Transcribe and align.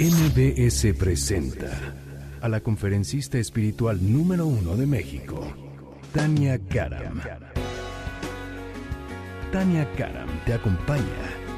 MBS 0.00 0.94
presenta 0.98 1.70
a 2.40 2.48
la 2.48 2.60
conferencista 2.60 3.36
espiritual 3.36 3.98
número 4.00 4.46
uno 4.46 4.74
de 4.74 4.86
México, 4.86 5.54
Tania 6.14 6.58
Karam. 6.58 7.20
Tania 9.52 9.86
Karam 9.98 10.30
te 10.46 10.54
acompaña 10.54 11.04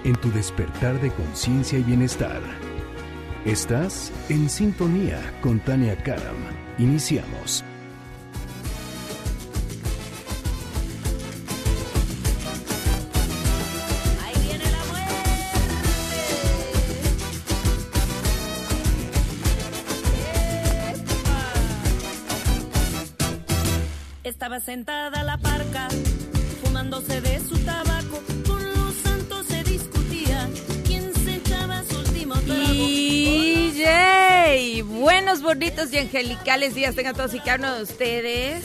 en 0.02 0.16
tu 0.16 0.28
despertar 0.32 1.00
de 1.00 1.12
conciencia 1.12 1.78
y 1.78 1.84
bienestar. 1.84 2.40
Estás 3.44 4.10
en 4.28 4.50
sintonía 4.50 5.20
con 5.40 5.60
Tania 5.60 5.96
Karam. 6.02 6.34
Iniciamos. 6.78 7.62
Y 35.92 35.98
angelicales 35.98 36.74
días 36.74 36.94
tengan 36.94 37.14
todos 37.14 37.34
y 37.34 37.40
cada 37.40 37.58
uno 37.58 37.74
de 37.74 37.82
ustedes. 37.82 38.64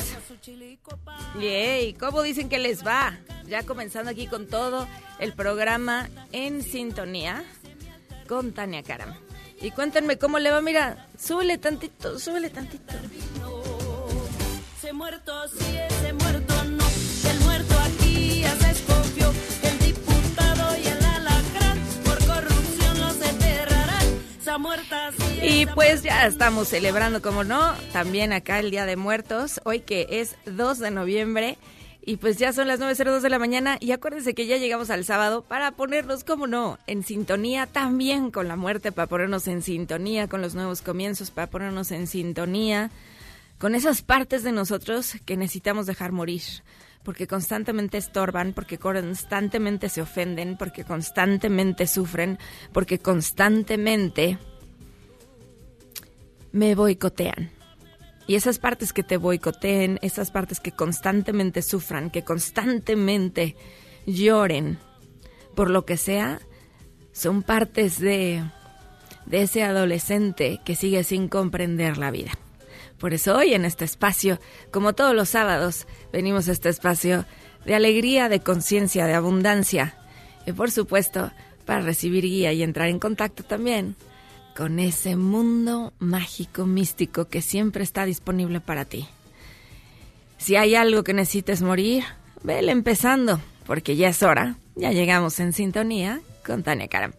Yay, 1.39 1.93
¿cómo 1.93 2.21
dicen 2.21 2.47
que 2.49 2.59
les 2.59 2.85
va? 2.85 3.17
Ya 3.47 3.63
comenzando 3.63 4.11
aquí 4.11 4.27
con 4.27 4.47
todo 4.47 4.87
el 5.19 5.33
programa 5.33 6.09
en 6.31 6.63
sintonía 6.63 7.43
con 8.27 8.53
Tania 8.53 8.83
Karam. 8.83 9.13
Y 9.61 9.71
cuéntenme 9.71 10.17
cómo 10.17 10.39
le 10.39 10.51
va, 10.51 10.61
mira, 10.61 11.07
súbele 11.17 11.57
tantito, 11.57 12.19
súbele 12.19 12.49
tantito. 12.49 12.93
Se 14.79 14.93
muerto 14.93 15.33
sí, 15.49 15.77
ese 15.89 16.13
muerto 16.13 16.63
no. 16.65 16.85
El 17.29 17.39
muerto 17.41 17.75
aquí 17.79 18.41
ya 18.41 18.55
se. 18.55 18.67
El 19.67 19.79
diputado 19.79 20.77
y 20.77 20.87
el 20.87 21.05
alacrán 21.05 21.79
por 22.05 22.17
corrupción 22.25 22.99
los 22.99 23.21
enterrarán. 23.21 24.05
Esa 24.39 24.57
muerta 24.57 25.11
sí, 25.17 25.26
Y 25.49 25.65
pues 25.65 26.03
ya 26.03 26.25
estamos 26.27 26.67
celebrando, 26.67 27.21
como 27.21 27.45
no, 27.45 27.73
también 27.93 28.33
acá 28.33 28.59
el 28.59 28.69
Día 28.69 28.85
de 28.85 28.97
Muertos, 28.97 29.61
hoy 29.63 29.79
que 29.79 30.05
es 30.09 30.35
2 30.45 30.77
de 30.79 30.91
noviembre. 30.91 31.57
Y 32.01 32.17
pues 32.17 32.37
ya 32.37 32.51
son 32.51 32.67
las 32.67 32.81
9.02 32.81 33.21
de 33.21 33.29
la 33.29 33.39
mañana 33.39 33.77
y 33.79 33.91
acuérdense 33.91 34.33
que 34.33 34.45
ya 34.45 34.57
llegamos 34.57 34.89
al 34.89 35.05
sábado 35.05 35.43
para 35.43 35.71
ponernos, 35.71 36.25
como 36.25 36.47
no, 36.47 36.79
en 36.85 37.01
sintonía 37.01 37.65
también 37.65 38.29
con 38.29 38.49
la 38.49 38.57
muerte, 38.57 38.91
para 38.91 39.07
ponernos 39.07 39.47
en 39.47 39.61
sintonía 39.61 40.27
con 40.27 40.41
los 40.41 40.53
nuevos 40.53 40.81
comienzos, 40.81 41.31
para 41.31 41.49
ponernos 41.49 41.91
en 41.91 42.07
sintonía 42.07 42.91
con 43.57 43.73
esas 43.73 44.01
partes 44.01 44.43
de 44.43 44.51
nosotros 44.51 45.15
que 45.23 45.37
necesitamos 45.37 45.85
dejar 45.85 46.11
morir, 46.11 46.43
porque 47.03 47.25
constantemente 47.25 47.97
estorban, 47.97 48.51
porque 48.51 48.77
constantemente 48.77 49.87
se 49.87 50.01
ofenden, 50.01 50.57
porque 50.57 50.83
constantemente 50.83 51.87
sufren, 51.87 52.37
porque 52.73 52.99
constantemente 52.99 54.37
me 56.51 56.75
boicotean. 56.75 57.51
Y 58.27 58.35
esas 58.35 58.59
partes 58.59 58.91
que 58.91 59.03
te 59.03 59.17
boicoteen, 59.17 59.99
esas 60.01 60.31
partes 60.31 60.59
que 60.59 60.73
constantemente 60.73 61.61
sufran, 61.61 62.09
que 62.09 62.23
constantemente 62.23 63.55
lloren 64.05 64.79
por 65.55 65.69
lo 65.69 65.85
que 65.85 65.95
sea, 65.95 66.39
son 67.13 67.41
partes 67.41 67.99
de, 67.99 68.43
de 69.25 69.41
ese 69.41 69.63
adolescente 69.63 70.59
que 70.65 70.75
sigue 70.75 71.03
sin 71.03 71.29
comprender 71.29 71.97
la 71.97 72.11
vida. 72.11 72.31
Por 72.99 73.13
eso 73.13 73.37
hoy 73.37 73.53
en 73.53 73.63
este 73.63 73.85
espacio, 73.85 74.39
como 74.71 74.93
todos 74.93 75.15
los 75.15 75.29
sábados, 75.29 75.87
venimos 76.11 76.49
a 76.49 76.51
este 76.51 76.69
espacio 76.69 77.25
de 77.65 77.75
alegría, 77.75 78.27
de 78.27 78.41
conciencia, 78.41 79.05
de 79.05 79.13
abundancia. 79.13 79.97
Y 80.45 80.51
por 80.51 80.69
supuesto, 80.71 81.31
para 81.65 81.81
recibir 81.81 82.23
guía 82.23 82.51
y 82.53 82.63
entrar 82.63 82.89
en 82.89 82.99
contacto 82.99 83.43
también 83.43 83.95
con 84.57 84.79
ese 84.79 85.15
mundo 85.15 85.93
mágico, 85.99 86.65
místico 86.65 87.25
que 87.25 87.43
siempre 87.43 87.83
está 87.83 88.05
disponible 88.05 88.59
para 88.59 88.85
ti. 88.85 89.07
Si 90.39 90.55
hay 90.55 90.73
algo 90.73 91.03
que 91.03 91.13
necesites 91.13 91.61
morir, 91.61 92.03
vele 92.41 92.71
empezando, 92.71 93.39
porque 93.67 93.95
ya 93.95 94.09
es 94.09 94.23
hora, 94.23 94.55
ya 94.75 94.91
llegamos 94.91 95.39
en 95.39 95.53
sintonía 95.53 96.21
con 96.43 96.63
Tania 96.63 96.87
Karam. 96.87 97.13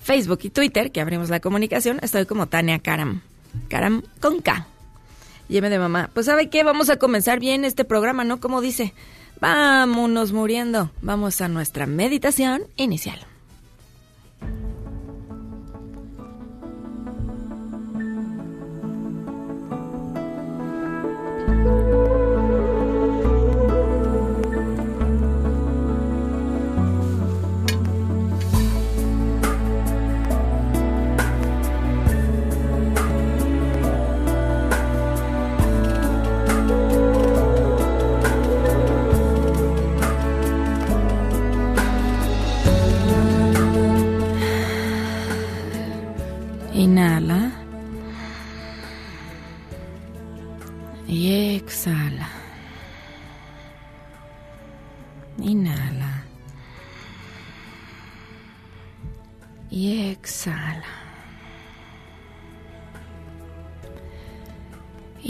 Facebook 0.00 0.38
y 0.44 0.50
Twitter, 0.50 0.92
que 0.92 1.00
abrimos 1.00 1.30
la 1.30 1.40
comunicación, 1.40 1.98
estoy 2.02 2.26
como 2.26 2.46
Tania 2.46 2.78
Karam. 2.78 3.22
Karam 3.68 4.02
con 4.20 4.40
K. 4.40 4.66
Lleme 5.48 5.68
de 5.68 5.78
mamá. 5.78 6.10
Pues 6.14 6.26
¿sabe 6.26 6.48
qué? 6.48 6.64
Vamos 6.64 6.90
a 6.90 6.96
comenzar 6.96 7.40
bien 7.40 7.64
este 7.64 7.84
programa, 7.84 8.24
¿no? 8.24 8.40
Como 8.40 8.60
dice, 8.60 8.94
vámonos 9.40 10.32
muriendo. 10.32 10.90
Vamos 11.02 11.40
a 11.40 11.48
nuestra 11.48 11.86
meditación 11.86 12.62
inicial. 12.76 13.18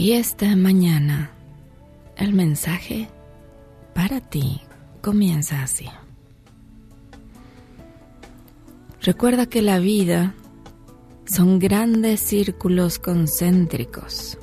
Y 0.07 0.13
esta 0.13 0.55
mañana 0.55 1.33
el 2.17 2.33
mensaje 2.33 3.09
para 3.93 4.21
ti 4.21 4.63
comienza 5.03 5.65
así. 5.65 5.89
Recuerda 9.03 9.47
que 9.47 9.63
la 9.63 9.81
vida 9.81 10.37
son 11.25 11.59
grandes 11.59 12.21
círculos 12.21 13.01
concéntricos. 13.01 14.39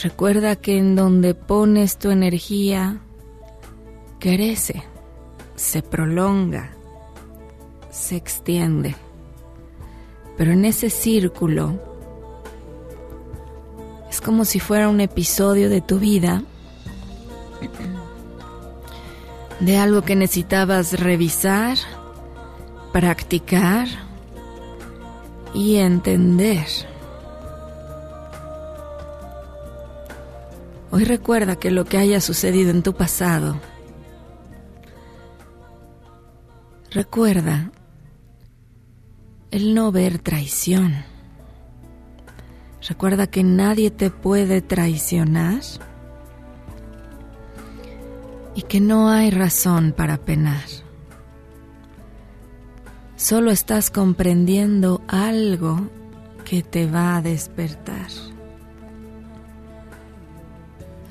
Recuerda 0.00 0.54
que 0.54 0.78
en 0.78 0.94
donde 0.94 1.34
pones 1.34 1.98
tu 1.98 2.10
energía, 2.10 3.00
crece, 4.20 4.84
se 5.56 5.82
prolonga, 5.82 6.76
se 7.90 8.14
extiende. 8.14 8.94
Pero 10.36 10.52
en 10.52 10.64
ese 10.64 10.90
círculo 10.90 11.89
como 14.20 14.44
si 14.44 14.60
fuera 14.60 14.88
un 14.88 15.00
episodio 15.00 15.68
de 15.68 15.80
tu 15.80 15.98
vida, 15.98 16.42
de 19.60 19.76
algo 19.76 20.02
que 20.02 20.16
necesitabas 20.16 20.98
revisar, 20.98 21.76
practicar 22.92 23.88
y 25.54 25.76
entender. 25.76 26.66
Hoy 30.90 31.04
recuerda 31.04 31.56
que 31.56 31.70
lo 31.70 31.84
que 31.84 31.98
haya 31.98 32.20
sucedido 32.20 32.70
en 32.70 32.82
tu 32.82 32.94
pasado, 32.94 33.60
recuerda 36.90 37.70
el 39.50 39.74
no 39.74 39.92
ver 39.92 40.18
traición. 40.18 41.09
Recuerda 42.88 43.26
que 43.26 43.42
nadie 43.44 43.90
te 43.90 44.10
puede 44.10 44.62
traicionar 44.62 45.60
y 48.54 48.62
que 48.62 48.80
no 48.80 49.10
hay 49.10 49.30
razón 49.30 49.92
para 49.96 50.16
penar. 50.16 50.64
Solo 53.16 53.50
estás 53.50 53.90
comprendiendo 53.90 55.02
algo 55.08 55.88
que 56.44 56.62
te 56.62 56.86
va 56.86 57.16
a 57.16 57.22
despertar 57.22 58.08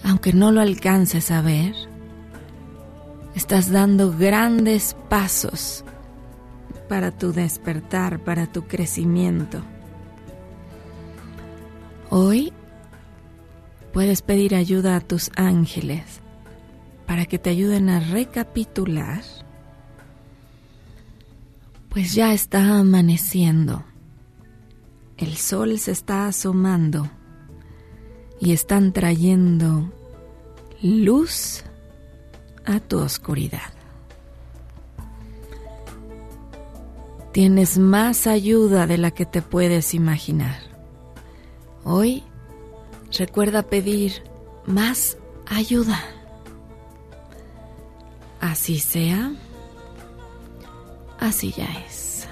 aunque 0.09 0.33
no 0.33 0.51
lo 0.51 0.61
alcances 0.61 1.31
a 1.31 1.41
ver, 1.41 1.75
estás 3.35 3.71
dando 3.71 4.11
grandes 4.11 4.95
pasos 5.07 5.85
para 6.87 7.11
tu 7.11 7.31
despertar, 7.31 8.19
para 8.19 8.47
tu 8.47 8.67
crecimiento. 8.67 9.61
Hoy 12.11 12.51
puedes 13.93 14.23
pedir 14.23 14.55
ayuda 14.55 14.95
a 14.95 14.99
tus 14.99 15.29
ángeles 15.35 16.21
para 17.05 17.25
que 17.25 17.37
te 17.37 17.51
ayuden 17.51 17.89
a 17.89 17.99
recapitular, 17.99 19.21
pues 21.89 22.15
ya 22.15 22.33
está 22.33 22.79
amaneciendo, 22.79 23.83
el 25.17 25.37
sol 25.37 25.77
se 25.77 25.91
está 25.91 26.25
asomando 26.25 27.11
y 28.39 28.53
están 28.53 28.91
trayendo 28.91 29.91
luz 30.81 31.63
a 32.65 32.79
tu 32.79 32.99
oscuridad. 32.99 33.73
Tienes 37.33 37.77
más 37.77 38.25
ayuda 38.25 38.87
de 38.87 38.97
la 38.97 39.11
que 39.11 39.27
te 39.27 39.43
puedes 39.43 39.93
imaginar. 39.93 40.68
Hoy 41.91 42.21
recuerda 43.17 43.63
pedir 43.63 44.21
más 44.67 45.17
ayuda. 45.47 45.99
Así 48.39 48.77
sea, 48.77 49.31
así 51.19 51.51
ya 51.51 51.65
es. 51.87 52.27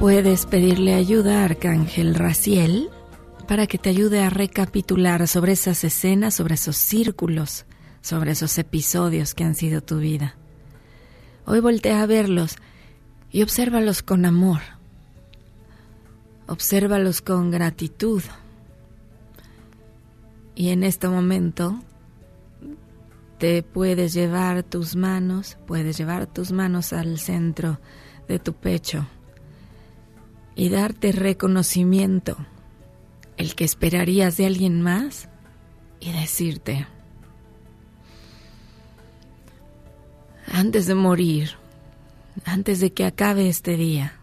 Puedes 0.00 0.44
pedirle 0.46 0.94
ayuda 0.94 1.42
a 1.42 1.44
Arcángel 1.44 2.16
Raciel 2.16 2.90
para 3.48 3.66
que 3.66 3.78
te 3.78 3.88
ayude 3.88 4.20
a 4.20 4.28
recapitular 4.28 5.26
sobre 5.26 5.52
esas 5.52 5.82
escenas, 5.82 6.34
sobre 6.34 6.54
esos 6.54 6.76
círculos, 6.76 7.64
sobre 8.02 8.32
esos 8.32 8.58
episodios 8.58 9.34
que 9.34 9.42
han 9.42 9.54
sido 9.54 9.80
tu 9.80 9.98
vida. 9.98 10.36
Hoy 11.46 11.60
voltea 11.60 12.02
a 12.02 12.06
verlos 12.06 12.56
y 13.32 13.42
obsérvalos 13.42 14.02
con 14.02 14.26
amor. 14.26 14.60
Obsérvalos 16.46 17.22
con 17.22 17.50
gratitud. 17.50 18.22
Y 20.54 20.68
en 20.68 20.84
este 20.84 21.08
momento 21.08 21.80
te 23.38 23.62
puedes 23.62 24.12
llevar 24.12 24.62
tus 24.62 24.94
manos, 24.94 25.56
puedes 25.66 25.96
llevar 25.96 26.26
tus 26.26 26.52
manos 26.52 26.92
al 26.92 27.18
centro 27.18 27.80
de 28.28 28.38
tu 28.38 28.52
pecho 28.52 29.06
y 30.54 30.68
darte 30.68 31.12
reconocimiento, 31.12 32.36
el 33.38 33.54
que 33.54 33.64
esperarías 33.64 34.36
de 34.36 34.46
alguien 34.46 34.82
más, 34.82 35.28
y 36.00 36.12
decirte, 36.12 36.86
antes 40.46 40.86
de 40.86 40.94
morir, 40.94 41.52
antes 42.44 42.80
de 42.80 42.92
que 42.92 43.04
acabe 43.04 43.48
este 43.48 43.76
día, 43.76 44.14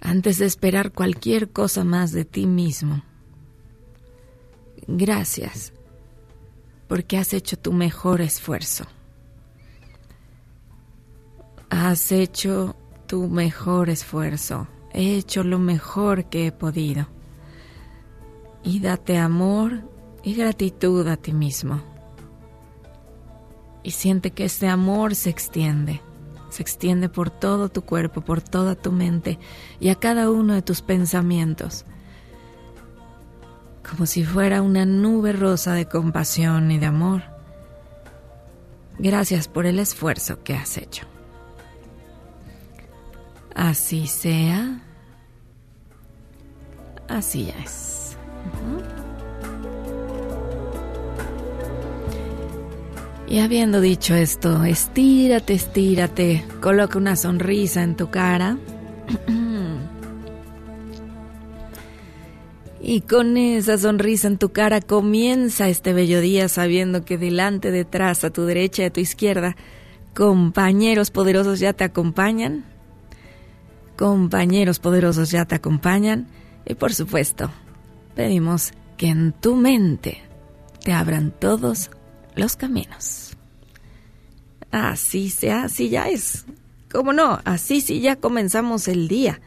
antes 0.00 0.38
de 0.38 0.46
esperar 0.46 0.92
cualquier 0.92 1.50
cosa 1.50 1.84
más 1.84 2.12
de 2.12 2.24
ti 2.24 2.46
mismo, 2.46 3.02
gracias 4.86 5.72
porque 6.88 7.18
has 7.18 7.34
hecho 7.34 7.58
tu 7.58 7.72
mejor 7.72 8.20
esfuerzo. 8.22 8.84
Has 11.68 12.10
hecho 12.10 12.74
tu 13.06 13.28
mejor 13.28 13.90
esfuerzo. 13.90 14.66
He 14.92 15.16
hecho 15.16 15.44
lo 15.44 15.58
mejor 15.58 16.26
que 16.26 16.46
he 16.46 16.52
podido. 16.52 17.08
Y 18.62 18.80
date 18.80 19.18
amor 19.18 19.82
y 20.22 20.34
gratitud 20.34 21.06
a 21.08 21.16
ti 21.16 21.32
mismo. 21.32 21.80
Y 23.82 23.92
siente 23.92 24.32
que 24.32 24.46
ese 24.46 24.68
amor 24.68 25.14
se 25.14 25.30
extiende. 25.30 26.00
Se 26.50 26.62
extiende 26.62 27.08
por 27.08 27.30
todo 27.30 27.68
tu 27.68 27.82
cuerpo, 27.82 28.22
por 28.22 28.40
toda 28.40 28.74
tu 28.74 28.90
mente 28.90 29.38
y 29.80 29.90
a 29.90 29.94
cada 29.94 30.30
uno 30.30 30.54
de 30.54 30.62
tus 30.62 30.82
pensamientos. 30.82 31.84
Como 33.88 34.06
si 34.06 34.24
fuera 34.24 34.62
una 34.62 34.84
nube 34.84 35.32
rosa 35.32 35.74
de 35.74 35.86
compasión 35.86 36.70
y 36.70 36.78
de 36.78 36.86
amor. 36.86 37.22
Gracias 38.98 39.46
por 39.46 39.66
el 39.66 39.78
esfuerzo 39.78 40.42
que 40.42 40.54
has 40.54 40.76
hecho. 40.76 41.06
Así 43.54 44.06
sea, 44.06 44.80
así 47.08 47.52
es. 47.64 48.16
Y 53.28 53.40
habiendo 53.40 53.80
dicho 53.82 54.14
esto, 54.14 54.64
estírate, 54.64 55.52
estírate, 55.52 56.44
coloca 56.60 56.96
una 56.96 57.14
sonrisa 57.14 57.82
en 57.82 57.96
tu 57.96 58.10
cara. 58.10 58.58
Y 62.80 63.02
con 63.02 63.36
esa 63.36 63.76
sonrisa 63.76 64.28
en 64.28 64.38
tu 64.38 64.50
cara 64.50 64.80
comienza 64.80 65.68
este 65.68 65.92
bello 65.92 66.22
día 66.22 66.48
sabiendo 66.48 67.04
que 67.04 67.18
delante, 67.18 67.70
detrás, 67.70 68.24
a 68.24 68.30
tu 68.30 68.46
derecha 68.46 68.82
y 68.82 68.86
a 68.86 68.90
tu 68.90 69.00
izquierda, 69.00 69.56
compañeros 70.14 71.10
poderosos 71.10 71.60
ya 71.60 71.74
te 71.74 71.84
acompañan 71.84 72.64
compañeros 73.98 74.78
poderosos 74.78 75.30
ya 75.32 75.44
te 75.44 75.56
acompañan 75.56 76.28
y 76.64 76.74
por 76.74 76.94
supuesto, 76.94 77.50
pedimos 78.14 78.72
que 78.96 79.08
en 79.08 79.32
tu 79.32 79.56
mente 79.56 80.22
te 80.84 80.92
abran 80.92 81.32
todos 81.32 81.90
los 82.36 82.56
caminos. 82.56 83.36
Así 84.70 85.30
sea, 85.30 85.64
así 85.64 85.88
ya 85.88 86.08
es. 86.08 86.46
¿Cómo 86.90 87.12
no? 87.12 87.40
Así 87.44 87.80
sí 87.80 88.00
ya 88.00 88.16
comenzamos 88.16 88.86
el 88.86 89.08
día. 89.08 89.40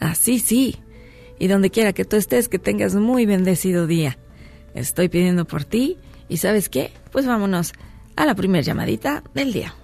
Así 0.00 0.40
sí. 0.40 0.76
Y 1.38 1.46
donde 1.46 1.70
quiera 1.70 1.92
que 1.92 2.04
tú 2.04 2.16
estés, 2.16 2.48
que 2.48 2.58
tengas 2.58 2.94
muy 2.96 3.24
bendecido 3.24 3.86
día. 3.86 4.18
Estoy 4.74 5.08
pidiendo 5.08 5.44
por 5.44 5.64
ti 5.64 5.98
y 6.28 6.38
¿sabes 6.38 6.68
qué? 6.68 6.92
Pues 7.12 7.26
vámonos 7.26 7.72
a 8.16 8.26
la 8.26 8.34
primera 8.34 8.62
llamadita 8.62 9.22
del 9.34 9.52
día. 9.52 9.74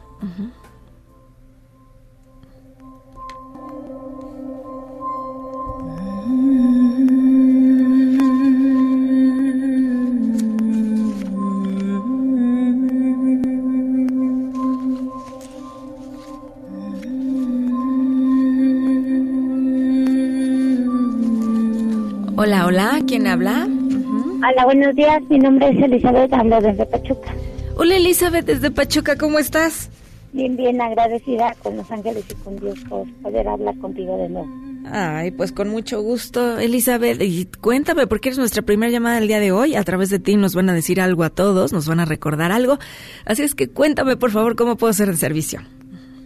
Hola, 22.43 22.67
hola, 22.67 23.01
¿quién 23.07 23.29
habla? 23.29 23.69
Hola, 23.69 24.65
buenos 24.65 24.97
días. 24.97 25.23
Mi 25.31 25.39
nombre 25.39 25.69
es 25.69 25.81
Elizabeth, 25.81 26.33
hablo 26.33 26.61
desde 26.61 26.85
Pachuca. 26.87 27.33
Hola 27.77 27.95
Elizabeth, 27.95 28.45
desde 28.45 28.73
Pachuca, 28.73 29.17
¿cómo 29.17 29.39
estás? 29.39 29.91
Bien, 30.33 30.57
bien 30.57 30.81
agradecida 30.81 31.55
con 31.63 31.77
los 31.77 31.89
ángeles 31.89 32.25
y 32.29 32.35
con 32.43 32.57
Dios 32.57 32.81
por 32.89 33.09
poder 33.23 33.47
hablar 33.47 33.79
contigo 33.79 34.17
de 34.19 34.29
nuevo. 34.29 34.49
Ay, 34.91 35.31
pues 35.31 35.53
con 35.53 35.69
mucho 35.69 36.03
gusto, 36.03 36.59
Elizabeth. 36.59 37.23
Y 37.23 37.47
cuéntame, 37.61 38.09
porque 38.09 38.31
eres 38.31 38.39
nuestra 38.39 38.63
primera 38.63 38.91
llamada 38.91 39.21
del 39.21 39.29
día 39.29 39.39
de 39.39 39.53
hoy. 39.53 39.77
A 39.77 39.85
través 39.85 40.11
de 40.11 40.19
ti 40.19 40.35
nos 40.35 40.57
van 40.57 40.69
a 40.69 40.75
decir 40.75 41.01
algo 41.01 41.23
a 41.23 41.31
todos, 41.31 41.73
nos 41.73 41.87
van 41.87 42.01
a 42.01 42.07
recordar 42.07 42.51
algo. 42.51 42.81
Así 43.25 43.43
es 43.43 43.55
que 43.55 43.69
cuéntame, 43.69 44.17
por 44.17 44.33
favor, 44.33 44.57
cómo 44.57 44.77
puedo 44.77 44.93
ser 44.93 45.07
de 45.07 45.17
servicio. 45.17 45.61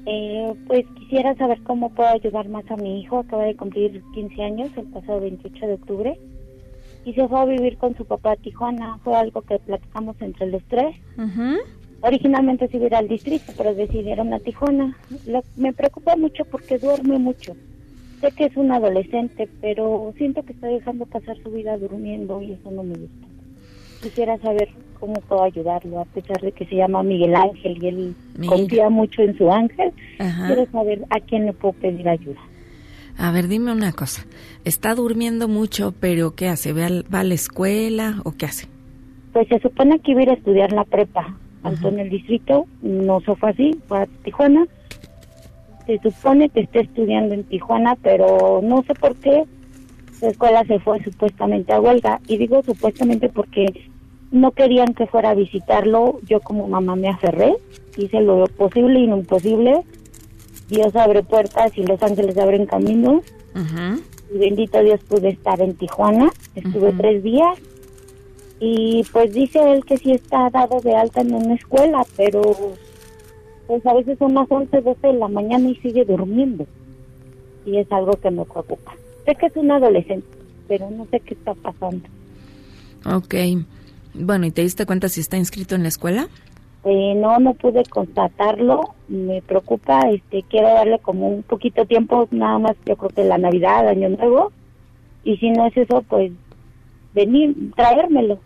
Eh, 0.06 0.54
pues 0.68 0.86
quisiera 0.98 1.34
saber 1.34 1.60
cómo 1.64 1.90
puedo 1.90 2.08
ayudar 2.08 2.48
más 2.48 2.68
a 2.70 2.76
mi 2.76 3.00
hijo. 3.00 3.18
Acaba 3.18 3.44
de 3.44 3.56
cumplir 3.56 4.02
15 4.14 4.42
años 4.42 4.70
el 4.76 4.84
pasado 4.86 5.20
28 5.20 5.66
de 5.66 5.72
octubre 5.74 6.20
y 7.04 7.12
se 7.12 7.26
fue 7.28 7.40
a 7.40 7.44
vivir 7.44 7.76
con 7.76 7.96
su 7.96 8.04
papá 8.04 8.32
a 8.32 8.36
Tijuana. 8.36 8.98
Fue 9.04 9.16
algo 9.16 9.42
que 9.42 9.58
platicamos 9.58 10.16
entre 10.20 10.46
los 10.46 10.62
tres. 10.64 10.96
Originalmente 12.02 12.68
se 12.68 12.76
iba 12.76 12.84
a 12.84 12.88
ir 12.88 12.94
al 12.94 13.08
distrito, 13.08 13.52
pero 13.56 13.74
decidieron 13.74 14.32
a 14.32 14.38
Tijuana. 14.38 14.96
Lo- 15.26 15.42
me 15.56 15.72
preocupa 15.72 16.14
mucho 16.16 16.44
porque 16.44 16.78
duerme 16.78 17.18
mucho. 17.18 17.54
Sé 18.20 18.30
que 18.32 18.44
es 18.44 18.56
un 18.56 18.70
adolescente, 18.70 19.48
pero 19.60 20.12
siento 20.16 20.42
que 20.42 20.52
está 20.52 20.68
dejando 20.68 21.04
pasar 21.06 21.36
su 21.42 21.50
vida 21.50 21.76
durmiendo 21.78 22.40
y 22.42 22.52
eso 22.52 22.70
no 22.70 22.82
me 22.82 22.94
gusta. 22.94 23.26
Quisiera 24.02 24.38
saber 24.38 24.68
cómo 25.00 25.14
puedo 25.28 25.42
ayudarlo, 25.44 26.00
a 26.00 26.04
pesar 26.06 26.40
de 26.40 26.52
que 26.52 26.64
se 26.66 26.76
llama 26.76 27.02
Miguel 27.02 27.34
Ángel 27.34 27.82
y 27.82 27.88
él 27.88 28.14
Mira. 28.38 28.52
confía 28.56 28.88
mucho 28.88 29.22
en 29.22 29.36
su 29.36 29.50
ángel. 29.52 29.92
Ajá. 30.18 30.46
Quiero 30.46 30.70
saber 30.70 31.04
a 31.10 31.20
quién 31.20 31.46
le 31.46 31.52
puedo 31.52 31.74
pedir 31.74 32.08
ayuda. 32.08 32.40
A 33.18 33.30
ver, 33.32 33.48
dime 33.48 33.72
una 33.72 33.92
cosa. 33.92 34.26
Está 34.64 34.94
durmiendo 34.94 35.48
mucho, 35.48 35.94
pero 35.98 36.34
¿qué 36.34 36.48
hace? 36.48 36.72
¿Va, 36.72 36.86
al- 36.86 37.04
va 37.12 37.20
a 37.20 37.24
la 37.24 37.34
escuela 37.34 38.20
o 38.24 38.32
qué 38.32 38.46
hace? 38.46 38.68
Pues 39.32 39.48
se 39.48 39.58
supone 39.60 39.98
que 40.00 40.12
iba 40.12 40.20
a 40.20 40.22
ir 40.24 40.30
a 40.30 40.34
estudiar 40.34 40.72
la 40.72 40.84
prepa, 40.84 41.36
tanto 41.62 41.88
en 41.88 41.98
el 42.00 42.10
distrito, 42.10 42.66
no 42.82 43.20
se 43.20 43.34
fue 43.36 43.50
así, 43.50 43.70
fue 43.88 44.00
a 44.02 44.06
Tijuana. 44.24 44.66
Se 45.86 45.98
supone 45.98 46.48
que 46.48 46.60
está 46.60 46.80
estudiando 46.80 47.34
en 47.34 47.44
Tijuana, 47.44 47.96
pero 48.02 48.60
no 48.62 48.82
sé 48.82 48.94
por 48.94 49.14
qué 49.16 49.44
la 50.20 50.28
escuela 50.28 50.64
se 50.64 50.78
fue 50.78 51.02
supuestamente 51.02 51.72
a 51.72 51.80
huelga. 51.80 52.20
Y 52.26 52.36
digo 52.38 52.62
supuestamente 52.62 53.28
porque 53.28 53.66
no 54.30 54.52
querían 54.52 54.94
que 54.94 55.06
fuera 55.06 55.30
a 55.30 55.34
visitarlo. 55.34 56.20
Yo 56.26 56.40
como 56.40 56.68
mamá 56.68 56.96
me 56.96 57.08
aferré, 57.08 57.56
hice 57.96 58.20
lo 58.20 58.46
posible 58.46 59.00
y 59.00 59.06
lo 59.06 59.18
imposible. 59.18 59.82
Dios 60.68 60.94
abre 60.96 61.22
puertas 61.22 61.76
y 61.76 61.84
los 61.84 62.02
ángeles 62.02 62.36
abren 62.38 62.66
caminos. 62.66 63.22
Ujú. 63.54 64.02
Y 64.34 64.38
bendito 64.38 64.82
Dios 64.82 65.00
pude 65.08 65.28
estar 65.28 65.60
en 65.60 65.74
Tijuana. 65.74 66.30
Estuve 66.54 66.92
tres 66.92 67.22
días. 67.22 67.58
Y 68.58 69.04
pues 69.12 69.32
dice 69.32 69.60
él 69.72 69.84
que 69.84 69.98
sí 69.98 70.12
está 70.12 70.50
dado 70.50 70.80
de 70.80 70.94
alta 70.94 71.20
en 71.20 71.34
una 71.34 71.54
escuela, 71.54 72.06
pero 72.16 72.42
pues 73.66 73.84
a 73.84 73.94
veces 73.94 74.18
son 74.18 74.34
las 74.34 74.50
11, 74.50 74.80
12 74.80 75.06
de 75.06 75.12
la 75.12 75.28
mañana 75.28 75.68
y 75.68 75.76
sigue 75.76 76.04
durmiendo. 76.04 76.66
Y 77.66 77.78
es 77.78 77.90
algo 77.92 78.12
que 78.12 78.30
me 78.30 78.44
preocupa. 78.44 78.94
Sé 79.26 79.34
que 79.34 79.46
es 79.46 79.56
un 79.56 79.70
adolescente, 79.70 80.26
pero 80.68 80.88
no 80.90 81.06
sé 81.10 81.20
qué 81.20 81.34
está 81.34 81.52
pasando. 81.54 82.08
Ok. 83.04 83.34
Bueno, 84.14 84.46
¿y 84.46 84.50
te 84.50 84.62
diste 84.62 84.86
cuenta 84.86 85.08
si 85.08 85.20
está 85.20 85.36
inscrito 85.36 85.74
en 85.74 85.82
la 85.82 85.88
escuela? 85.88 86.28
Eh, 86.84 87.14
no, 87.16 87.38
no 87.40 87.54
pude 87.54 87.84
constatarlo. 87.84 88.94
Me 89.08 89.42
preocupa. 89.42 90.08
Este, 90.10 90.44
quiero 90.44 90.68
darle 90.68 91.00
como 91.00 91.28
un 91.28 91.42
poquito 91.42 91.82
de 91.82 91.88
tiempo, 91.88 92.28
nada 92.30 92.58
más. 92.58 92.76
Yo 92.86 92.96
creo 92.96 93.10
que 93.10 93.24
la 93.24 93.36
Navidad, 93.36 93.88
Año 93.88 94.08
Nuevo. 94.08 94.52
Y 95.24 95.36
si 95.38 95.50
no 95.50 95.66
es 95.66 95.76
eso, 95.76 96.02
pues 96.08 96.32
venir, 97.12 97.54
traérmelo. 97.74 98.38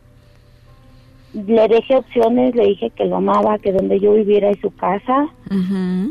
Le 1.33 1.69
dejé 1.69 1.97
opciones, 1.97 2.55
le 2.57 2.67
dije 2.67 2.91
que 2.91 3.05
lo 3.05 3.17
amaba, 3.17 3.59
que 3.59 3.73
donde 3.73 4.01
yo 4.01 4.15
viviera 4.15 4.51
es 4.51 4.59
su 4.61 4.75
casa, 4.75 5.29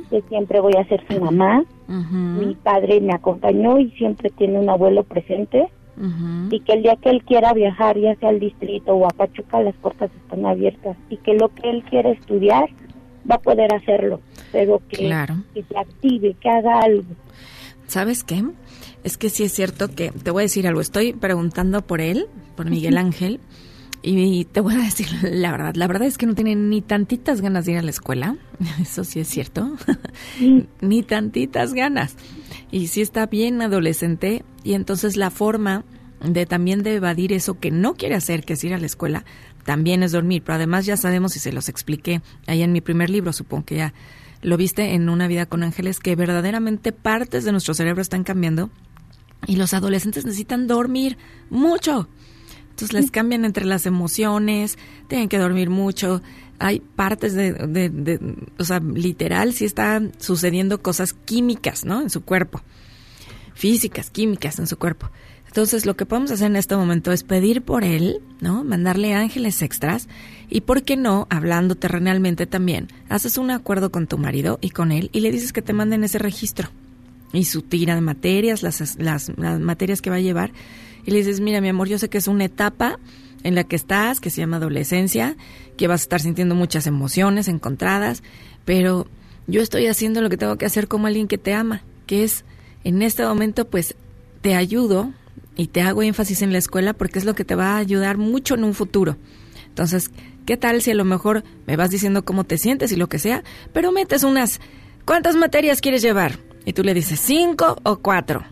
que 0.10 0.22
siempre 0.30 0.60
voy 0.62 0.74
a 0.76 0.88
ser 0.88 1.04
su 1.10 1.20
mamá. 1.20 1.64
Mi 1.88 2.56
padre 2.56 3.02
me 3.02 3.14
acompañó 3.14 3.80
y 3.80 3.92
siempre 3.92 4.30
tiene 4.30 4.60
un 4.60 4.70
abuelo 4.70 5.04
presente. 5.04 5.68
y 6.50 6.62
que 6.62 6.72
el 6.74 6.84
día 6.84 6.96
que 6.96 7.10
él 7.10 7.22
quiera 7.26 7.52
viajar, 7.52 7.98
ya 8.00 8.16
sea 8.16 8.30
al 8.30 8.40
distrito 8.40 8.94
o 8.94 9.06
a 9.06 9.10
Pachuca, 9.10 9.62
las 9.62 9.76
puertas 9.76 10.10
están 10.24 10.46
abiertas 10.46 10.96
y 11.10 11.18
que 11.18 11.34
lo 11.34 11.50
que 11.50 11.70
él 11.70 11.84
quiera 11.90 12.10
estudiar 12.12 12.70
va 13.30 13.36
a 13.36 13.40
poder 13.40 13.74
hacerlo, 13.74 14.22
pero 14.54 14.82
que, 14.88 14.96
Claro. 15.08 15.36
que 15.54 15.62
se 15.64 15.78
active, 15.78 16.36
que 16.40 16.50
haga 16.50 16.80
algo. 16.80 17.04
¿Sabes 17.88 18.24
qué? 18.24 18.44
Es 19.04 19.18
que 19.18 19.30
sí 19.30 19.44
es 19.44 19.52
cierto 19.52 19.90
que 19.94 20.12
te 20.12 20.32
voy 20.32 20.44
a 20.44 20.44
decir 20.44 20.68
algo. 20.68 20.80
Estoy 20.80 21.12
preguntando 21.12 21.82
por 21.82 22.00
él, 22.00 22.28
por 22.56 22.70
Miguel 22.70 22.98
Ángel, 23.06 23.42
y 24.02 24.46
te 24.46 24.62
voy 24.62 24.76
a 24.76 24.80
decir 24.80 25.08
la 25.24 25.52
verdad. 25.52 25.76
La 25.76 25.88
verdad 25.88 26.08
es 26.08 26.18
que 26.18 26.26
no 26.26 26.36
tiene 26.36 26.56
ni 26.56 26.82
tantitas 26.82 27.42
ganas 27.42 27.66
de 27.66 27.74
ir 27.74 27.78
a 27.78 27.82
la 27.82 27.90
escuela. 27.90 28.38
Eso 28.82 29.04
sí 29.04 29.20
es 29.20 29.28
cierto. 29.28 29.76
ni 30.82 31.04
tantitas 31.04 31.74
ganas. 31.74 32.16
Y 32.72 32.88
sí 32.88 33.02
está 33.02 33.26
bien 33.26 33.62
adolescente, 33.62 34.44
y 34.64 34.74
entonces 34.74 35.18
la 35.18 35.32
forma 35.32 35.84
de 36.24 36.46
también 36.46 36.84
de 36.84 36.96
evadir 36.96 37.32
eso 37.32 37.60
que 37.60 37.72
no 37.72 37.94
quiere 37.94 38.16
hacer, 38.16 38.44
que 38.44 38.54
es 38.54 38.64
ir 38.64 38.74
a 38.74 38.78
la 38.78 38.86
escuela, 38.86 39.24
también 39.64 40.04
es 40.04 40.12
dormir. 40.12 40.44
Pero 40.46 40.56
además 40.56 40.86
ya 40.86 40.98
sabemos, 40.98 41.36
y 41.36 41.40
se 41.40 41.54
los 41.54 41.70
expliqué 41.70 42.22
ahí 42.46 42.62
en 42.62 42.72
mi 42.72 42.82
primer 42.82 43.10
libro, 43.10 43.34
supongo 43.34 43.66
que 43.66 43.76
ya 43.78 43.94
lo 44.42 44.58
viste 44.58 44.94
en 44.94 45.10
Una 45.10 45.28
vida 45.28 45.46
con 45.46 45.64
ángeles, 45.64 46.00
que 46.00 46.16
verdaderamente 46.16 46.92
partes 46.92 47.44
de 47.44 47.52
nuestro 47.52 47.74
cerebro 47.74 48.02
están 48.02 48.24
cambiando 48.24 48.70
y 49.48 49.56
los 49.56 49.74
adolescentes 49.74 50.26
necesitan 50.26 50.68
dormir 50.68 51.18
mucho. 51.50 52.08
Entonces 52.80 52.94
les 52.94 53.12
cambian 53.12 53.44
entre 53.44 53.66
las 53.66 53.86
emociones, 53.86 54.78
tienen 55.10 55.28
que 55.28 55.38
dormir 55.38 55.70
mucho. 55.70 56.22
Hay 56.60 56.80
partes 56.80 57.34
de, 57.34 57.52
de, 57.52 57.90
de- 57.90 58.36
o 58.58 58.64
sea, 58.64 58.80
literal, 58.80 59.52
sí 59.54 59.66
están 59.66 60.14
sucediendo 60.18 60.82
cosas 60.82 61.12
químicas, 61.12 61.84
¿no? 61.84 62.02
En 62.02 62.10
su 62.10 62.22
cuerpo. 62.24 62.62
Físicas, 63.54 64.10
químicas 64.10 64.60
en 64.60 64.68
su 64.68 64.78
cuerpo. 64.78 65.10
Entonces 65.48 65.86
lo 65.86 65.98
que 65.98 66.06
podemos 66.06 66.32
hacer 66.32 66.48
en 66.48 66.56
este 66.56 66.78
momento 66.78 67.12
es 67.12 67.24
pedir 67.24 67.64
por 67.64 67.84
él, 67.84 68.22
¿no? 68.40 68.64
Mandarle 68.64 69.14
ángeles 69.14 69.62
extras 69.62 70.08
y, 70.50 70.62
¿por 70.62 70.84
qué 70.84 70.96
no? 70.96 71.28
Hablando 71.30 71.76
terrenalmente 71.76 72.46
también, 72.46 72.88
haces 73.10 73.38
un 73.38 73.52
acuerdo 73.52 73.92
con 73.92 74.08
tu 74.08 74.18
marido 74.18 74.58
y 74.62 74.70
con 74.70 74.94
él 74.94 75.10
y 75.12 75.20
le 75.20 75.32
dices 75.32 75.52
que 75.52 75.62
te 75.62 75.74
manden 75.74 76.06
ese 76.06 76.18
registro 76.18 76.70
y 77.34 77.44
su 77.44 77.62
tira 77.62 77.96
de 77.96 78.02
materias, 78.02 78.64
las, 78.64 78.96
las, 79.00 79.32
las 79.38 79.60
materias 79.60 80.02
que 80.02 80.10
va 80.10 80.16
a 80.16 80.22
llevar. 80.22 80.54
Y 81.06 81.12
le 81.12 81.18
dices, 81.18 81.40
mira, 81.40 81.62
mi 81.62 81.70
amor, 81.70 81.88
yo 81.88 81.98
sé 81.98 82.10
que 82.10 82.18
es 82.18 82.28
una 82.28 82.46
etapa 82.46 83.00
en 83.44 83.56
la 83.56 83.64
que 83.64 83.76
estás, 83.76 84.20
que 84.20 84.30
se 84.30 84.42
llama 84.42 84.58
adolescencia, 84.58 85.36
que 85.78 85.88
vas 85.88 86.02
a 86.02 86.04
estar 86.04 86.22
sintiendo 86.22 86.56
muchas 86.56 86.88
emociones 86.88 87.48
encontradas, 87.48 88.24
pero 88.66 89.08
yo 89.48 89.62
estoy 89.62 89.88
haciendo 89.88 90.22
lo 90.22 90.30
que 90.30 90.38
tengo 90.38 90.58
que 90.58 90.66
hacer 90.66 90.88
como 90.88 91.08
alguien 91.08 91.28
que 91.28 91.38
te 91.38 91.54
ama, 91.54 91.84
que 92.06 92.24
es, 92.24 92.44
en 92.84 93.02
este 93.02 93.24
momento, 93.24 93.68
pues, 93.68 93.96
te 94.42 94.56
ayudo 94.56 95.12
y 95.56 95.68
te 95.68 95.82
hago 95.82 96.04
énfasis 96.04 96.42
en 96.42 96.52
la 96.52 96.58
escuela 96.58 96.94
porque 96.94 97.20
es 97.20 97.26
lo 97.26 97.36
que 97.36 97.46
te 97.46 97.56
va 97.56 97.74
a 97.74 97.78
ayudar 97.78 98.18
mucho 98.18 98.56
en 98.56 98.64
un 98.64 98.74
futuro. 98.74 99.18
Entonces, 99.68 100.12
¿qué 100.46 100.58
tal 100.58 100.82
si 100.82 100.92
a 100.92 100.96
lo 100.96 101.06
mejor 101.06 101.44
me 101.68 101.76
vas 101.76 101.90
diciendo 101.90 102.24
cómo 102.24 102.44
te 102.44 102.58
sientes 102.58 102.92
y 102.92 102.96
lo 102.96 103.08
que 103.08 103.20
sea, 103.20 103.44
pero 103.74 103.92
metes 103.92 104.24
unas, 104.24 104.60
¿cuántas 105.06 105.36
materias 105.36 105.82
quieres 105.82 106.02
llevar? 106.02 106.40
Y 106.66 106.74
tú 106.74 106.84
le 106.84 106.94
dices, 106.94 107.20
¿cinco 107.20 107.78
o 107.84 107.98
cuatro? 107.98 108.44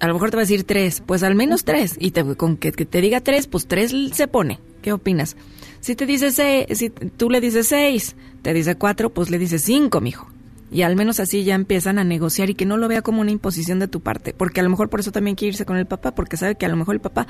A 0.00 0.06
lo 0.06 0.14
mejor 0.14 0.30
te 0.30 0.36
va 0.36 0.42
a 0.42 0.44
decir 0.44 0.64
tres, 0.64 1.02
pues 1.04 1.22
al 1.22 1.34
menos 1.34 1.64
tres. 1.64 1.96
Y 1.98 2.10
te, 2.10 2.24
con 2.36 2.56
que, 2.56 2.72
que 2.72 2.84
te 2.84 3.00
diga 3.00 3.20
tres, 3.20 3.46
pues 3.46 3.66
tres 3.66 3.92
se 4.12 4.28
pone. 4.28 4.60
¿Qué 4.82 4.92
opinas? 4.92 5.36
Si 5.80 5.94
te 5.94 6.06
dice 6.06 6.30
seis, 6.30 6.66
si 6.72 6.90
tú 6.90 7.30
le 7.30 7.40
dices 7.40 7.68
seis, 7.68 8.16
te 8.42 8.52
dice 8.52 8.76
cuatro, 8.76 9.10
pues 9.10 9.30
le 9.30 9.38
dices 9.38 9.62
cinco, 9.62 10.00
mijo. 10.00 10.28
Y 10.70 10.82
al 10.82 10.96
menos 10.96 11.20
así 11.20 11.44
ya 11.44 11.54
empiezan 11.54 11.98
a 11.98 12.04
negociar 12.04 12.50
y 12.50 12.54
que 12.54 12.66
no 12.66 12.76
lo 12.76 12.88
vea 12.88 13.02
como 13.02 13.20
una 13.20 13.30
imposición 13.30 13.78
de 13.78 13.88
tu 13.88 14.00
parte. 14.00 14.34
Porque 14.34 14.60
a 14.60 14.62
lo 14.62 14.70
mejor 14.70 14.88
por 14.88 15.00
eso 15.00 15.12
también 15.12 15.36
quiere 15.36 15.50
irse 15.50 15.64
con 15.64 15.76
el 15.76 15.86
papá, 15.86 16.14
porque 16.14 16.36
sabe 16.36 16.56
que 16.56 16.66
a 16.66 16.68
lo 16.68 16.76
mejor 16.76 16.96
el 16.96 17.00
papá 17.00 17.26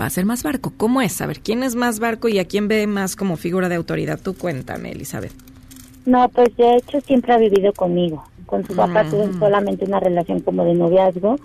va 0.00 0.06
a 0.06 0.10
ser 0.10 0.26
más 0.26 0.42
barco. 0.42 0.72
¿Cómo 0.76 1.00
es? 1.00 1.20
A 1.20 1.26
ver, 1.26 1.40
¿quién 1.40 1.62
es 1.62 1.76
más 1.76 2.00
barco 2.00 2.28
y 2.28 2.38
a 2.38 2.46
quién 2.46 2.68
ve 2.68 2.86
más 2.86 3.16
como 3.16 3.36
figura 3.36 3.68
de 3.68 3.76
autoridad? 3.76 4.20
Tú 4.20 4.34
cuéntame, 4.34 4.90
Elizabeth. 4.90 5.32
No, 6.06 6.28
pues 6.28 6.54
de 6.56 6.76
hecho 6.76 7.00
siempre 7.00 7.32
ha 7.32 7.38
vivido 7.38 7.72
conmigo. 7.72 8.24
Con 8.46 8.64
su 8.66 8.76
papá 8.76 9.04
tuve 9.10 9.32
solamente 9.38 9.86
una 9.86 10.00
relación 10.00 10.40
como 10.40 10.64
de 10.64 10.74
noviazgo. 10.74 11.36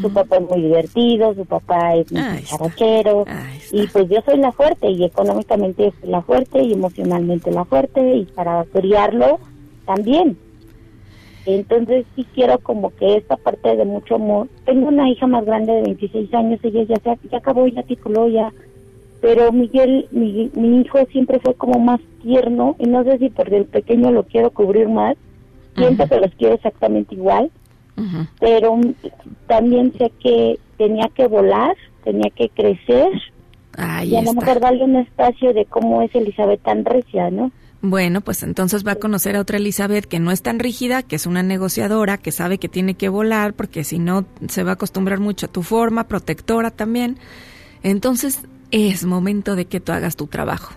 Su 0.00 0.12
papá 0.12 0.36
es 0.38 0.48
muy 0.50 0.62
divertido, 0.62 1.32
su 1.34 1.46
papá 1.46 1.94
es 1.94 2.10
muy 2.10 2.20
charachero. 2.44 3.24
Y 3.70 3.86
pues 3.86 4.08
yo 4.08 4.20
soy 4.26 4.38
la 4.38 4.50
fuerte 4.52 4.90
y 4.90 5.04
económicamente 5.04 5.92
soy 6.00 6.10
la 6.10 6.20
fuerte 6.22 6.60
y 6.62 6.72
emocionalmente 6.72 7.52
la 7.52 7.64
fuerte 7.64 8.16
y 8.16 8.24
para 8.24 8.64
criarlo 8.64 9.38
también. 9.86 10.36
Entonces 11.46 12.04
sí 12.14 12.26
quiero 12.34 12.58
como 12.58 12.90
que 12.90 13.16
esta 13.16 13.36
parte 13.36 13.74
de 13.76 13.84
mucho 13.84 14.16
amor. 14.16 14.48
Tengo 14.66 14.88
una 14.88 15.08
hija 15.08 15.26
más 15.26 15.46
grande 15.46 15.72
de 15.72 15.82
26 15.82 16.34
años, 16.34 16.60
ella 16.62 16.82
ya, 16.82 16.96
se, 16.96 17.28
ya 17.30 17.38
acabó, 17.38 17.66
ya 17.68 17.82
tituló, 17.84 18.28
ya. 18.28 18.52
Pero 19.20 19.50
Miguel, 19.52 20.06
mi, 20.10 20.50
mi 20.54 20.80
hijo 20.80 20.98
siempre 21.10 21.40
fue 21.40 21.54
como 21.54 21.78
más 21.78 22.00
tierno 22.22 22.76
y 22.78 22.86
no 22.86 23.02
sé 23.04 23.18
si 23.18 23.30
por 23.30 23.52
el 23.52 23.64
pequeño 23.64 24.12
lo 24.12 24.24
quiero 24.24 24.50
cubrir 24.50 24.88
más. 24.88 25.16
Siento 25.76 26.08
que 26.08 26.18
los 26.18 26.34
quiero 26.34 26.54
exactamente 26.54 27.14
igual, 27.14 27.52
pero 28.40 28.80
también 29.46 29.92
sé 29.96 30.10
que 30.20 30.58
tenía 30.76 31.08
que 31.14 31.28
volar, 31.28 31.76
tenía 32.02 32.30
que 32.30 32.48
crecer 32.48 33.10
Ahí 33.78 34.10
y 34.10 34.16
a 34.16 34.22
lo 34.22 34.32
mejor 34.32 34.58
darle 34.58 34.82
un 34.82 34.96
espacio 34.96 35.52
de 35.52 35.64
cómo 35.66 36.02
es 36.02 36.12
Elizabeth 36.12 36.60
tan 36.62 36.84
recia, 36.84 37.30
¿no? 37.30 37.52
Bueno, 37.80 38.22
pues 38.22 38.42
entonces 38.42 38.84
va 38.84 38.92
a 38.92 38.96
conocer 38.96 39.36
a 39.36 39.40
otra 39.40 39.58
Elizabeth 39.58 40.04
que 40.04 40.18
no 40.18 40.32
es 40.32 40.42
tan 40.42 40.58
rígida, 40.58 41.04
que 41.04 41.14
es 41.14 41.26
una 41.26 41.44
negociadora, 41.44 42.18
que 42.18 42.32
sabe 42.32 42.58
que 42.58 42.68
tiene 42.68 42.94
que 42.94 43.08
volar, 43.08 43.54
porque 43.54 43.84
si 43.84 44.00
no 44.00 44.26
se 44.48 44.64
va 44.64 44.70
a 44.70 44.74
acostumbrar 44.74 45.20
mucho 45.20 45.46
a 45.46 45.52
tu 45.52 45.62
forma, 45.62 46.08
protectora 46.08 46.72
también. 46.72 47.18
Entonces 47.84 48.42
es 48.70 49.04
momento 49.04 49.56
de 49.56 49.66
que 49.66 49.80
tú 49.80 49.92
hagas 49.92 50.16
tu 50.16 50.26
trabajo. 50.26 50.74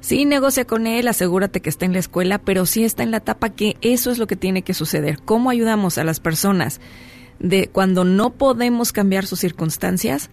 Sí, 0.00 0.24
negocia 0.24 0.64
con 0.64 0.86
él, 0.86 1.08
asegúrate 1.08 1.60
que 1.60 1.68
está 1.68 1.84
en 1.84 1.92
la 1.92 1.98
escuela, 1.98 2.38
pero 2.38 2.66
sí 2.66 2.84
está 2.84 3.02
en 3.02 3.10
la 3.10 3.16
etapa 3.18 3.50
que 3.50 3.76
eso 3.80 4.10
es 4.10 4.18
lo 4.18 4.26
que 4.26 4.36
tiene 4.36 4.62
que 4.62 4.74
suceder. 4.74 5.20
¿Cómo 5.24 5.50
ayudamos 5.50 5.98
a 5.98 6.04
las 6.04 6.20
personas 6.20 6.80
de 7.40 7.68
cuando 7.68 8.04
no 8.04 8.30
podemos 8.30 8.92
cambiar 8.92 9.26
sus 9.26 9.40
circunstancias? 9.40 10.30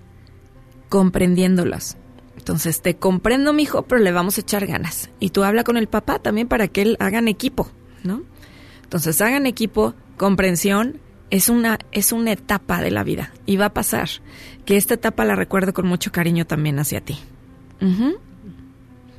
Comprendiéndolas 0.89 1.98
entonces, 2.46 2.82
te 2.82 2.96
comprendo, 2.96 3.54
mijo, 3.54 3.88
pero 3.88 4.01
le 4.04 4.12
vamos 4.12 4.38
a 4.38 4.42
echar 4.42 4.68
ganas. 4.68 5.10
Y 5.20 5.32
tú 5.32 5.44
habla 5.44 5.63
con 5.63 5.77
el 5.77 5.88
papá 5.88 6.20
también 6.20 6.48
para 6.48 6.68
que 6.68 6.84
él 6.84 6.96
hagan 7.00 7.27
equipo, 7.27 7.72
¿no? 8.04 8.22
Entonces, 8.84 9.20
hagan 9.20 9.48
equipo, 9.48 9.96
comprensión, 10.15 11.00
es 11.29 11.50
una, 11.50 11.79
es 11.91 12.12
una 12.12 12.32
etapa 12.32 12.82
de 12.82 12.91
la 12.91 13.03
vida 13.03 13.32
y 13.46 13.58
va 13.58 13.65
a 13.65 13.74
pasar. 13.74 14.10
Que 14.65 14.77
esta 14.77 14.96
etapa 14.96 15.25
la 15.25 15.36
recuerdo 15.36 15.74
con 15.74 15.88
mucho 15.88 16.12
cariño 16.12 16.46
también 16.46 16.79
hacia 16.79 17.01
ti. 17.01 17.17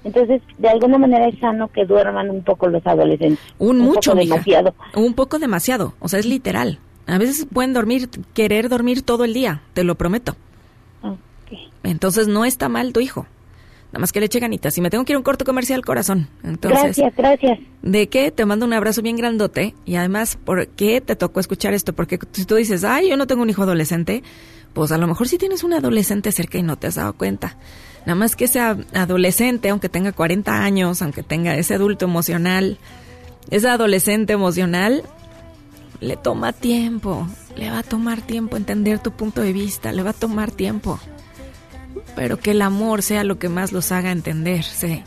Entonces, 0.02 0.42
de 0.58 0.68
alguna 0.68 0.98
manera 0.98 1.28
es 1.28 1.38
sano 1.38 1.68
que 1.68 1.84
duerman 1.84 2.30
un 2.30 2.42
poco 2.42 2.68
los 2.68 2.84
adolescentes. 2.86 3.38
Un, 3.58 3.78
mucho, 3.78 4.12
poco 4.12 4.25
demasiado. 4.25 4.75
Un 4.94 5.14
poco 5.14 5.38
demasiado, 5.38 5.94
o 6.00 6.08
sea, 6.08 6.18
es 6.18 6.26
literal. 6.26 6.78
A 7.06 7.18
veces 7.18 7.46
pueden 7.52 7.72
dormir, 7.72 8.08
querer 8.34 8.68
dormir 8.68 9.02
todo 9.02 9.25
el 9.25 9.34
día, 9.34 9.62
te 9.75 9.84
lo 9.84 9.94
prometo. 9.94 10.36
Entonces 11.84 12.26
no 12.26 12.44
está 12.44 12.68
mal 12.68 12.92
tu 12.92 13.00
hijo. 13.00 13.26
Nada 13.96 14.02
más 14.02 14.12
que 14.12 14.20
le 14.20 14.26
eche 14.26 14.40
ganitas. 14.40 14.74
Si 14.74 14.82
me 14.82 14.90
tengo 14.90 15.06
que 15.06 15.12
ir 15.12 15.14
a 15.14 15.18
un 15.18 15.22
corto 15.22 15.46
comercial, 15.46 15.82
corazón. 15.82 16.28
Entonces, 16.44 16.98
gracias, 16.98 17.16
gracias. 17.16 17.58
¿De 17.80 18.10
qué? 18.10 18.30
Te 18.30 18.44
mando 18.44 18.66
un 18.66 18.74
abrazo 18.74 19.00
bien 19.00 19.16
grandote. 19.16 19.74
Y 19.86 19.96
además, 19.96 20.36
¿por 20.36 20.68
qué 20.68 21.00
te 21.00 21.16
tocó 21.16 21.40
escuchar 21.40 21.72
esto? 21.72 21.94
Porque 21.94 22.18
si 22.32 22.44
tú 22.44 22.56
dices, 22.56 22.84
ay, 22.84 23.08
yo 23.08 23.16
no 23.16 23.26
tengo 23.26 23.40
un 23.40 23.48
hijo 23.48 23.62
adolescente, 23.62 24.22
pues 24.74 24.92
a 24.92 24.98
lo 24.98 25.06
mejor 25.06 25.28
sí 25.28 25.38
tienes 25.38 25.64
un 25.64 25.72
adolescente 25.72 26.30
cerca 26.30 26.58
y 26.58 26.62
no 26.62 26.76
te 26.76 26.88
has 26.88 26.96
dado 26.96 27.14
cuenta. 27.14 27.56
Nada 28.00 28.16
más 28.16 28.36
que 28.36 28.48
sea 28.48 28.76
adolescente, 28.92 29.70
aunque 29.70 29.88
tenga 29.88 30.12
40 30.12 30.62
años, 30.62 31.00
aunque 31.00 31.22
tenga 31.22 31.56
ese 31.56 31.72
adulto 31.72 32.04
emocional, 32.04 32.76
ese 33.50 33.66
adolescente 33.66 34.34
emocional, 34.34 35.04
le 36.00 36.18
toma 36.18 36.52
tiempo. 36.52 37.26
Le 37.56 37.70
va 37.70 37.78
a 37.78 37.82
tomar 37.82 38.20
tiempo 38.20 38.58
entender 38.58 38.98
tu 38.98 39.12
punto 39.12 39.40
de 39.40 39.54
vista. 39.54 39.90
Le 39.90 40.02
va 40.02 40.10
a 40.10 40.12
tomar 40.12 40.50
tiempo 40.50 41.00
pero 42.16 42.40
que 42.40 42.52
el 42.52 42.62
amor 42.62 43.02
sea 43.02 43.23
lo 43.23 43.38
que 43.38 43.50
más 43.50 43.70
los 43.70 43.92
haga 43.92 44.11
entenderse. 44.11 45.04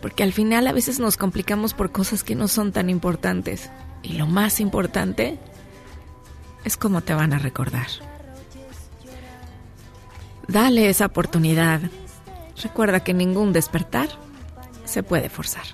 Porque 0.00 0.22
al 0.22 0.32
final 0.32 0.66
a 0.66 0.72
veces 0.72 0.98
nos 0.98 1.16
complicamos 1.16 1.74
por 1.74 1.92
cosas 1.92 2.24
que 2.24 2.34
no 2.34 2.48
son 2.48 2.72
tan 2.72 2.88
importantes. 2.90 3.70
Y 4.02 4.14
lo 4.14 4.26
más 4.26 4.58
importante 4.58 5.38
es 6.64 6.76
cómo 6.76 7.02
te 7.02 7.14
van 7.14 7.34
a 7.34 7.38
recordar. 7.38 7.86
Dale 10.48 10.88
esa 10.88 11.06
oportunidad. 11.06 11.82
Recuerda 12.62 13.00
que 13.00 13.12
ningún 13.12 13.52
despertar 13.52 14.08
se 14.84 15.02
puede 15.02 15.28
forzar. 15.28 15.64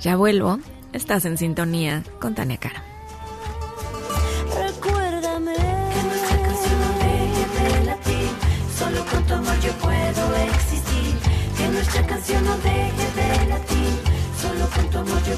Ya 0.00 0.16
vuelvo. 0.16 0.60
Estás 0.92 1.24
en 1.26 1.36
sintonía 1.36 2.02
con 2.20 2.34
Tania 2.34 2.56
Cara. 2.56 2.89
Nuestra 12.20 12.34
canción 12.34 12.44
no 12.44 12.56
deje 12.58 13.06
de 13.16 13.48
latir. 13.48 13.94
Solo 14.40 14.68
con 14.74 14.90
tu 14.90 14.98
amor 14.98 15.22
yo. 15.24 15.36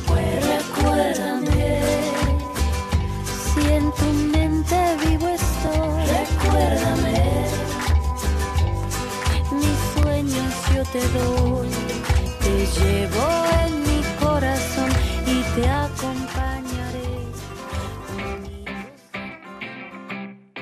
Recuérdame. 0.59 1.81
Si 3.55 3.73
en 3.73 3.93
tu 3.93 4.05
mente 4.37 4.97
vivo 5.07 5.29
estoy. 5.29 6.05
Recuérdame. 6.07 7.19
Mis 9.53 9.79
sueños 9.95 10.55
yo 10.75 10.83
te 10.93 11.09
doy. 11.19 11.69
Te 12.41 12.55
llevo 12.81 13.27
en 13.67 13.73
mi 13.83 14.01
corazón 14.21 14.91
y 15.27 15.43
te 15.55 15.69
acompañaré. 15.69 17.13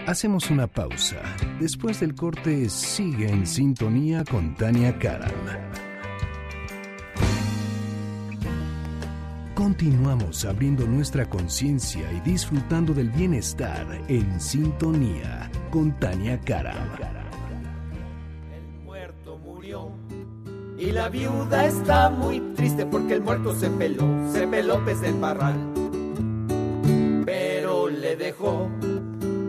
Hacemos 0.07 0.51
una 0.51 0.67
pausa. 0.67 1.23
Después 1.61 2.01
del 2.01 2.15
corte, 2.15 2.69
sigue 2.69 3.31
en 3.31 3.47
sintonía 3.47 4.25
con 4.25 4.55
Tania 4.55 4.99
Karam. 4.99 5.90
Continuamos 9.71 10.45
abriendo 10.45 10.85
nuestra 10.85 11.31
conciencia 11.31 12.11
y 12.13 12.19
disfrutando 12.29 12.93
del 12.93 13.09
bienestar 13.09 13.87
en 14.09 14.41
sintonía 14.41 15.49
con 15.71 15.97
Tania 16.01 16.41
Cara. 16.41 16.75
El 18.53 18.85
muerto 18.85 19.39
murió 19.39 19.93
y 20.77 20.91
la 20.91 21.09
viuda 21.09 21.67
está 21.67 22.11
muy 22.11 22.41
triste 22.57 22.85
porque 22.85 23.15
el 23.15 23.21
muerto 23.21 23.55
se 23.55 23.71
peló, 23.71 24.05
se 24.33 24.49
peló 24.49 24.85
pez 24.85 25.01
del 25.03 25.15
parral. 25.15 25.55
Pero 27.25 27.89
le 27.89 28.17
dejó 28.17 28.69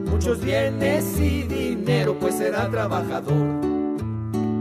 muchos 0.05 0.39
bienes 0.45 1.19
y 1.19 1.41
dinero, 1.41 2.15
pues 2.19 2.39
era 2.39 2.69
trabajador. 2.69 3.65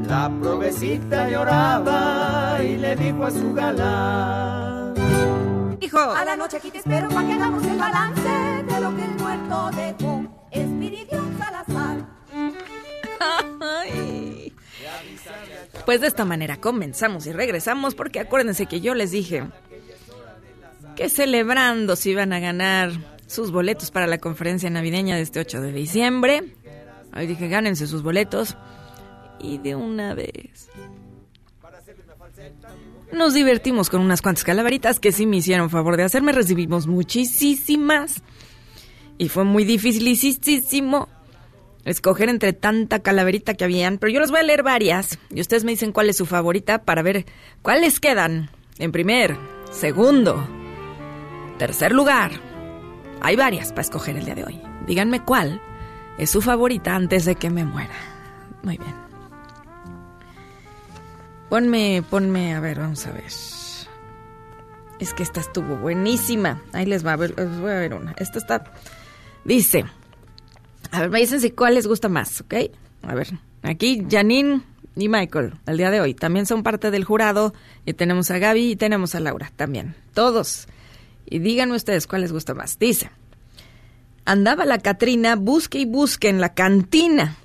La 0.09 0.33
provecita 0.41 1.29
lloraba 1.29 2.61
y 2.65 2.79
le 2.79 2.97
dijo 2.97 3.25
a 3.25 3.31
su 3.31 3.53
galán 3.53 4.61
a 5.93 6.25
la 6.25 6.37
noche 6.37 6.59
aquí 6.59 6.71
te 6.71 6.79
espero 6.79 7.09
para 7.09 7.27
que 7.27 7.33
hagamos 7.33 7.67
el 7.67 7.79
balance 7.79 8.23
de 8.23 8.81
lo 8.81 8.97
que 8.97 9.05
el 9.05 9.15
muerto 9.19 9.71
dejó. 9.71 10.47
Espiridión 10.51 11.39
Salazar. 11.39 12.07
Pues 15.87 16.01
de 16.01 16.07
esta 16.07 16.25
manera 16.25 16.59
comenzamos 16.59 17.27
y 17.27 17.33
regresamos 17.33 17.95
porque 17.95 18.21
acuérdense 18.21 18.67
que 18.67 18.81
yo 18.81 18.95
les 18.95 19.11
dije 19.11 19.49
que 20.97 21.09
celebrando 21.09 21.97
si 21.97 22.11
iban 22.11 22.33
a 22.33 22.41
ganar 22.41 22.91
sus 23.27 23.51
boletos 23.51 23.91
para 23.91 24.07
la 24.07 24.19
conferencia 24.19 24.69
navideña 24.71 25.17
de 25.17 25.23
este 25.23 25.41
8 25.41 25.61
de 25.61 25.73
diciembre. 25.73 26.55
Hoy 27.17 27.27
dije, 27.27 27.49
gánense 27.49 27.87
sus 27.87 28.03
boletos. 28.03 28.57
Y 29.39 29.59
de 29.59 29.75
una 29.75 30.15
vez 30.15 30.69
nos 33.13 33.35
divertimos 33.35 33.91
con 33.91 34.01
unas 34.01 34.23
cuantas 34.23 34.45
calaveritas 34.45 35.01
que 35.01 35.13
sí 35.13 35.27
me 35.27 35.39
hicieron 35.39 35.71
favor 35.71 35.97
de 35.97 36.05
hacerme. 36.05 36.33
Recibimos 36.33 36.87
muchísimas. 36.87 38.23
Y 39.19 39.29
fue 39.29 39.45
muy 39.45 39.65
dificilísimo 39.65 41.09
escoger 41.85 42.29
entre 42.29 42.53
tanta 42.53 43.01
calaverita 43.01 43.55
que 43.55 43.65
habían. 43.65 43.99
Pero 43.99 44.13
yo 44.13 44.21
les 44.21 44.31
voy 44.31 44.41
a 44.41 44.45
leer 44.45 44.63
varias. 44.63 45.19
Y 45.31 45.41
ustedes 45.41 45.65
me 45.65 45.73
dicen 45.73 45.93
cuál 45.93 46.09
es 46.09 46.17
su 46.17 46.27
favorita 46.27 46.85
para 46.85 47.03
ver 47.03 47.27
cuáles 47.63 48.01
quedan. 48.01 48.51
En 48.79 48.93
primer, 48.93 49.37
segundo, 49.71 50.49
tercer 51.59 51.93
lugar. 51.93 52.33
Hay 53.21 53.37
varias 53.37 53.71
para 53.71 53.83
escoger 53.83 54.17
el 54.17 54.25
día 54.25 54.35
de 54.35 54.45
hoy. 54.45 54.61
Díganme 54.87 55.23
cuál 55.25 55.61
es 56.19 56.31
su 56.31 56.41
favorita 56.41 56.95
antes 56.95 57.25
de 57.25 57.35
que 57.35 57.51
me 57.51 57.65
muera. 57.65 57.95
Muy 58.63 58.79
bien. 58.79 59.10
Ponme, 61.51 62.05
ponme, 62.09 62.55
a 62.55 62.61
ver, 62.61 62.79
vamos 62.79 63.05
a 63.09 63.11
ver. 63.11 63.25
Es 63.25 65.15
que 65.17 65.25
esta 65.25 65.41
estuvo 65.41 65.77
buenísima. 65.77 66.63
Ahí 66.73 66.87
les 66.87 67.05
va 67.05 67.15
a 67.15 67.17
ver, 67.17 67.35
les 67.37 67.59
voy 67.59 67.73
a 67.73 67.75
ver 67.75 67.93
una. 67.93 68.13
Esta 68.19 68.39
está, 68.39 68.73
dice, 69.45 69.85
a 70.93 71.01
ver, 71.01 71.11
me 71.11 71.19
dicen 71.19 71.41
si 71.41 71.51
cuál 71.51 71.75
les 71.75 71.89
gusta 71.89 72.09
más, 72.09 72.41
¿ok? 72.41 72.55
A 73.03 73.15
ver, 73.17 73.31
aquí 73.65 74.07
Janine 74.09 74.61
y 74.95 75.09
Michael, 75.09 75.55
el 75.67 75.77
día 75.77 75.91
de 75.91 76.01
hoy, 76.01 76.15
también 76.15 76.47
son 76.47 76.63
parte 76.63 76.93
del 76.93 77.03
jurado. 77.03 77.53
Y 77.85 77.95
tenemos 77.95 78.31
a 78.31 78.39
Gaby 78.39 78.71
y 78.71 78.77
tenemos 78.77 79.17
a 79.17 79.21
Laura 79.21 79.51
también. 79.57 79.97
Todos. 80.15 80.69
Y 81.27 81.41
díganme 81.41 81.75
ustedes 81.75 82.07
cuál 82.07 82.21
les 82.21 82.33
gusta 82.33 82.55
más. 82.55 82.79
Dice, 82.79 83.11
andaba 84.25 84.65
la 84.67 84.79
Catrina, 84.79 85.35
busque 85.35 85.81
y 85.81 85.85
busque 85.85 86.29
en 86.29 86.41
la 86.41 86.55
cantina. 86.55 87.39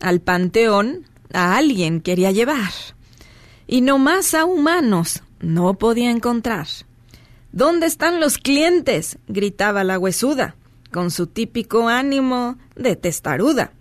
Al 0.00 0.20
panteón 0.20 1.06
a 1.32 1.56
alguien 1.56 2.00
quería 2.00 2.32
llevar 2.32 2.72
y 3.72 3.80
no 3.80 3.96
más 3.96 4.34
a 4.34 4.44
humanos 4.44 5.22
no 5.40 5.72
podía 5.72 6.10
encontrar. 6.10 6.66
¿Dónde 7.52 7.86
están 7.86 8.20
los 8.20 8.36
clientes? 8.36 9.16
gritaba 9.28 9.82
la 9.82 9.98
huesuda, 9.98 10.56
con 10.90 11.10
su 11.10 11.26
típico 11.26 11.88
ánimo 11.88 12.58
de 12.76 12.96
testaruda. 12.96 13.72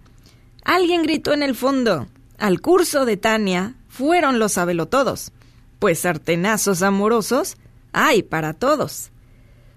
Alguien 0.64 1.04
gritó 1.04 1.34
en 1.34 1.44
el 1.44 1.56
fondo. 1.56 2.08
Al 2.38 2.62
curso 2.62 3.04
de 3.04 3.18
Tania 3.18 3.76
fueron 3.90 4.40
los 4.40 4.54
sabelotodos, 4.54 5.34
pues 5.78 6.00
sartenazos 6.00 6.84
amorosos 6.84 7.58
hay 7.92 8.24
para 8.24 8.54
todos. 8.54 9.12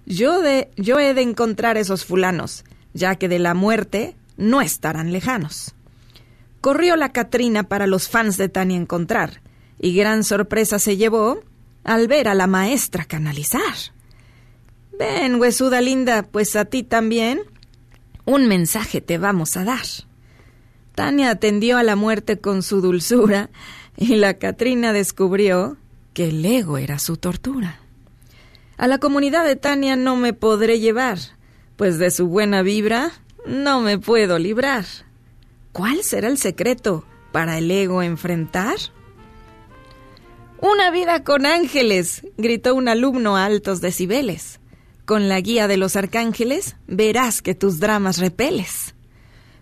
Yo, 0.07 0.43
de, 0.43 0.71
yo 0.77 1.01
he 1.01 1.13
de 1.15 1.23
encontrar 1.23 1.77
esos 1.77 2.05
fulanos, 2.05 2.65
ya 2.93 3.17
que 3.17 3.29
de 3.29 3.41
la 3.41 3.55
muerte 3.55 4.15
no 4.37 4.61
estarán 4.61 5.11
lejanos. 5.11 5.75
Corrió 6.61 6.95
la 6.95 7.11
Catrina 7.11 7.65
para 7.65 7.89
los 7.89 8.09
fans 8.09 8.37
de 8.37 8.49
Tania 8.49 8.77
encontrar, 8.77 9.41
y 9.85 9.95
gran 9.95 10.25
sorpresa 10.25 10.79
se 10.79 10.97
llevó 10.97 11.43
al 11.85 12.09
ver 12.09 12.29
a 12.29 12.35
la 12.35 12.47
maestra 12.47 13.05
canalizar. 13.05 13.61
Ven, 14.99 15.35
huesuda 15.35 15.83
linda, 15.83 16.23
pues 16.23 16.57
a 16.57 16.65
ti 16.65 16.83
también 16.83 17.43
un 18.25 18.49
mensaje 18.49 19.03
te 19.03 19.19
vamos 19.19 19.59
a 19.59 19.65
dar. 19.65 19.85
Tania 20.95 21.29
atendió 21.29 21.77
a 21.77 21.83
la 21.83 21.97
muerte 21.97 22.39
con 22.39 22.63
su 22.63 22.81
dulzura 22.81 23.51
y 23.99 24.17
la 24.17 24.39
Catrina 24.39 24.95
descubrió 24.95 25.77
que 26.15 26.29
el 26.29 26.43
ego 26.47 26.79
era 26.79 26.99
su 26.99 27.19
tortura. 27.19 27.79
A 28.79 28.87
la 28.87 28.97
comunidad 28.97 29.45
de 29.45 29.57
Tania 29.57 29.97
no 29.97 30.17
me 30.17 30.33
podré 30.33 30.81
llevar, 30.81 31.19
pues 31.77 31.99
de 31.99 32.11
su 32.11 32.29
buena 32.29 32.63
vibra 32.63 33.13
no 33.45 33.83
me 33.83 33.99
puedo 33.99 34.39
librar. 34.39 34.87
¿Cuál 35.73 36.03
será 36.05 36.29
el 36.29 36.39
secreto 36.39 37.05
para 37.33 37.59
el 37.59 37.71
ego 37.71 38.01
enfrentar? 38.01 38.77
Una 40.67 40.91
vida 40.91 41.25
con 41.25 41.45
ángeles, 41.45 42.23
gritó 42.39 42.75
un 42.75 42.89
alumno 42.89 43.37
a 43.37 43.45
altos 43.45 43.83
decibeles. 43.83 44.61
Con 45.05 45.29
la 45.29 45.39
guía 45.39 45.69
de 45.69 45.77
los 45.77 45.95
arcángeles 45.95 46.77
verás 46.87 47.43
que 47.43 47.55
tus 47.55 47.81
dramas 47.81 48.17
repeles. 48.17 48.95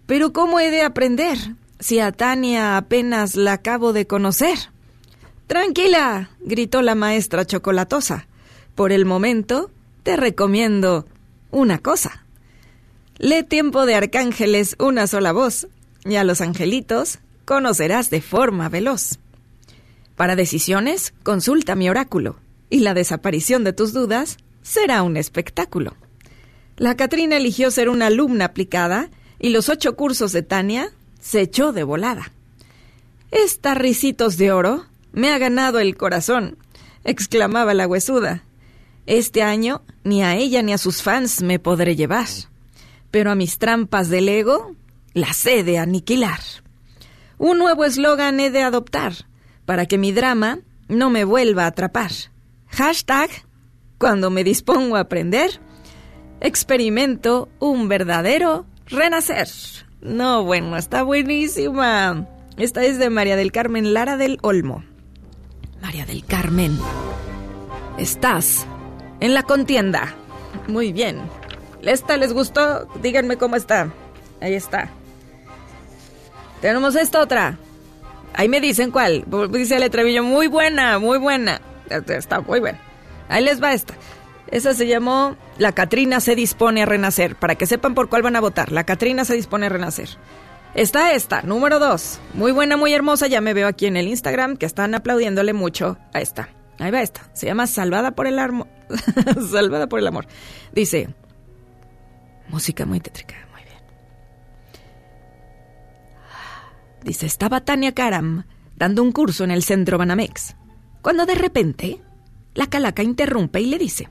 Pero 0.07 0.33
¿cómo 0.33 0.61
he 0.61 0.71
de 0.71 0.83
aprender 0.83 1.37
si 1.81 1.99
a 1.99 2.13
Tania 2.13 2.77
apenas 2.77 3.35
la 3.35 3.55
acabo 3.55 3.93
de 3.93 4.07
conocer? 4.07 4.57
Tranquila, 5.49 6.31
gritó 6.39 6.83
la 6.83 6.95
maestra 6.95 7.45
chocolatosa. 7.45 8.29
Por 8.77 8.93
el 8.93 9.05
momento, 9.05 9.73
te 10.05 10.17
recomiendo 10.17 11.09
una 11.51 11.79
cosa. 11.79 12.25
Lee 13.19 13.43
tiempo 13.43 13.87
de 13.87 13.97
arcángeles 13.97 14.77
una 14.79 15.09
sola 15.09 15.33
voz, 15.33 15.67
y 16.05 16.15
a 16.15 16.23
los 16.23 16.41
angelitos 16.41 17.19
conocerás 17.45 18.09
de 18.09 18.21
forma 18.21 18.69
veloz. 18.69 19.19
Para 20.23 20.37
decisiones, 20.37 21.15
consulta 21.25 21.75
mi 21.75 21.91
oráculo, 21.91 22.37
y 22.71 22.79
la 22.79 22.95
desaparición 22.95 23.65
de 23.65 23.73
tus 23.73 23.93
dudas 23.93 24.37
será 24.63 25.03
un 25.03 25.17
espectáculo. 25.17 25.97
La 26.77 26.97
Catrina 26.97 27.39
eligió 27.39 27.73
ser 27.73 27.89
una 27.89 28.07
alumna 28.07 28.45
aplicada, 28.45 29.11
y 29.41 29.49
los 29.49 29.69
ocho 29.69 29.97
cursos 29.97 30.31
de 30.31 30.43
Tania 30.45 30.93
se 31.21 31.41
echó 31.41 31.73
de 31.73 31.83
volada. 31.83 32.31
Esta 33.33 33.75
risitos 33.75 34.37
de 34.37 34.53
oro 34.53 34.87
me 35.11 35.33
ha 35.33 35.39
ganado 35.39 35.81
el 35.81 35.97
corazón, 35.97 36.57
exclamaba 37.03 37.75
la 37.75 37.89
huesuda. 37.89 38.45
Este 39.07 39.43
año 39.43 39.83
ni 40.05 40.23
a 40.23 40.37
ella 40.37 40.63
ni 40.63 40.73
a 40.73 40.79
sus 40.79 41.03
fans 41.03 41.43
me 41.43 41.59
podré 41.59 41.97
llevar, 41.97 42.29
pero 43.11 43.33
a 43.33 43.35
mis 43.35 43.59
trampas 43.59 44.09
del 44.09 44.29
ego 44.29 44.77
las 45.15 45.45
he 45.47 45.65
de 45.65 45.79
aniquilar. 45.79 46.39
Un 47.39 47.59
nuevo 47.59 47.85
eslogan 47.85 48.39
he 48.39 48.53
de 48.53 48.63
adoptar 48.63 49.15
para 49.73 49.87
que 49.87 49.97
mi 49.97 50.13
drama 50.13 50.59
no 50.89 51.09
me 51.09 51.25
vuelva 51.25 51.65
a 51.65 51.69
atrapar. 51.69 52.11
Hashtag, 52.69 53.31
cuando 53.97 54.29
me 54.29 54.45
dispongo 54.45 54.97
a 54.97 55.01
aprender, 55.01 55.63
experimento 56.43 57.49
un 57.59 57.89
verdadero 57.89 58.67
renacer. 58.85 59.49
No, 60.03 60.45
bueno, 60.45 60.77
está 60.77 61.05
buenísima. 61.05 62.29
Esta 62.59 62.85
es 62.85 62.99
de 62.99 63.09
María 63.09 63.35
del 63.37 63.51
Carmen 63.51 63.95
Lara 63.95 64.19
del 64.19 64.37
Olmo. 64.43 64.85
María 65.81 66.05
del 66.05 66.23
Carmen, 66.27 66.79
estás 67.97 68.67
en 69.21 69.33
la 69.33 69.43
contienda. 69.43 70.15
Muy 70.69 70.93
bien. 70.93 71.19
¿Esta 71.81 72.19
les 72.19 72.35
gustó? 72.35 72.87
Díganme 73.01 73.39
cómo 73.39 73.57
está. 73.57 73.91
Ahí 74.39 74.53
está. 74.53 74.91
Tenemos 76.61 76.95
esta 76.95 77.23
otra. 77.23 77.57
Ahí 78.35 78.49
me 78.49 78.61
dicen 78.61 78.91
cuál. 78.91 79.25
Dice 79.51 79.77
Ale 79.77 79.91
Trevillo, 79.91 80.23
muy 80.23 80.47
buena, 80.47 80.99
muy 80.99 81.19
buena. 81.19 81.61
Está 82.09 82.41
muy 82.41 82.61
buena. 82.61 82.79
Ahí 83.29 83.45
les 83.45 83.63
va 83.63 83.73
esta. 83.73 83.95
Esa 84.51 84.75
se 84.75 84.87
llamó 84.87 85.37
La 85.59 85.73
Catrina 85.73 86.21
se 86.21 86.35
dispone 86.35 86.83
a 86.83 86.87
renacer. 86.87 87.37
Para 87.37 87.55
que 87.55 87.67
sepan 87.67 87.95
por 87.95 88.09
cuál 88.09 88.23
van 88.23 88.37
a 88.37 88.41
votar. 88.41 88.73
La 88.73 88.85
Catrina 88.85 89.25
se 89.25 89.35
dispone 89.35 89.67
a 89.67 89.69
renacer. 89.69 90.09
Está 90.75 91.13
esta, 91.13 91.43
número 91.43 91.79
dos. 91.79 92.19
Muy 92.35 92.53
buena, 92.53 92.77
muy 92.77 92.93
hermosa. 92.93 93.27
Ya 93.27 93.41
me 93.41 93.55
veo 93.55 93.69
aquí 93.69 93.87
en 93.87 93.97
el 93.97 94.09
Instagram 94.09 94.57
que 94.57 94.67
están 94.67 94.95
aplaudiéndole 94.95 95.53
mucho 95.53 95.99
a 96.15 96.21
esta. 96.21 96.49
Ahí 96.79 96.91
va 96.91 97.03
esta. 97.03 97.23
Se 97.35 97.47
llama 97.47 97.67
Salvada 97.67 98.13
por 98.13 98.27
el 98.27 98.39
amor. 98.39 98.69
Salvada 99.51 99.87
por 99.87 99.99
el 99.99 100.07
amor. 100.07 100.27
Dice. 100.73 101.09
Música 102.49 102.87
muy 102.87 103.01
tétrica. 103.01 103.35
Dice, 107.05 107.27
estaba 107.27 107.65
Tania 107.65 107.93
Karam 107.93 108.45
dando 108.77 109.03
un 109.03 109.13
curso 109.13 109.45
en 109.45 109.51
el 109.51 109.63
centro 109.63 109.99
Banamex. 109.99 110.57
Cuando 111.03 111.27
de 111.27 111.35
repente, 111.35 112.03
la 112.55 112.69
calaca 112.69 113.03
interrumpe 113.03 113.61
y 113.61 113.67
le 113.67 113.79
dice. 113.79 114.09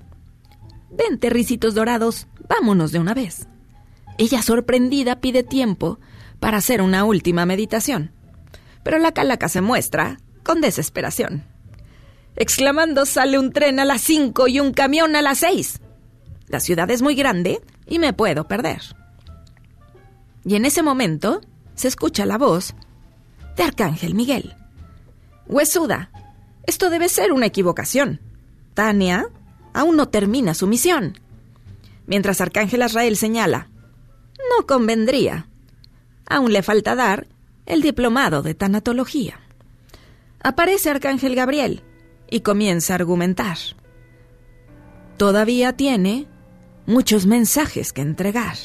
Vente, 0.90 1.30
risitos 1.30 1.74
dorados, 1.74 2.28
vámonos 2.50 2.92
de 2.92 3.00
una 3.00 3.14
vez. 3.14 3.48
Ella 4.18 4.42
sorprendida 4.42 5.22
pide 5.22 5.44
tiempo 5.44 6.00
para 6.40 6.58
hacer 6.58 6.82
una 6.82 7.06
última 7.06 7.46
meditación. 7.46 8.12
Pero 8.84 8.98
la 8.98 9.14
calaca 9.14 9.48
se 9.48 9.62
muestra 9.62 10.20
con 10.44 10.60
desesperación. 10.60 11.46
Exclamando 12.36 13.06
sale 13.06 13.40
un 13.40 13.52
tren 13.52 13.80
a 13.80 13.86
las 13.86 14.02
cinco 14.02 14.48
y 14.48 14.60
un 14.60 14.74
camión 14.74 15.16
a 15.16 15.22
las 15.22 15.40
seis. 15.40 15.80
La 16.48 16.60
ciudad 16.60 16.90
es 16.92 17.02
muy 17.02 17.16
grande 17.16 17.62
y 17.88 18.00
me 18.00 18.14
puedo 18.14 18.48
perder. 18.48 18.82
Y 20.44 20.56
en 20.56 20.66
ese 20.66 20.82
momento 20.82 21.42
se 21.82 21.88
escucha 21.88 22.28
la 22.28 22.38
voz 22.38 22.76
de 23.58 23.64
Arcángel 23.64 24.14
Miguel. 24.14 24.56
Huesuda, 25.48 26.12
esto 26.68 26.92
debe 26.92 27.10
ser 27.10 27.32
una 27.32 27.48
equivocación. 27.48 28.22
Tania 28.76 29.26
aún 29.74 29.96
no 29.96 30.08
termina 30.08 30.54
su 30.54 30.68
misión. 30.68 31.18
Mientras 32.06 32.40
Arcángel 32.40 32.84
Azrael 32.84 33.18
señala, 33.18 33.68
no 34.52 34.68
convendría. 34.68 35.48
Aún 36.30 36.54
le 36.54 36.62
falta 36.62 36.94
dar 36.94 37.26
el 37.66 37.82
diplomado 37.82 38.44
de 38.44 38.54
tanatología. 38.54 39.40
Aparece 40.44 40.92
Arcángel 40.92 41.34
Gabriel 41.34 41.82
y 42.30 42.42
comienza 42.42 42.94
a 42.94 42.98
argumentar. 42.98 43.58
Todavía 45.18 45.74
tiene 45.74 46.28
muchos 46.86 47.26
mensajes 47.26 47.92
que 47.92 48.02
entregar. 48.02 48.58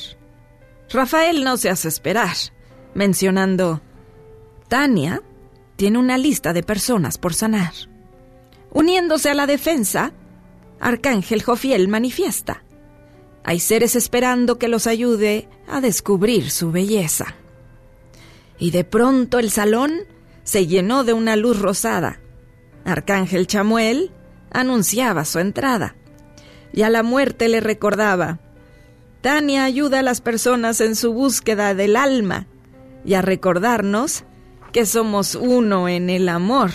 Rafael 0.91 1.45
no 1.45 1.57
se 1.57 1.71
hace 1.71 1.89
esperar, 1.89 2.37
mencionando, 2.97 3.83
Tania 4.69 5.23
tiene 5.77 5.99
una 5.99 6.17
lista 6.17 6.53
de 6.55 6.63
personas 6.63 7.19
por 7.19 7.35
sanar. 7.35 7.73
Uniéndose 8.73 9.31
a 9.31 9.35
la 9.35 9.47
defensa, 9.47 10.13
Arcángel 10.81 11.43
Jofiel 11.43 11.89
manifiesta, 11.89 12.65
hay 13.45 13.61
seres 13.61 13.95
esperando 13.95 14.59
que 14.59 14.67
los 14.67 14.87
ayude 14.87 15.49
a 15.69 15.81
descubrir 15.81 16.51
su 16.51 16.73
belleza. 16.73 17.37
Y 18.59 18.73
de 18.73 18.83
pronto 18.83 19.39
el 19.39 19.51
salón 19.51 20.01
se 20.43 20.67
llenó 20.67 21.05
de 21.05 21.13
una 21.13 21.37
luz 21.37 21.61
rosada. 21.61 22.19
Arcángel 22.85 23.47
Chamuel 23.47 24.11
anunciaba 24.51 25.25
su 25.25 25.39
entrada 25.39 25.95
y 26.73 26.83
a 26.83 26.91
la 26.91 27.03
muerte 27.03 27.49
le 27.49 27.61
recordaba, 27.61 28.41
Tania 29.21 29.65
ayuda 29.65 30.01
a 30.01 30.03
las 30.03 30.21
personas 30.21 30.81
en 30.81 30.97
su 30.97 31.13
búsqueda 31.13 31.75
del 31.75 31.97
alma 31.97 32.47
y 33.07 33.15
a 33.15 33.23
recordarnos 33.23 34.25
que 34.73 34.85
somos 34.85 35.37
uno 35.37 35.89
en 35.89 36.11
el 36.11 36.29
amor. 36.29 36.73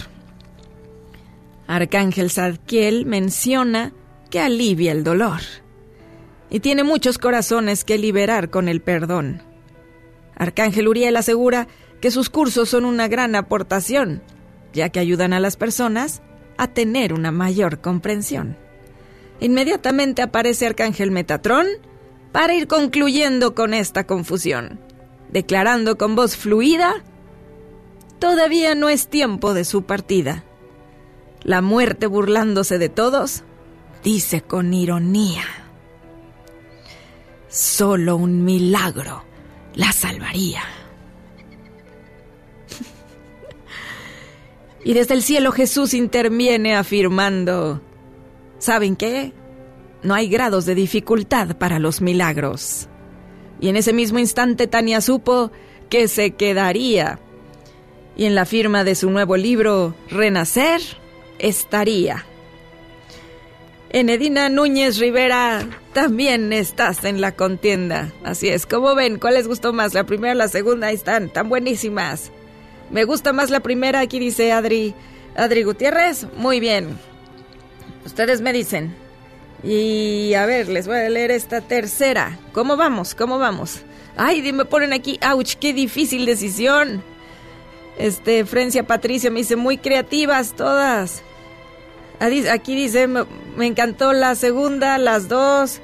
Arcángel 1.67 2.31
Zadkiel 2.31 3.05
menciona 3.05 3.93
que 4.29 4.39
alivia 4.39 4.91
el 4.91 5.03
dolor 5.03 5.41
y 6.49 6.59
tiene 6.59 6.83
muchos 6.83 7.17
corazones 7.17 7.83
que 7.83 7.97
liberar 7.97 8.49
con 8.49 8.67
el 8.67 8.81
perdón. 8.81 9.41
Arcángel 10.35 10.87
Uriel 10.87 11.15
asegura 11.15 11.67
que 12.01 12.11
sus 12.11 12.29
cursos 12.29 12.69
son 12.69 12.85
una 12.85 13.07
gran 13.07 13.35
aportación, 13.35 14.23
ya 14.73 14.89
que 14.89 14.99
ayudan 14.99 15.33
a 15.33 15.39
las 15.39 15.55
personas 15.55 16.21
a 16.57 16.67
tener 16.67 17.13
una 17.13 17.31
mayor 17.31 17.79
comprensión. 17.79 18.57
Inmediatamente 19.39 20.21
aparece 20.21 20.67
Arcángel 20.67 21.11
Metatrón 21.11 21.67
para 22.31 22.53
ir 22.53 22.67
concluyendo 22.67 23.55
con 23.55 23.73
esta 23.73 24.05
confusión, 24.05 24.79
declarando 25.31 25.97
con 25.97 26.15
voz 26.15 26.35
fluida, 26.35 27.03
todavía 28.19 28.75
no 28.75 28.89
es 28.89 29.07
tiempo 29.07 29.53
de 29.53 29.65
su 29.65 29.83
partida. 29.83 30.43
La 31.43 31.61
muerte 31.61 32.07
burlándose 32.07 32.77
de 32.77 32.89
todos, 32.89 33.43
dice 34.03 34.41
con 34.41 34.73
ironía, 34.73 35.43
solo 37.47 38.15
un 38.15 38.45
milagro 38.45 39.23
la 39.73 39.91
salvaría. 39.91 40.61
y 44.85 44.93
desde 44.93 45.15
el 45.15 45.23
cielo 45.23 45.51
Jesús 45.51 45.93
interviene 45.93 46.75
afirmando, 46.75 47.81
¿saben 48.59 48.95
qué? 48.95 49.33
No 50.03 50.13
hay 50.13 50.29
grados 50.29 50.65
de 50.65 50.75
dificultad 50.75 51.57
para 51.57 51.79
los 51.79 52.01
milagros. 52.01 52.87
Y 53.61 53.69
en 53.69 53.77
ese 53.77 53.93
mismo 53.93 54.19
instante 54.19 54.67
Tania 54.67 54.99
supo 54.99 55.51
que 55.89 56.07
se 56.07 56.31
quedaría. 56.31 57.19
Y 58.17 58.25
en 58.25 58.35
la 58.35 58.45
firma 58.45 58.83
de 58.83 58.95
su 58.95 59.09
nuevo 59.09 59.37
libro, 59.37 59.95
Renacer, 60.09 60.81
estaría. 61.39 62.25
Enedina 63.93 64.49
Núñez 64.49 64.99
Rivera, 64.99 65.67
también 65.93 66.53
estás 66.53 67.03
en 67.03 67.21
la 67.21 67.33
contienda. 67.33 68.11
Así 68.23 68.47
es, 68.47 68.65
¿cómo 68.65 68.95
ven? 68.95 69.19
¿Cuál 69.19 69.35
les 69.35 69.47
gustó 69.47 69.73
más? 69.73 69.93
La 69.93 70.05
primera 70.05 70.33
o 70.33 70.37
la 70.37 70.47
segunda, 70.47 70.87
ahí 70.87 70.95
están, 70.95 71.29
tan 71.29 71.49
buenísimas. 71.49 72.31
Me 72.89 73.03
gusta 73.03 73.33
más 73.33 73.49
la 73.49 73.59
primera, 73.59 73.99
aquí 73.99 74.19
dice 74.19 74.51
Adri, 74.51 74.93
Adri 75.35 75.63
Gutiérrez. 75.63 76.27
Muy 76.37 76.59
bien. 76.59 76.97
Ustedes 78.05 78.41
me 78.41 78.53
dicen. 78.53 79.00
Y 79.63 80.33
a 80.33 80.45
ver, 80.45 80.69
les 80.69 80.87
voy 80.87 80.97
a 80.97 81.09
leer 81.09 81.31
esta 81.31 81.61
tercera. 81.61 82.39
¿Cómo 82.51 82.77
vamos? 82.77 83.13
¿Cómo 83.13 83.37
vamos? 83.37 83.81
Ay, 84.17 84.51
me 84.51 84.65
ponen 84.65 84.93
aquí, 84.93 85.19
ouch, 85.31 85.55
qué 85.55 85.73
difícil 85.73 86.25
decisión. 86.25 87.03
Este, 87.97 88.45
Frencia 88.45 88.83
Patricia 88.83 89.29
me 89.29 89.39
dice, 89.39 89.55
muy 89.55 89.77
creativas 89.77 90.53
todas. 90.53 91.23
Aquí 92.19 92.75
dice, 92.75 93.07
me 93.07 93.65
encantó 93.65 94.13
la 94.13 94.35
segunda, 94.35 94.97
las 94.97 95.27
dos. 95.27 95.79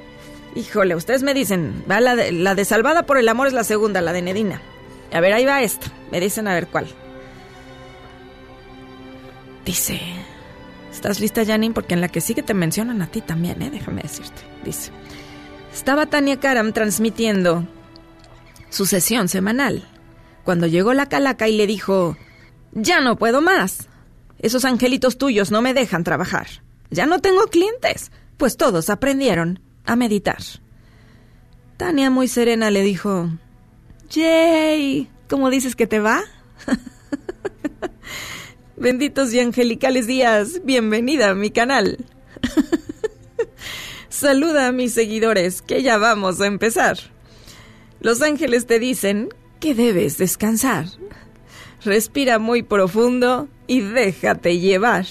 Híjole, 0.54 0.96
ustedes 0.96 1.22
me 1.22 1.34
dicen, 1.34 1.84
va 1.90 2.00
la 2.00 2.16
de, 2.16 2.32
la 2.32 2.54
de 2.54 2.64
Salvada 2.64 3.04
por 3.04 3.18
el 3.18 3.28
Amor 3.28 3.46
es 3.46 3.52
la 3.52 3.64
segunda, 3.64 4.00
la 4.00 4.12
de 4.12 4.22
Nedina. 4.22 4.60
A 5.12 5.20
ver, 5.20 5.32
ahí 5.32 5.44
va 5.44 5.62
esta. 5.62 5.86
Me 6.10 6.20
dicen 6.20 6.48
a 6.48 6.54
ver 6.54 6.66
cuál. 6.66 6.86
Dice, 9.64 10.00
¿estás 10.98 11.20
lista, 11.20 11.46
Janine? 11.46 11.72
Porque 11.72 11.94
en 11.94 12.00
la 12.00 12.08
que 12.08 12.20
sigue 12.20 12.42
te 12.42 12.54
mencionan 12.54 13.00
a 13.02 13.06
ti 13.06 13.20
también, 13.20 13.62
¿eh? 13.62 13.70
Déjame 13.70 14.02
decirte. 14.02 14.42
Dice, 14.64 14.90
estaba 15.72 16.06
Tania 16.06 16.40
Karam 16.40 16.72
transmitiendo 16.72 17.68
su 18.68 18.84
sesión 18.84 19.28
semanal 19.28 19.86
cuando 20.42 20.66
llegó 20.66 20.94
la 20.94 21.06
calaca 21.06 21.46
y 21.46 21.56
le 21.56 21.68
dijo, 21.68 22.16
ya 22.72 23.00
no 23.00 23.16
puedo 23.16 23.40
más. 23.40 23.88
Esos 24.40 24.64
angelitos 24.64 25.18
tuyos 25.18 25.52
no 25.52 25.62
me 25.62 25.72
dejan 25.72 26.02
trabajar. 26.02 26.48
Ya 26.90 27.06
no 27.06 27.20
tengo 27.20 27.46
clientes, 27.46 28.10
pues 28.36 28.56
todos 28.56 28.90
aprendieron 28.90 29.60
a 29.84 29.94
meditar. 29.94 30.42
Tania 31.76 32.10
muy 32.10 32.26
serena 32.26 32.72
le 32.72 32.82
dijo, 32.82 33.30
Yay, 34.10 35.08
¿cómo 35.30 35.48
dices 35.48 35.76
que 35.76 35.86
te 35.86 36.00
va? 36.00 36.22
Benditos 38.80 39.34
y 39.34 39.40
angelicales 39.40 40.06
días, 40.06 40.60
bienvenida 40.62 41.30
a 41.30 41.34
mi 41.34 41.50
canal. 41.50 41.98
Saluda 44.08 44.68
a 44.68 44.72
mis 44.72 44.94
seguidores, 44.94 45.62
que 45.62 45.82
ya 45.82 45.98
vamos 45.98 46.40
a 46.40 46.46
empezar. 46.46 46.96
Los 48.00 48.22
ángeles 48.22 48.66
te 48.66 48.78
dicen 48.78 49.30
que 49.58 49.74
debes 49.74 50.16
descansar. 50.16 50.86
Respira 51.84 52.38
muy 52.38 52.62
profundo 52.62 53.48
y 53.66 53.80
déjate 53.80 54.60
llevar. 54.60 55.06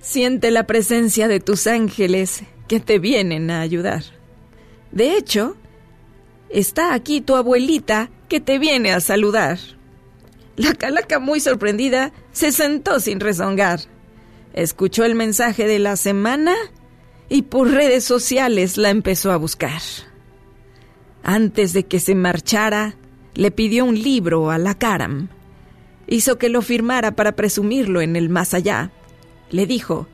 Siente 0.00 0.52
la 0.52 0.68
presencia 0.68 1.26
de 1.26 1.40
tus 1.40 1.66
ángeles 1.66 2.44
que 2.68 2.78
te 2.78 3.00
vienen 3.00 3.50
a 3.50 3.62
ayudar. 3.62 4.04
De 4.92 5.16
hecho, 5.16 5.56
está 6.50 6.94
aquí 6.94 7.20
tu 7.20 7.34
abuelita 7.34 8.10
que 8.28 8.38
te 8.38 8.60
viene 8.60 8.92
a 8.92 9.00
saludar. 9.00 9.58
La 10.56 10.74
calaca, 10.74 11.18
muy 11.18 11.40
sorprendida, 11.40 12.12
se 12.32 12.52
sentó 12.52 13.00
sin 13.00 13.20
rezongar. 13.20 13.80
Escuchó 14.52 15.04
el 15.04 15.14
mensaje 15.14 15.66
de 15.66 15.78
la 15.78 15.96
semana 15.96 16.54
y 17.28 17.42
por 17.42 17.70
redes 17.70 18.04
sociales 18.04 18.76
la 18.76 18.90
empezó 18.90 19.30
a 19.32 19.36
buscar. 19.36 19.80
Antes 21.22 21.72
de 21.72 21.84
que 21.84 22.00
se 22.00 22.14
marchara, 22.14 22.96
le 23.34 23.50
pidió 23.50 23.84
un 23.84 24.00
libro 24.00 24.50
a 24.50 24.58
la 24.58 24.76
Karam 24.76 25.28
hizo 26.10 26.38
que 26.38 26.48
lo 26.48 26.60
firmara 26.60 27.12
para 27.12 27.32
presumirlo 27.32 28.02
en 28.02 28.16
el 28.16 28.28
más 28.28 28.52
allá. 28.52 28.90
Le 29.50 29.66
dijo, 29.66 30.06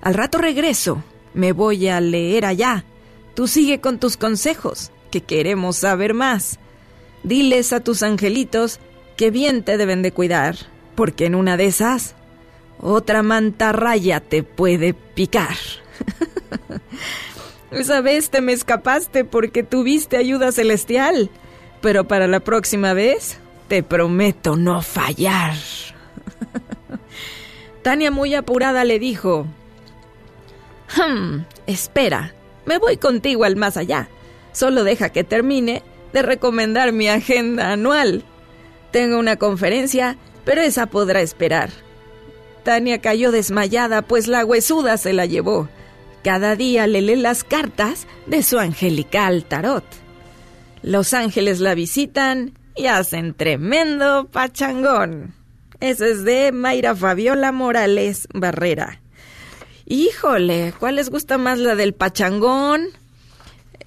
al 0.00 0.14
rato 0.14 0.38
regreso, 0.38 1.02
me 1.34 1.52
voy 1.52 1.88
a 1.88 2.00
leer 2.00 2.46
allá. 2.46 2.84
Tú 3.34 3.48
sigue 3.48 3.80
con 3.80 3.98
tus 3.98 4.16
consejos, 4.16 4.92
que 5.10 5.22
queremos 5.22 5.76
saber 5.76 6.14
más. 6.14 6.58
Diles 7.24 7.72
a 7.72 7.80
tus 7.80 8.02
angelitos 8.02 8.80
que 9.16 9.30
bien 9.30 9.62
te 9.62 9.76
deben 9.76 10.02
de 10.02 10.12
cuidar, 10.12 10.56
porque 10.94 11.26
en 11.26 11.34
una 11.34 11.56
de 11.56 11.66
esas, 11.66 12.14
otra 12.80 13.22
mantarraya 13.22 14.20
te 14.20 14.42
puede 14.42 14.94
picar. 14.94 15.56
Esa 17.70 18.00
vez 18.00 18.30
te 18.30 18.40
me 18.40 18.52
escapaste 18.52 19.24
porque 19.24 19.62
tuviste 19.62 20.16
ayuda 20.16 20.52
celestial, 20.52 21.30
pero 21.80 22.04
para 22.04 22.28
la 22.28 22.40
próxima 22.40 22.92
vez 22.92 23.38
te 23.68 23.82
prometo 23.82 24.56
no 24.56 24.82
fallar. 24.82 25.54
Tania 27.82 28.10
muy 28.10 28.34
apurada 28.34 28.84
le 28.84 28.98
dijo, 28.98 29.46
hmm, 30.96 31.40
espera, 31.66 32.32
me 32.64 32.78
voy 32.78 32.96
contigo 32.96 33.44
al 33.44 33.56
más 33.56 33.76
allá. 33.76 34.08
Solo 34.52 34.84
deja 34.84 35.10
que 35.10 35.24
termine 35.24 35.82
de 36.12 36.22
recomendar 36.22 36.92
mi 36.92 37.08
agenda 37.08 37.72
anual. 37.72 38.24
Tengo 38.94 39.18
una 39.18 39.34
conferencia, 39.34 40.16
pero 40.44 40.60
esa 40.60 40.86
podrá 40.86 41.20
esperar. 41.20 41.70
Tania 42.62 43.00
cayó 43.00 43.32
desmayada, 43.32 44.02
pues 44.02 44.28
la 44.28 44.44
huesuda 44.44 44.98
se 44.98 45.12
la 45.12 45.26
llevó. 45.26 45.68
Cada 46.22 46.54
día 46.54 46.86
le 46.86 47.02
lee 47.02 47.16
las 47.16 47.42
cartas 47.42 48.06
de 48.28 48.44
su 48.44 48.60
angelical 48.60 49.46
tarot. 49.46 49.82
Los 50.82 51.12
ángeles 51.12 51.58
la 51.58 51.74
visitan 51.74 52.56
y 52.76 52.86
hacen 52.86 53.34
tremendo 53.34 54.28
pachangón. 54.30 55.34
Ese 55.80 56.12
es 56.12 56.22
de 56.22 56.52
Mayra 56.52 56.94
Fabiola 56.94 57.50
Morales 57.50 58.28
Barrera. 58.32 59.00
Híjole, 59.86 60.72
¿cuál 60.78 60.94
les 60.94 61.10
gusta 61.10 61.36
más? 61.36 61.58
¿La 61.58 61.74
del 61.74 61.94
pachangón? 61.94 62.90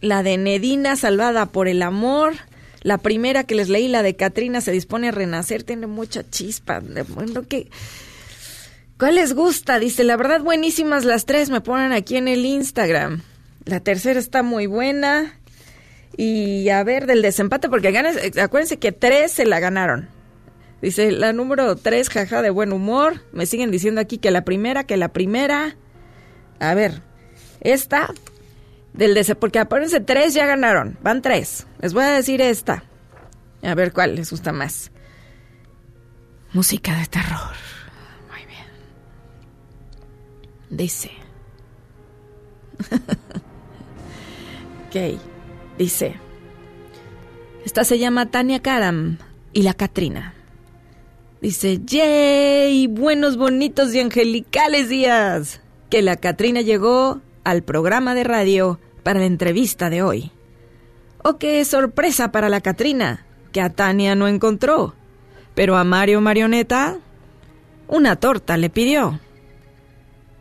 ¿La 0.02 0.22
de 0.22 0.36
Nedina 0.38 0.98
salvada 0.98 1.46
por 1.46 1.70
el 1.70 1.82
amor? 1.82 2.34
La 2.88 3.00
primera 3.00 3.44
que 3.44 3.54
les 3.54 3.68
leí, 3.68 3.90
la 3.90 4.02
de 4.02 4.16
Katrina 4.16 4.62
se 4.62 4.72
dispone 4.72 5.10
a 5.10 5.12
renacer, 5.12 5.64
tiene 5.64 5.88
mucha 5.88 6.24
chispa. 6.30 6.82
Bueno, 7.10 7.46
que... 7.46 7.70
¿Cuál 8.98 9.16
les 9.16 9.34
gusta? 9.34 9.78
Dice, 9.78 10.06
la 10.06 10.16
verdad 10.16 10.40
buenísimas 10.40 11.04
las 11.04 11.26
tres, 11.26 11.50
me 11.50 11.60
ponen 11.60 11.92
aquí 11.92 12.16
en 12.16 12.30
el 12.30 12.46
Instagram. 12.46 13.24
La 13.66 13.82
tercera 13.82 14.18
está 14.18 14.42
muy 14.42 14.68
buena. 14.68 15.38
Y 16.16 16.70
a 16.70 16.82
ver, 16.86 17.08
del 17.08 17.22
desempate, 17.22 17.68
porque 17.68 17.90
eh, 17.90 18.42
acuérdense 18.42 18.80
que 18.80 18.94
tres 18.94 19.34
se 19.34 19.46
la 19.46 19.60
ganaron. 19.60 20.08
Dice, 20.82 21.12
la 21.12 21.34
número 21.34 21.76
tres, 21.76 22.08
jaja, 22.08 22.42
de 22.42 22.52
buen 22.52 22.72
humor. 22.72 23.22
Me 23.34 23.48
siguen 23.48 23.70
diciendo 23.70 24.00
aquí 24.00 24.18
que 24.18 24.32
la 24.32 24.46
primera, 24.46 24.86
que 24.86 24.96
la 24.96 25.10
primera. 25.10 25.76
A 26.62 26.74
ver, 26.74 27.02
esta, 27.60 28.14
del 28.98 29.14
desempate, 29.14 29.40
porque 29.40 29.60
acuérdense, 29.60 30.02
tres 30.02 30.34
ya 30.34 30.46
ganaron. 30.46 30.98
Van 31.02 31.22
tres. 31.22 31.68
Les 31.82 31.94
voy 31.94 32.04
a 32.04 32.12
decir 32.12 32.42
esta. 32.42 32.84
A 33.64 33.76
ver 33.76 33.94
cuál 33.94 34.16
les 34.16 34.32
gusta 34.32 34.52
más. 34.52 34.92
Música 36.54 36.98
de 36.98 37.06
terror. 37.06 37.56
Muy 38.30 38.46
bien. 38.46 38.66
Dice. 40.70 41.12
ok. 44.88 45.20
Dice, 45.78 46.16
esta 47.66 47.84
se 47.84 48.00
llama 48.00 48.32
Tania 48.32 48.62
Karam 48.62 49.20
y 49.54 49.62
la 49.62 49.76
Katrina. 49.76 50.34
Dice, 51.40 51.80
¡yay! 51.86 52.88
Buenos, 52.88 53.38
bonitos 53.38 53.94
y 53.94 54.00
angelicales 54.00 54.90
días. 54.90 55.62
Que 55.92 56.02
la 56.02 56.16
Katrina 56.16 56.62
llegó 56.62 57.22
al 57.44 57.62
programa 57.62 58.16
de 58.16 58.24
radio 58.24 58.80
para 59.08 59.22
la 59.22 59.26
entrevista 59.26 59.90
de 59.90 60.04
hoy. 60.04 60.34
Oh, 61.24 61.38
qué 61.38 61.64
sorpresa 61.64 62.34
para 62.34 62.50
la 62.50 62.60
Katrina, 62.60 63.26
que 63.54 63.62
a 63.62 63.70
Tania 63.70 64.16
no 64.16 64.28
encontró. 64.28 64.96
Pero 65.56 65.78
a 65.78 65.86
Mario 65.86 66.20
Marioneta, 66.20 66.98
una 67.88 68.18
torta 68.18 68.58
le 68.58 68.70
pidió. 68.70 69.18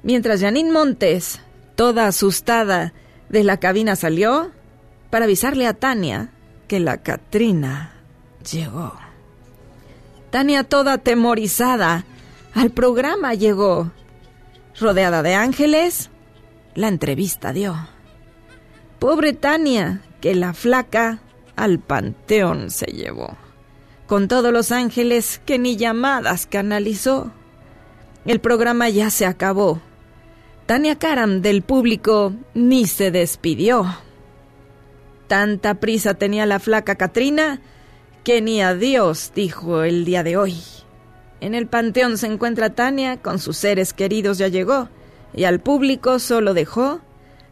Mientras 0.02 0.40
Janine 0.40 0.72
Montes, 0.72 1.40
toda 1.76 2.08
asustada, 2.08 2.92
de 3.28 3.44
la 3.44 3.58
cabina 3.58 3.94
salió, 3.94 4.50
para 5.10 5.26
avisarle 5.26 5.68
a 5.68 5.74
Tania 5.74 6.32
que 6.66 6.80
la 6.80 7.04
Katrina 7.04 7.92
llegó. 8.50 8.94
Tania 10.30 10.64
toda 10.64 10.94
atemorizada 10.94 12.04
al 12.52 12.72
programa 12.72 13.32
llegó. 13.34 13.92
Rodeada 14.80 15.22
de 15.22 15.34
ángeles, 15.36 16.10
la 16.74 16.88
entrevista 16.88 17.52
dio. 17.52 17.76
Pobre 18.98 19.34
Tania, 19.34 20.00
que 20.22 20.34
la 20.34 20.54
flaca 20.54 21.20
al 21.54 21.78
panteón 21.78 22.70
se 22.70 22.86
llevó. 22.86 23.36
Con 24.06 24.26
todos 24.26 24.52
los 24.52 24.72
ángeles 24.72 25.40
que 25.44 25.58
ni 25.58 25.76
llamadas 25.76 26.46
canalizó. 26.46 27.30
El 28.24 28.40
programa 28.40 28.88
ya 28.88 29.10
se 29.10 29.26
acabó. 29.26 29.80
Tania 30.64 30.98
Karam 30.98 31.42
del 31.42 31.62
público 31.62 32.32
ni 32.54 32.86
se 32.86 33.10
despidió. 33.10 33.86
Tanta 35.28 35.74
prisa 35.74 36.14
tenía 36.14 36.46
la 36.46 36.58
flaca 36.58 36.94
Katrina 36.94 37.60
que 38.24 38.40
ni 38.40 38.62
a 38.62 38.74
Dios 38.74 39.32
dijo 39.34 39.82
el 39.82 40.04
día 40.04 40.22
de 40.22 40.36
hoy. 40.36 40.56
En 41.40 41.54
el 41.54 41.66
panteón 41.66 42.16
se 42.16 42.26
encuentra 42.26 42.70
Tania, 42.70 43.18
con 43.18 43.38
sus 43.38 43.58
seres 43.58 43.92
queridos 43.92 44.38
ya 44.38 44.48
llegó, 44.48 44.88
y 45.34 45.44
al 45.44 45.60
público 45.60 46.18
solo 46.18 46.54
dejó 46.54 47.00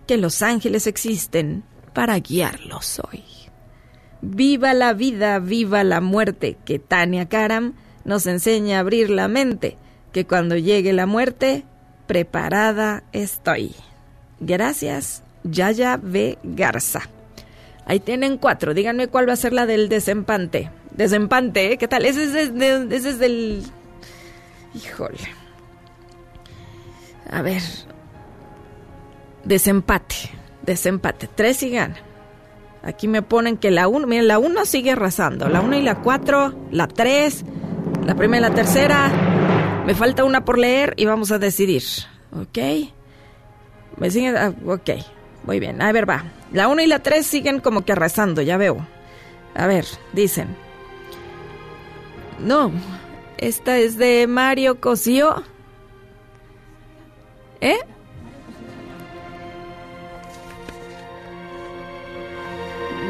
que 0.07 0.17
los 0.17 0.43
ángeles 0.43 0.87
existen 0.87 1.65
para 1.93 2.19
guiarlos 2.19 3.01
hoy. 3.01 3.23
Viva 4.21 4.73
la 4.75 4.93
vida, 4.95 5.39
viva 5.39 5.85
la 5.85 6.01
muerte, 6.01 6.57
que 6.65 6.79
Tania 6.79 7.29
Karam 7.29 7.75
nos 8.05 8.27
enseña 8.27 8.79
a 8.79 8.81
abrir 8.81 9.11
la 9.11 9.29
mente, 9.29 9.77
que 10.13 10.27
cuando 10.27 10.57
llegue 10.57 10.93
la 10.93 11.07
muerte, 11.07 11.65
preparada 12.07 13.05
estoy. 13.13 13.75
Gracias, 14.41 15.23
Yaya 15.43 15.99
B. 16.03 16.39
Garza. 16.43 17.03
Ahí 17.87 18.01
tienen 18.01 18.39
cuatro. 18.39 18.73
Díganme 18.73 19.09
cuál 19.09 19.29
va 19.29 19.35
a 19.35 19.37
ser 19.37 19.53
la 19.53 19.67
del 19.67 19.89
desempante. 19.89 20.71
Desempante, 20.93 21.73
¿eh? 21.73 21.79
¿qué 21.79 21.89
tal? 21.89 22.07
Ese 22.07 22.25
es, 22.25 22.31
ese 22.35 23.09
es 23.11 23.19
del... 23.19 23.63
Híjole. 24.75 25.19
A 27.31 27.43
ver. 27.43 27.63
Desempate. 29.45 30.15
Desempate. 30.63 31.29
Tres 31.35 31.63
y 31.63 31.71
gana. 31.71 31.97
Aquí 32.83 33.09
me 33.09 33.23
ponen 33.23 33.57
que 33.57 33.71
la 33.71 33.89
1, 33.89 34.07
miren, 34.07 34.29
la 34.29 34.39
1 34.39 34.65
sigue 34.67 34.93
arrasando. 34.93 35.49
La 35.49 35.63
1 35.63 35.79
y 35.79 35.83
la 35.83 36.03
4, 36.03 36.55
la 36.71 36.87
3, 36.87 37.45
la 38.05 38.15
primera 38.15 38.47
y 38.47 38.51
la 38.51 38.55
tercera. 38.55 39.11
Me 39.87 39.95
falta 39.95 40.25
una 40.25 40.45
por 40.45 40.59
leer 40.59 40.95
y 40.97 41.07
vamos 41.07 41.33
a 41.33 41.39
decidir. 41.39 41.83
¿Ok? 42.33 42.59
Me 43.97 44.11
siguen. 44.11 44.37
Ah, 44.37 44.53
ok. 44.67 44.91
Muy 45.45 45.61
bien. 45.61 45.81
A 45.81 45.93
ver, 45.93 46.09
va. 46.09 46.25
La 46.53 46.69
1 46.69 46.83
y 46.83 46.87
la 46.87 46.99
3 46.99 47.27
siguen 47.27 47.61
como 47.61 47.85
que 47.85 47.93
arrasando, 47.93 48.43
ya 48.43 48.57
veo. 48.57 48.87
A 49.55 49.67
ver, 49.67 49.87
dicen. 50.13 50.55
No. 52.39 52.71
Esta 53.39 53.79
es 53.79 53.97
de 53.97 54.27
Mario 54.27 54.81
Cosío. 54.81 55.43
¿Eh? 57.61 57.79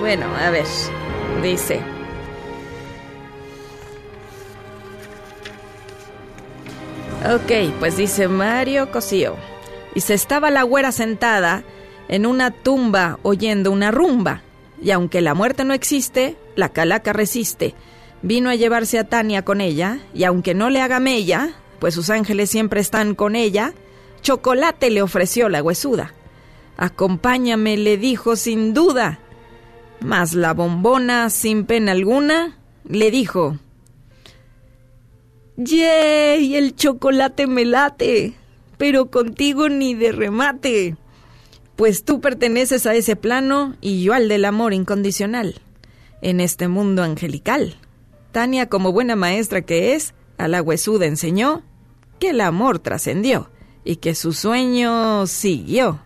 Bueno, 0.05 0.27
a 0.37 0.51
ver, 0.51 0.67
dice. 1.43 1.81
Ok, 7.35 7.73
pues 7.81 7.97
dice 7.97 8.29
Mario 8.29 8.91
Cosío. 8.93 9.35
Y 9.95 10.03
se 10.03 10.13
estaba 10.13 10.51
la 10.51 10.63
güera 10.63 10.93
sentada 10.93 11.65
en 12.09 12.27
una 12.27 12.51
tumba 12.51 13.19
oyendo 13.23 13.71
una 13.71 13.91
rumba. 13.93 14.43
Y 14.83 14.91
aunque 14.91 15.23
la 15.23 15.33
muerte 15.33 15.65
no 15.65 15.73
existe, 15.73 16.37
la 16.55 16.69
calaca 16.69 17.15
resiste. 17.15 17.75
Vino 18.21 18.51
a 18.51 18.57
llevarse 18.57 18.99
a 18.99 19.09
Tania 19.09 19.43
con 19.43 19.63
ella, 19.63 20.01
y 20.13 20.25
aunque 20.25 20.53
no 20.53 20.69
le 20.69 20.83
haga 20.83 21.01
mella, 21.01 21.55
pues 21.79 21.95
sus 21.95 22.11
ángeles 22.11 22.51
siempre 22.51 22.83
están 22.83 23.15
con 23.15 23.37
ella, 23.37 23.73
chocolate 24.21 24.91
le 24.91 25.01
ofreció 25.01 25.49
la 25.49 25.63
huesuda. 25.63 26.13
Acompáñame, 26.77 27.79
le 27.79 27.97
dijo 27.97 28.37
sin 28.37 28.75
duda. 28.75 29.21
Mas 30.01 30.35
la 30.35 30.53
bombona, 30.53 31.31
sin 31.31 31.65
pena 31.65 31.93
alguna, 31.93 32.59
le 32.85 33.11
dijo, 33.11 33.59
¡Yey! 35.57 36.57
El 36.57 36.75
chocolate 36.75 37.47
me 37.47 37.65
late, 37.65 38.35
pero 38.77 39.11
contigo 39.11 39.69
ni 39.69 39.95
de 39.95 40.13
remate, 40.13 40.97
pues 41.77 42.05
tú 42.05 42.21
perteneces 42.21 42.87
a 42.87 42.95
ese 42.95 43.17
plano 43.17 43.77
y 43.81 44.03
yo 44.03 44.15
al 44.15 44.29
del 44.29 44.45
amor 44.45 44.75
incondicional, 44.75 45.61
en 46.23 46.41
este 46.41 46.69
mundo 46.69 47.03
angelical. 47.03 47.77
Tania, 48.33 48.69
como 48.69 48.93
buena 48.93 49.17
maestra 49.17 49.63
que 49.63 49.95
es, 49.95 50.15
a 50.39 50.49
la 50.49 50.61
huesuda 50.61 51.07
enseñó 51.07 51.63
que 52.19 52.31
el 52.31 52.41
amor 52.41 52.81
trascendió 52.81 53.51
y 53.85 53.97
que 53.97 54.15
su 54.15 54.33
sueño 54.33 55.27
siguió. 55.27 56.01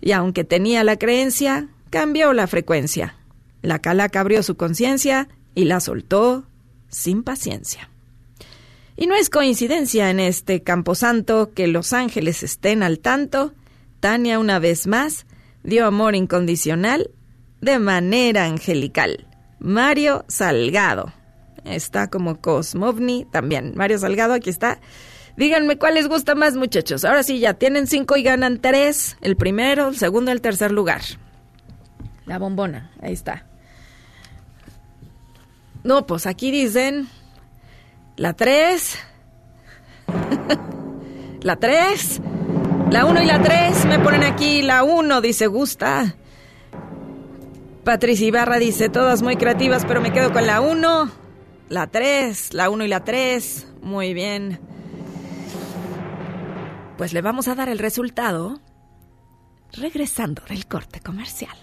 Y 0.00 0.12
aunque 0.12 0.44
tenía 0.44 0.82
la 0.82 0.98
creencia, 0.98 1.68
cambió 1.90 2.32
la 2.32 2.46
frecuencia. 2.46 3.16
La 3.62 3.80
calaca 3.80 4.20
abrió 4.20 4.42
su 4.42 4.56
conciencia 4.56 5.28
y 5.54 5.64
la 5.64 5.80
soltó 5.80 6.46
sin 6.88 7.22
paciencia. 7.22 7.90
Y 8.96 9.06
no 9.06 9.14
es 9.14 9.28
coincidencia 9.28 10.10
en 10.10 10.20
este 10.20 10.62
camposanto 10.62 11.52
que 11.52 11.66
los 11.66 11.92
ángeles 11.92 12.42
estén 12.42 12.82
al 12.82 12.98
tanto. 12.98 13.52
Tania 14.00 14.38
una 14.38 14.58
vez 14.58 14.86
más 14.86 15.26
dio 15.62 15.86
amor 15.86 16.14
incondicional 16.14 17.10
de 17.60 17.78
manera 17.78 18.46
angelical. 18.46 19.26
Mario 19.58 20.24
Salgado. 20.28 21.12
Está 21.64 22.08
como 22.08 22.40
Cosmovni 22.40 23.26
también. 23.30 23.74
Mario 23.74 23.98
Salgado, 23.98 24.32
aquí 24.32 24.50
está. 24.50 24.80
Díganme 25.36 25.76
cuál 25.76 25.94
les 25.94 26.08
gusta 26.08 26.34
más, 26.34 26.56
muchachos. 26.56 27.04
Ahora 27.04 27.22
sí, 27.22 27.38
ya 27.38 27.54
tienen 27.54 27.86
cinco 27.86 28.16
y 28.16 28.22
ganan 28.22 28.60
tres. 28.60 29.18
El 29.20 29.36
primero, 29.36 29.88
el 29.88 29.96
segundo, 29.96 30.30
el 30.30 30.40
tercer 30.40 30.70
lugar. 30.70 31.02
La 32.26 32.38
bombona, 32.38 32.90
ahí 33.00 33.12
está. 33.12 33.46
No, 35.84 36.06
pues 36.06 36.26
aquí 36.26 36.50
dicen 36.50 37.08
la 38.16 38.32
3, 38.32 38.98
la 41.42 41.56
3, 41.56 42.20
la 42.90 43.04
1 43.06 43.22
y 43.22 43.26
la 43.26 43.40
3 43.40 43.86
me 43.86 43.98
ponen 44.00 44.24
aquí, 44.24 44.62
la 44.62 44.82
1 44.82 45.20
dice 45.20 45.46
gusta. 45.46 46.16
Patricia 47.84 48.26
Ibarra 48.26 48.58
dice 48.58 48.88
todas 48.88 49.22
muy 49.22 49.36
creativas, 49.36 49.84
pero 49.86 50.00
me 50.00 50.12
quedo 50.12 50.32
con 50.32 50.44
la 50.44 50.60
1, 50.60 51.10
la 51.68 51.86
3, 51.86 52.54
la 52.54 52.68
1 52.68 52.84
y 52.84 52.88
la 52.88 53.04
3. 53.04 53.68
Muy 53.82 54.12
bien. 54.12 54.58
Pues 56.98 57.12
le 57.12 57.22
vamos 57.22 57.46
a 57.46 57.54
dar 57.54 57.68
el 57.68 57.78
resultado 57.78 58.60
regresando 59.72 60.42
del 60.48 60.66
corte 60.66 60.98
comercial. 60.98 61.56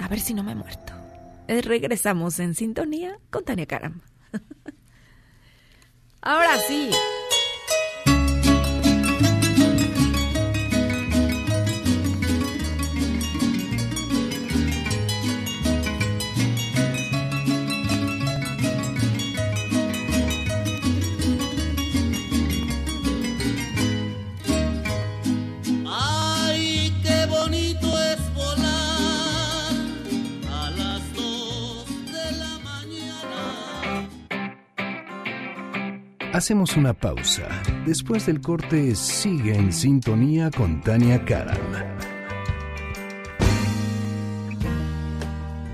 A 0.00 0.08
ver 0.08 0.20
si 0.20 0.34
no 0.34 0.42
me 0.42 0.52
he 0.52 0.54
muerto. 0.54 0.92
Eh, 1.46 1.62
regresamos 1.62 2.38
en 2.40 2.54
sintonía 2.54 3.18
con 3.30 3.44
Tania 3.44 3.66
Karam. 3.66 4.00
Ahora 6.22 6.56
sí. 6.66 6.90
Hacemos 36.32 36.76
una 36.76 36.94
pausa. 36.94 37.48
Después 37.84 38.26
del 38.26 38.40
corte, 38.40 38.94
sigue 38.94 39.52
en 39.56 39.72
sintonía 39.72 40.48
con 40.52 40.80
Tania 40.80 41.24
Karam. 41.24 41.58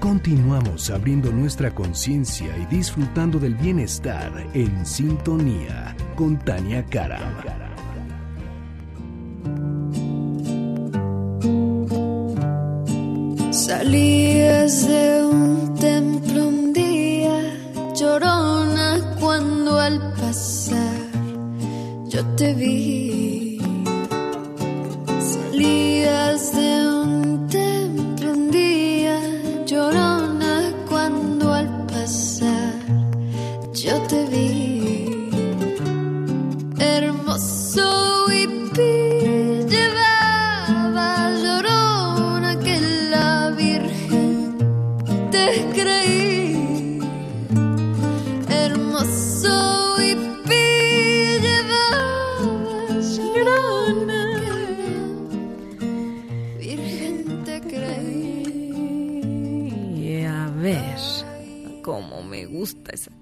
Continuamos 0.00 0.88
abriendo 0.88 1.30
nuestra 1.30 1.74
conciencia 1.74 2.56
y 2.56 2.64
disfrutando 2.74 3.38
del 3.38 3.54
bienestar 3.54 4.32
en 4.54 4.86
sintonía 4.86 5.94
con 6.14 6.38
Tania 6.38 6.82
Karam. 6.86 7.34
Salías 13.50 14.88
de 14.88 15.22
un 15.22 15.74
templo 15.74 16.48
un 16.48 16.72
día, 16.72 17.92
llorona 17.94 18.55
yo 22.16 22.24
te 22.34 22.54
vi. 22.54 23.45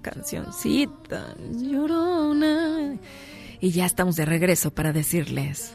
Cancioncita, 0.05 1.35
llorona. 1.51 2.95
Y 3.59 3.71
ya 3.71 3.87
estamos 3.87 4.15
de 4.15 4.25
regreso 4.25 4.69
para 4.69 4.93
decirles 4.93 5.73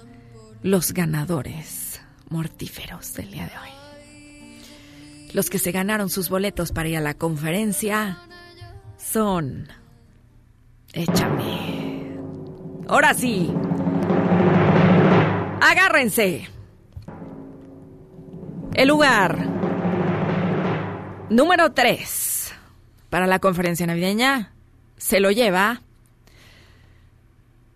los 0.63 0.93
ganadores 0.93 2.01
mortíferos 2.29 3.13
del 3.15 3.33
día 3.33 3.47
de 3.47 3.59
hoy. 3.59 5.31
Los 5.33 5.51
que 5.51 5.59
se 5.59 5.73
ganaron 5.73 6.11
sus 6.11 6.29
boletos 6.29 6.71
para 6.71 6.89
ir 6.89 6.97
a 6.97 7.01
la 7.01 7.15
conferencia 7.15 8.19
son... 8.97 9.67
Échame. 10.93 12.17
Ahora 12.87 13.15
sí. 13.15 13.53
Agárrense. 15.61 16.49
El 18.75 18.89
lugar 18.89 19.39
número 21.31 21.73
3 21.73 22.40
para 23.11 23.27
la 23.27 23.39
conferencia 23.39 23.87
navideña 23.87 24.53
se 24.97 25.21
lo 25.21 25.31
lleva 25.31 25.83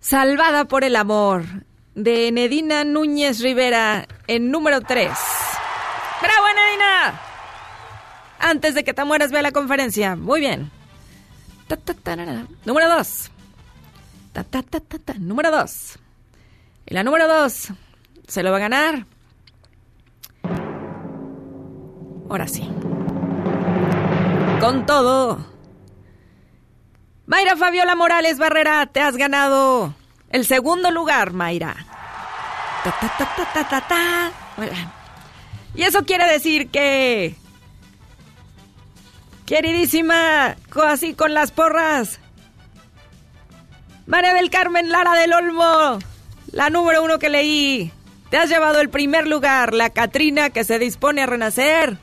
Salvada 0.04 0.66
por 0.66 0.84
el 0.84 0.96
amor 0.96 1.44
de 1.94 2.30
Nedina 2.30 2.84
Núñez 2.84 3.40
Rivera 3.40 4.06
en 4.26 4.50
número 4.50 4.82
3. 4.82 5.08
¡Bravo, 6.20 6.46
Nedina! 6.54 7.20
Antes 8.38 8.74
de 8.74 8.84
que 8.84 8.92
te 8.92 9.02
mueras, 9.02 9.32
ve 9.32 9.38
a 9.38 9.42
la 9.42 9.52
conferencia. 9.52 10.14
Muy 10.14 10.40
bien. 10.40 10.70
Número 12.66 12.86
2. 12.90 13.30
Ta, 14.34 14.44
ta, 14.44 14.62
ta, 14.62 14.80
ta, 14.80 14.98
ta. 14.98 15.14
Número 15.14 15.50
2. 15.50 15.98
Y 16.84 16.92
la 16.92 17.02
número 17.02 17.26
2 17.26 17.68
se 18.28 18.42
lo 18.42 18.50
va 18.50 18.58
a 18.58 18.60
ganar. 18.60 19.06
Ahora 22.28 22.46
sí. 22.46 22.68
Con 24.64 24.86
todo. 24.86 25.44
Mayra 27.26 27.54
Fabiola 27.54 27.94
Morales 27.96 28.38
Barrera, 28.38 28.86
te 28.86 29.02
has 29.02 29.14
ganado 29.18 29.94
el 30.30 30.46
segundo 30.46 30.90
lugar, 30.90 31.34
Mayra. 31.34 31.76
Ta, 32.82 33.68
ta, 33.68 33.80
ta. 33.86 34.32
Y 35.74 35.82
eso 35.82 36.06
quiere 36.06 36.26
decir 36.32 36.70
que... 36.70 37.34
Queridísima, 39.44 40.56
así 40.86 41.12
con 41.12 41.34
las 41.34 41.50
porras. 41.50 42.18
María 44.06 44.32
del 44.32 44.48
Carmen 44.48 44.88
Lara 44.88 45.12
del 45.12 45.34
Olmo, 45.34 45.98
la 46.52 46.70
número 46.70 47.04
uno 47.04 47.18
que 47.18 47.28
leí. 47.28 47.92
Te 48.30 48.38
has 48.38 48.48
llevado 48.48 48.80
el 48.80 48.88
primer 48.88 49.26
lugar, 49.26 49.74
la 49.74 49.90
Catrina 49.90 50.48
que 50.48 50.64
se 50.64 50.78
dispone 50.78 51.20
a 51.20 51.26
renacer. 51.26 51.98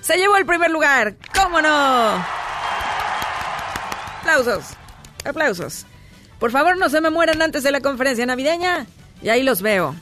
Se 0.00 0.16
llevó 0.16 0.36
el 0.36 0.46
primer 0.46 0.70
lugar, 0.70 1.16
¿cómo 1.34 1.60
no? 1.60 2.24
Aplausos, 4.20 4.64
aplausos. 5.24 5.86
Por 6.38 6.50
favor, 6.50 6.76
no 6.78 6.88
se 6.88 7.00
me 7.00 7.10
mueran 7.10 7.42
antes 7.42 7.62
de 7.62 7.70
la 7.70 7.80
conferencia 7.80 8.24
navideña. 8.24 8.86
Y 9.22 9.28
ahí 9.28 9.42
los 9.42 9.60
veo. 9.60 9.94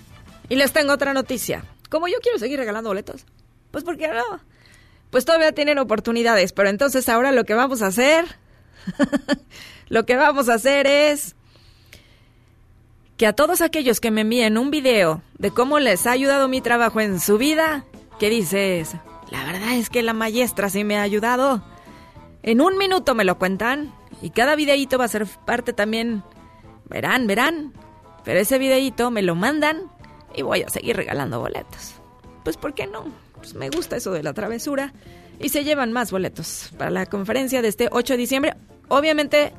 Y 0.48 0.56
les 0.56 0.72
tengo 0.72 0.92
otra 0.92 1.12
noticia. 1.12 1.64
Como 1.90 2.06
yo 2.08 2.18
quiero 2.22 2.38
seguir 2.38 2.58
regalando 2.58 2.90
boletos, 2.90 3.24
pues 3.70 3.84
¿por 3.84 3.96
qué 3.96 4.08
no? 4.08 4.40
Pues 5.10 5.24
todavía 5.24 5.52
tienen 5.52 5.78
oportunidades, 5.78 6.52
pero 6.52 6.68
entonces 6.68 7.08
ahora 7.08 7.32
lo 7.32 7.44
que 7.44 7.54
vamos 7.54 7.82
a 7.82 7.86
hacer, 7.86 8.26
lo 9.88 10.04
que 10.04 10.16
vamos 10.16 10.48
a 10.48 10.54
hacer 10.54 10.86
es 10.86 11.34
que 13.16 13.26
a 13.26 13.32
todos 13.32 13.62
aquellos 13.62 14.00
que 14.00 14.10
me 14.10 14.20
envíen 14.20 14.58
un 14.58 14.70
video 14.70 15.22
de 15.38 15.50
cómo 15.50 15.80
les 15.80 16.06
ha 16.06 16.12
ayudado 16.12 16.46
mi 16.46 16.60
trabajo 16.60 17.00
en 17.00 17.18
su 17.18 17.38
vida, 17.38 17.84
que 18.20 18.30
dices, 18.30 18.94
la 19.30 19.44
verdad 19.44 19.74
es 19.74 19.90
que 19.90 20.02
la 20.02 20.12
maestra 20.12 20.70
sí 20.70 20.84
me 20.84 20.96
ha 20.96 21.02
ayudado. 21.02 21.62
En 22.42 22.60
un 22.60 22.78
minuto 22.78 23.14
me 23.14 23.24
lo 23.24 23.38
cuentan 23.38 23.92
y 24.22 24.30
cada 24.30 24.56
videíto 24.56 24.98
va 24.98 25.04
a 25.04 25.08
ser 25.08 25.26
parte 25.26 25.72
también, 25.72 26.22
verán, 26.88 27.26
verán, 27.26 27.72
pero 28.24 28.40
ese 28.40 28.58
videíto 28.58 29.10
me 29.10 29.22
lo 29.22 29.34
mandan 29.34 29.90
y 30.34 30.42
voy 30.42 30.62
a 30.62 30.68
seguir 30.68 30.96
regalando 30.96 31.40
boletos. 31.40 31.94
Pues 32.44 32.56
¿por 32.56 32.74
qué 32.74 32.86
no? 32.86 33.06
Pues 33.36 33.54
me 33.54 33.70
gusta 33.70 33.96
eso 33.96 34.12
de 34.12 34.22
la 34.22 34.32
travesura 34.32 34.92
y 35.38 35.50
se 35.50 35.64
llevan 35.64 35.92
más 35.92 36.10
boletos 36.10 36.70
para 36.78 36.90
la 36.90 37.06
conferencia 37.06 37.62
de 37.62 37.68
este 37.68 37.88
8 37.90 38.14
de 38.14 38.18
diciembre. 38.18 38.54
Obviamente 38.88 39.52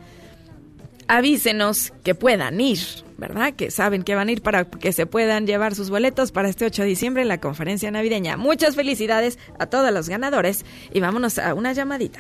avísenos 1.07 1.91
que 2.03 2.15
puedan 2.15 2.59
ir, 2.61 2.79
¿verdad? 3.19 3.53
Que 3.53 3.71
saben 3.71 4.03
que 4.03 4.15
van 4.15 4.29
a 4.29 4.31
ir 4.31 4.41
para 4.41 4.65
que 4.65 4.91
se 4.93 5.05
puedan 5.05 5.45
llevar 5.45 5.75
sus 5.75 5.89
boletos 5.89 6.31
para 6.31 6.49
este 6.49 6.65
8 6.65 6.83
de 6.83 6.87
diciembre 6.87 7.21
en 7.21 7.27
la 7.27 7.39
conferencia 7.39 7.91
navideña. 7.91 8.37
Muchas 8.37 8.75
felicidades 8.75 9.37
a 9.59 9.67
todos 9.67 9.91
los 9.91 10.09
ganadores 10.09 10.65
y 10.93 10.99
vámonos 10.99 11.37
a 11.37 11.53
una 11.53 11.73
llamadita. 11.73 12.19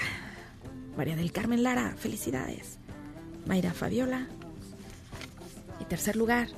María 0.97 1.15
del 1.15 1.31
Carmen 1.31 1.63
Lara, 1.63 1.95
felicidades. 1.97 2.77
Mayra 3.45 3.73
Fabiola. 3.73 4.27
Y 5.79 5.85
tercer 5.85 6.15
lugar, 6.15 6.49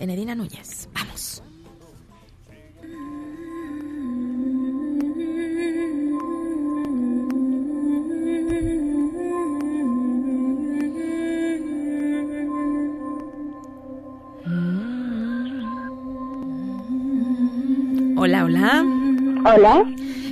Enedina 0.00 0.34
Núñez. 0.34 0.88
Vamos. 0.92 1.42
Hola, 19.54 19.84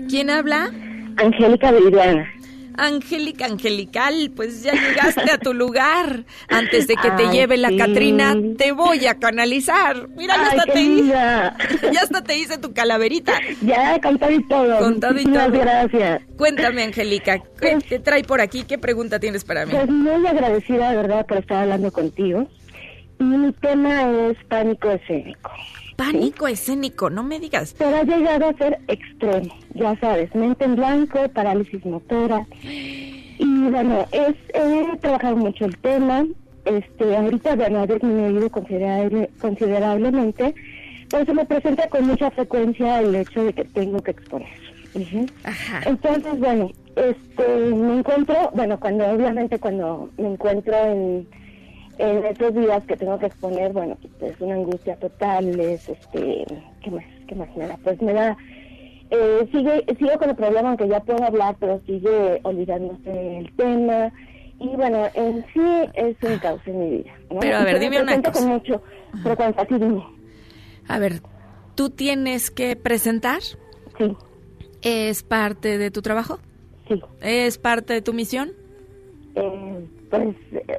¿Quién 0.08 0.28
habla? 0.30 0.70
Angélica 1.16 1.70
Viridiana. 1.70 2.28
Angélica 2.76 3.44
Angelical, 3.46 4.32
pues 4.34 4.64
ya 4.64 4.72
llegaste 4.72 5.30
a 5.30 5.38
tu 5.38 5.54
lugar. 5.62 6.24
Antes 6.48 6.88
de 6.88 6.96
que 6.96 7.08
te 7.12 7.28
lleve 7.28 7.56
la 7.56 7.68
sí. 7.68 7.76
Catrina, 7.76 8.34
te 8.58 8.72
voy 8.72 9.06
a 9.06 9.14
canalizar. 9.20 10.08
Mira, 10.16 10.34
ya 10.36 10.42
Ay, 10.50 10.58
hasta 10.58 10.72
te 10.72 10.80
hice, 10.80 11.12
ya 11.92 12.00
hasta 12.02 12.24
te 12.24 12.36
hice 12.36 12.58
tu 12.58 12.72
calaverita. 12.72 13.34
Ya, 13.62 14.00
con 14.00 14.18
todo 14.18 14.30
y 14.32 14.42
todo. 14.48 14.78
Con 14.80 14.98
todo 14.98 15.20
y 15.20 15.24
todo. 15.24 15.50
gracias. 15.52 16.22
Cuéntame, 16.36 16.82
Angélica, 16.82 17.38
¿qué 17.38 17.44
Pues- 17.60 17.84
te 17.84 17.98
trae 18.00 18.24
por 18.24 18.40
aquí? 18.40 18.64
¿Qué 18.64 18.78
pregunta 18.78 19.20
tienes 19.20 19.44
para 19.44 19.64
mí? 19.66 19.72
Pues 19.72 19.88
muy 19.88 20.26
agradecida, 20.26 20.90
de 20.90 20.96
verdad, 20.96 21.24
por 21.26 21.38
estar 21.38 21.58
hablando 21.62 21.92
contigo. 21.92 22.48
Y 23.20 23.22
mi 23.24 23.52
tema 23.52 24.10
es 24.30 24.36
pánico 24.48 24.90
escénico. 24.90 25.50
Pánico 25.96 26.48
escénico, 26.48 27.10
no 27.10 27.22
me 27.22 27.38
digas. 27.40 27.74
Pero 27.78 27.96
ha 27.96 28.02
llegado 28.02 28.48
a 28.48 28.52
ser 28.54 28.78
extremo, 28.88 29.54
ya 29.74 29.96
sabes, 30.00 30.34
mente 30.34 30.64
en 30.64 30.76
blanco, 30.76 31.28
parálisis 31.28 31.84
motora. 31.84 32.46
Y 32.62 33.68
bueno, 33.70 34.06
es, 34.12 34.34
he 34.54 34.96
trabajado 34.98 35.36
mucho 35.36 35.64
el 35.64 35.76
tema. 35.78 36.24
Este, 36.64 37.16
ahorita, 37.16 37.56
bueno, 37.56 37.80
ha 37.80 37.86
disminuido 37.86 38.50
considerable, 38.50 39.30
considerablemente, 39.40 40.54
pero 41.10 41.24
se 41.26 41.34
me 41.34 41.44
presenta 41.44 41.88
con 41.88 42.06
mucha 42.06 42.30
frecuencia 42.30 43.00
el 43.00 43.14
hecho 43.14 43.44
de 43.44 43.52
que 43.52 43.64
tengo 43.64 44.00
que 44.00 44.12
exponer. 44.12 44.48
Ujú. 44.94 45.26
Ajá. 45.44 45.82
Entonces, 45.84 46.38
bueno, 46.38 46.70
este, 46.96 47.48
me 47.74 47.98
encuentro, 47.98 48.50
bueno, 48.54 48.78
cuando 48.80 49.06
obviamente 49.06 49.58
cuando 49.58 50.08
me 50.16 50.28
encuentro 50.28 50.74
en, 50.74 51.26
en 51.98 52.24
esos 52.24 52.54
días 52.54 52.82
que 52.84 52.96
tengo 52.96 53.18
que 53.18 53.26
exponer, 53.26 53.72
bueno, 53.72 53.96
pues 54.18 54.32
es 54.34 54.40
una 54.40 54.54
angustia 54.54 54.96
total, 54.96 55.58
es 55.60 55.88
este, 55.88 56.44
¿qué 56.82 56.90
más? 56.90 57.04
¿Qué 57.28 57.34
más 57.34 57.48
me 57.56 57.66
da? 57.66 57.76
Pues 57.82 58.00
me 58.02 58.12
da, 58.12 58.36
eh, 59.10 59.48
sigue, 59.52 59.84
sigo 59.98 60.18
con 60.18 60.30
el 60.30 60.36
problema, 60.36 60.68
aunque 60.70 60.88
ya 60.88 61.00
puedo 61.00 61.22
hablar, 61.24 61.56
pero 61.60 61.80
sigue 61.86 62.40
olvidándose 62.42 63.38
el 63.38 63.52
tema. 63.56 64.12
Y 64.60 64.68
bueno, 64.68 65.06
en 65.14 65.44
sí 65.52 65.60
es 65.94 66.16
un 66.22 66.38
caos 66.38 66.60
en 66.66 66.78
mi 66.78 66.90
vida. 66.98 67.12
¿no? 67.30 67.40
Pero, 67.40 67.56
a 67.58 67.62
Y 67.62 67.64
ver, 67.64 67.78
dime 67.80 68.00
una 68.02 68.22
cosa. 68.22 68.32
con 68.32 68.48
mucho 68.48 68.82
frecuencia, 69.22 69.66
sí, 69.68 69.74
dime. 69.74 70.04
A 70.88 70.98
ver, 70.98 71.20
¿tú 71.74 71.90
tienes 71.90 72.50
que 72.50 72.76
presentar? 72.76 73.40
Sí, 73.98 74.16
¿Es 74.82 75.22
parte 75.22 75.78
de 75.78 75.90
tu 75.90 76.02
trabajo? 76.02 76.38
sí. 76.88 77.00
¿Es 77.22 77.56
parte 77.58 77.94
de 77.94 78.02
tu 78.02 78.12
misión? 78.12 78.52
Eh, 79.34 79.86
pues 80.16 80.36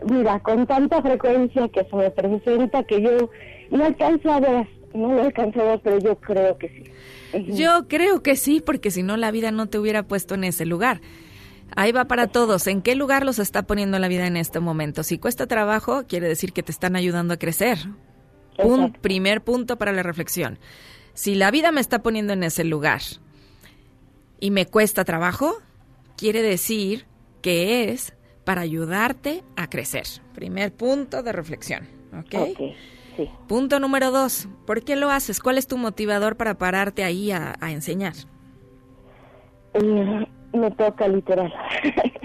mira, 0.10 0.40
con 0.40 0.66
tanta 0.68 1.02
frecuencia 1.02 1.68
que 1.70 1.84
se 1.84 1.96
me 1.96 2.10
presenta 2.12 2.84
que 2.84 3.02
yo 3.02 3.30
no 3.72 3.86
alcanzo 3.86 4.32
a 4.32 4.40
ver, 4.40 4.68
no 4.94 5.14
lo 5.14 5.24
alcanzo 5.24 5.62
a 5.62 5.66
ver, 5.66 5.82
pero 5.84 6.00
yo 6.00 6.16
creo 6.20 6.58
que 6.58 6.70
sí. 6.70 6.84
Yo 7.54 7.88
creo 7.88 8.24
que 8.24 8.36
sí, 8.36 8.62
porque 8.66 8.92
si 8.92 9.04
no 9.04 9.18
la 9.18 9.32
vida 9.32 9.52
no 9.52 9.68
te 9.68 9.78
hubiera 9.78 10.04
puesto 10.04 10.36
en 10.36 10.46
ese 10.46 10.66
lugar. 10.66 11.02
Ahí 11.76 11.92
va 11.92 12.06
para 12.06 12.28
todos. 12.28 12.68
¿En 12.68 12.82
qué 12.82 12.96
lugar 12.96 13.26
los 13.26 13.40
está 13.40 13.64
poniendo 13.64 14.00
la 14.00 14.08
vida 14.08 14.28
en 14.28 14.38
este 14.38 14.60
momento? 14.60 15.04
Si 15.04 15.18
cuesta 15.18 15.48
trabajo, 15.48 16.04
quiere 16.08 16.28
decir 16.28 16.54
que 16.54 16.64
te 16.64 16.72
están 16.72 16.96
ayudando 16.96 17.34
a 17.34 17.38
crecer. 17.38 17.80
Exacto. 18.58 19.02
primer 19.02 19.42
punto 19.42 19.78
para 19.78 19.92
la 19.92 20.02
reflexión. 20.02 20.60
Si 21.14 21.36
la 21.36 21.52
vida 21.52 21.74
me 21.74 21.82
está 21.82 22.02
poniendo 22.02 22.34
en 22.34 22.44
ese 22.44 22.64
lugar 22.64 23.02
y 24.40 24.52
me 24.52 24.66
cuesta 24.66 25.04
trabajo, 25.04 25.58
quiere 26.16 26.42
decir 26.42 27.06
que 27.42 27.90
es 27.90 28.14
para 28.46 28.62
ayudarte 28.62 29.44
a 29.58 29.70
crecer. 29.70 30.06
Primer 30.34 30.74
punto 30.74 31.24
de 31.24 31.34
reflexión. 31.34 31.88
¿Ok? 32.18 32.36
Ok, 32.52 32.60
sí. 33.18 33.30
Punto 33.48 33.80
número 33.80 34.12
dos. 34.12 34.48
¿Por 34.66 34.84
qué 34.84 34.96
lo 34.96 35.10
haces? 35.10 35.40
¿Cuál 35.40 35.58
es 35.58 35.68
tu 35.68 35.78
motivador 35.78 36.38
para 36.38 36.58
pararte 36.58 37.04
ahí 37.04 37.32
a, 37.32 37.56
a 37.60 37.72
enseñar? 37.72 38.14
Eh, 39.74 40.26
me 40.54 40.72
toca 40.72 41.08
literal. 41.08 41.54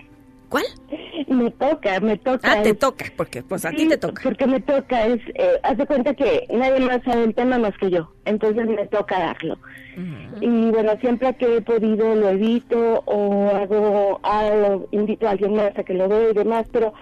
¿Cuál? 0.50 0.64
Me 1.28 1.50
toca, 1.52 2.00
me 2.00 2.16
toca. 2.18 2.40
Ah, 2.52 2.60
te 2.62 2.70
es- 2.70 2.78
toca, 2.78 3.04
porque 3.16 3.42
pues 3.42 3.64
a 3.64 3.70
ti 3.70 3.86
te 3.88 3.96
toca. 3.96 4.20
Porque 4.22 4.46
me 4.46 4.60
toca, 4.60 5.06
es, 5.06 5.20
eh, 5.36 5.52
haz 5.62 5.78
de 5.78 5.86
cuenta 5.86 6.12
que 6.14 6.44
nadie 6.52 6.80
más 6.80 7.02
sabe 7.04 7.22
el 7.24 7.34
tema 7.34 7.56
más 7.58 7.72
que 7.78 7.88
yo, 7.90 8.10
entonces 8.24 8.66
me 8.66 8.86
toca 8.88 9.18
darlo. 9.18 9.56
Y 10.40 10.70
bueno, 10.70 10.92
siempre 11.00 11.34
que 11.36 11.56
he 11.56 11.60
podido 11.60 12.14
lo 12.16 12.30
evito 12.30 13.02
o 13.06 13.48
hago 13.54 14.18
algo, 14.22 14.88
invito 14.90 15.26
a 15.28 15.30
alguien 15.32 15.54
más 15.54 15.76
a 15.78 15.82
que 15.84 15.94
lo 15.94 16.08
vea 16.08 16.30
y 16.30 16.34
demás, 16.34 16.66
pero 16.72 16.92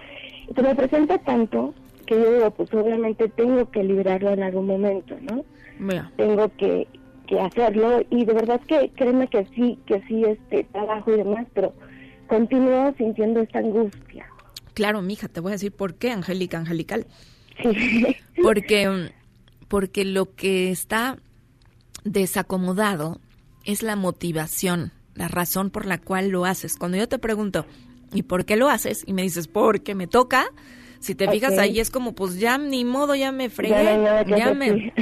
se 0.55 0.61
me 0.61 0.75
presenta 0.75 1.17
tanto 1.19 1.73
que 2.05 2.15
yo 2.15 2.33
digo, 2.33 2.51
pues 2.51 2.73
obviamente 2.73 3.29
tengo 3.29 3.69
que 3.71 3.83
liberarlo 3.83 4.31
en 4.31 4.43
algún 4.43 4.67
momento, 4.67 5.15
¿no? 5.21 5.43
Mira, 5.79 6.11
Tengo 6.17 6.49
que, 6.57 6.87
que 7.27 7.39
hacerlo 7.39 8.01
y 8.09 8.25
de 8.25 8.33
verdad 8.33 8.59
que 8.67 8.89
créeme 8.95 9.27
que 9.27 9.45
sí, 9.55 9.79
que 9.85 10.01
sí, 10.07 10.23
este 10.25 10.65
trabajo 10.65 11.13
y 11.13 11.17
demás, 11.17 11.47
pero 11.53 11.73
continúo 12.29 12.93
sintiendo 12.97 13.41
esta 13.41 13.59
angustia. 13.59 14.25
claro, 14.73 15.01
mija, 15.01 15.27
te 15.27 15.39
voy 15.41 15.51
a 15.51 15.55
decir 15.55 15.71
por 15.73 15.95
qué, 15.95 16.11
Angélica 16.11 16.57
Angelical. 16.57 17.05
Sí. 17.61 18.15
Porque, 18.41 19.11
porque 19.67 20.05
lo 20.05 20.33
que 20.33 20.71
está 20.71 21.17
desacomodado 22.05 23.19
es 23.65 23.83
la 23.83 23.95
motivación, 23.95 24.91
la 25.15 25.27
razón 25.27 25.69
por 25.69 25.85
la 25.85 25.97
cual 25.99 26.29
lo 26.29 26.45
haces. 26.45 26.77
Cuando 26.77 26.97
yo 26.97 27.07
te 27.09 27.19
pregunto, 27.19 27.65
¿y 28.13 28.23
por 28.23 28.45
qué 28.45 28.55
lo 28.55 28.69
haces? 28.69 29.03
Y 29.05 29.13
me 29.13 29.21
dices, 29.23 29.47
porque 29.47 29.93
me 29.95 30.07
toca. 30.07 30.45
Si 31.01 31.15
te 31.15 31.29
fijas 31.29 31.57
ahí 31.57 31.79
es 31.79 31.91
como, 31.91 32.13
pues 32.13 32.39
ya 32.39 32.57
ni 32.57 32.83
modo, 32.85 33.15
ya 33.15 33.31
me 33.31 33.49
fregué, 33.49 33.83
Ya 33.83 33.97
no 33.97 34.09
hay 34.09 34.25
ya, 34.39 34.53
me- 34.53 34.93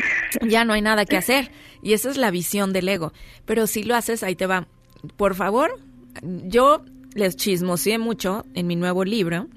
ya 0.49 0.65
no 0.65 0.73
hay 0.73 0.81
nada 0.81 1.05
que 1.05 1.17
hacer. 1.17 1.51
Y 1.81 1.93
esa 1.93 2.09
es 2.09 2.17
la 2.17 2.29
visión 2.31 2.73
del 2.73 2.89
ego. 2.89 3.13
Pero 3.45 3.65
si 3.67 3.83
lo 3.83 3.95
haces, 3.95 4.23
ahí 4.23 4.35
te 4.35 4.45
va. 4.47 4.67
Por 5.15 5.33
favor, 5.35 5.79
yo 6.23 6.83
les 7.13 7.35
chismoseé 7.35 7.97
mucho 7.97 8.45
en 8.53 8.67
mi 8.67 8.75
nuevo 8.75 9.03
libro, 9.03 9.47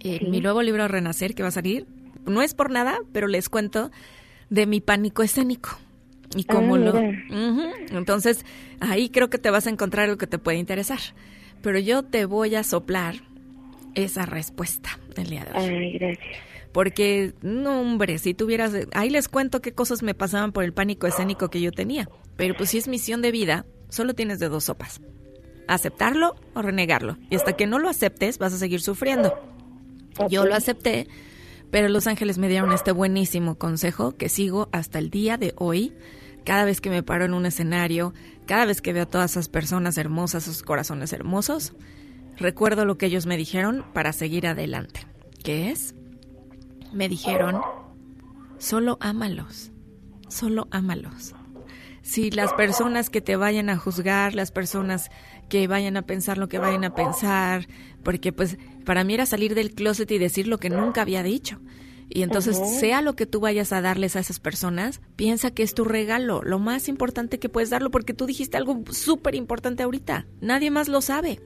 en 0.00 0.30
mi 0.30 0.40
nuevo 0.40 0.62
libro 0.62 0.86
Renacer 0.88 1.34
que 1.34 1.42
va 1.42 1.48
a 1.48 1.52
salir. 1.52 1.86
No 2.26 2.42
es 2.42 2.54
por 2.54 2.70
nada, 2.70 2.98
pero 3.12 3.26
les 3.28 3.48
cuento 3.48 3.90
de 4.48 4.66
mi 4.66 4.80
pánico 4.80 5.22
escénico. 5.22 5.78
Y 6.36 6.44
cómo 6.44 6.76
Ah, 6.76 6.78
lo... 6.78 6.92
mira. 6.94 7.18
Ujú. 7.30 7.62
Entonces, 7.96 8.44
ahí 8.80 9.08
creo 9.08 9.30
que 9.30 9.38
te 9.38 9.50
vas 9.50 9.66
a 9.66 9.70
encontrar 9.70 10.04
algo 10.04 10.16
que 10.18 10.26
te 10.28 10.38
puede 10.38 10.58
interesar. 10.58 11.00
Pero 11.62 11.78
yo 11.78 12.02
te 12.04 12.24
voy 12.24 12.54
a 12.54 12.62
soplar 12.62 13.16
esa 13.94 14.26
respuesta 14.26 14.98
el 15.16 15.28
día 15.28 15.44
de 15.44 15.58
hoy. 15.58 15.68
Ay, 15.68 15.92
gracias. 15.98 16.24
Porque, 16.72 17.34
no, 17.42 17.80
hombre, 17.80 18.18
si 18.18 18.32
tuvieras... 18.32 18.72
Ahí 18.92 19.10
les 19.10 19.28
cuento 19.28 19.60
qué 19.60 19.72
cosas 19.72 20.04
me 20.04 20.14
pasaban 20.14 20.52
por 20.52 20.62
el 20.62 20.72
pánico 20.72 21.08
escénico 21.08 21.50
que 21.50 21.60
yo 21.60 21.72
tenía. 21.72 22.08
Pero 22.36 22.56
pues 22.56 22.70
si 22.70 22.78
es 22.78 22.86
misión 22.86 23.22
de 23.22 23.32
vida, 23.32 23.66
solo 23.88 24.14
tienes 24.14 24.38
de 24.38 24.48
dos 24.48 24.64
sopas. 24.64 25.00
Aceptarlo 25.70 26.34
o 26.54 26.62
renegarlo. 26.62 27.16
Y 27.30 27.36
hasta 27.36 27.52
que 27.52 27.68
no 27.68 27.78
lo 27.78 27.88
aceptes, 27.88 28.38
vas 28.38 28.52
a 28.52 28.58
seguir 28.58 28.80
sufriendo. 28.80 29.32
Yo 30.28 30.44
lo 30.44 30.56
acepté, 30.56 31.06
pero 31.70 31.88
los 31.88 32.08
ángeles 32.08 32.38
me 32.38 32.48
dieron 32.48 32.72
este 32.72 32.90
buenísimo 32.90 33.54
consejo 33.54 34.16
que 34.16 34.28
sigo 34.28 34.68
hasta 34.72 34.98
el 34.98 35.10
día 35.10 35.36
de 35.36 35.54
hoy. 35.56 35.94
Cada 36.44 36.64
vez 36.64 36.80
que 36.80 36.90
me 36.90 37.04
paro 37.04 37.24
en 37.24 37.34
un 37.34 37.46
escenario, 37.46 38.12
cada 38.46 38.64
vez 38.64 38.82
que 38.82 38.92
veo 38.92 39.04
a 39.04 39.06
todas 39.06 39.30
esas 39.30 39.48
personas 39.48 39.96
hermosas, 39.96 40.48
esos 40.48 40.64
corazones 40.64 41.12
hermosos, 41.12 41.74
recuerdo 42.36 42.84
lo 42.84 42.98
que 42.98 43.06
ellos 43.06 43.26
me 43.26 43.36
dijeron 43.36 43.84
para 43.92 44.12
seguir 44.12 44.48
adelante. 44.48 45.06
¿Qué 45.44 45.70
es? 45.70 45.94
Me 46.92 47.08
dijeron, 47.08 47.60
solo 48.58 48.98
ámalos, 49.00 49.70
solo 50.28 50.66
ámalos. 50.72 51.36
Si 52.02 52.30
las 52.30 52.52
personas 52.54 53.10
que 53.10 53.20
te 53.20 53.36
vayan 53.36 53.68
a 53.68 53.76
juzgar, 53.76 54.34
las 54.34 54.50
personas 54.50 55.10
que 55.50 55.66
vayan 55.66 55.98
a 55.98 56.02
pensar 56.02 56.38
lo 56.38 56.48
que 56.48 56.58
vayan 56.58 56.84
a 56.84 56.94
pensar, 56.94 57.68
porque 58.02 58.32
pues 58.32 58.56
para 58.86 59.04
mí 59.04 59.12
era 59.12 59.26
salir 59.26 59.54
del 59.54 59.72
closet 59.72 60.10
y 60.10 60.16
decir 60.16 60.46
lo 60.46 60.56
que 60.56 60.70
nunca 60.70 61.02
había 61.02 61.22
dicho. 61.22 61.60
Y 62.12 62.22
entonces, 62.22 62.58
sea 62.80 63.02
lo 63.02 63.14
que 63.14 63.26
tú 63.26 63.38
vayas 63.38 63.72
a 63.72 63.80
darles 63.80 64.16
a 64.16 64.20
esas 64.20 64.40
personas, 64.40 65.00
piensa 65.14 65.52
que 65.52 65.62
es 65.62 65.74
tu 65.74 65.84
regalo, 65.84 66.42
lo 66.42 66.58
más 66.58 66.88
importante 66.88 67.38
que 67.38 67.48
puedes 67.48 67.70
darlo, 67.70 67.92
porque 67.92 68.14
tú 68.14 68.26
dijiste 68.26 68.56
algo 68.56 68.82
súper 68.90 69.36
importante 69.36 69.84
ahorita. 69.84 70.26
Nadie 70.40 70.72
más 70.72 70.88
lo 70.88 71.02
sabe. 71.02 71.40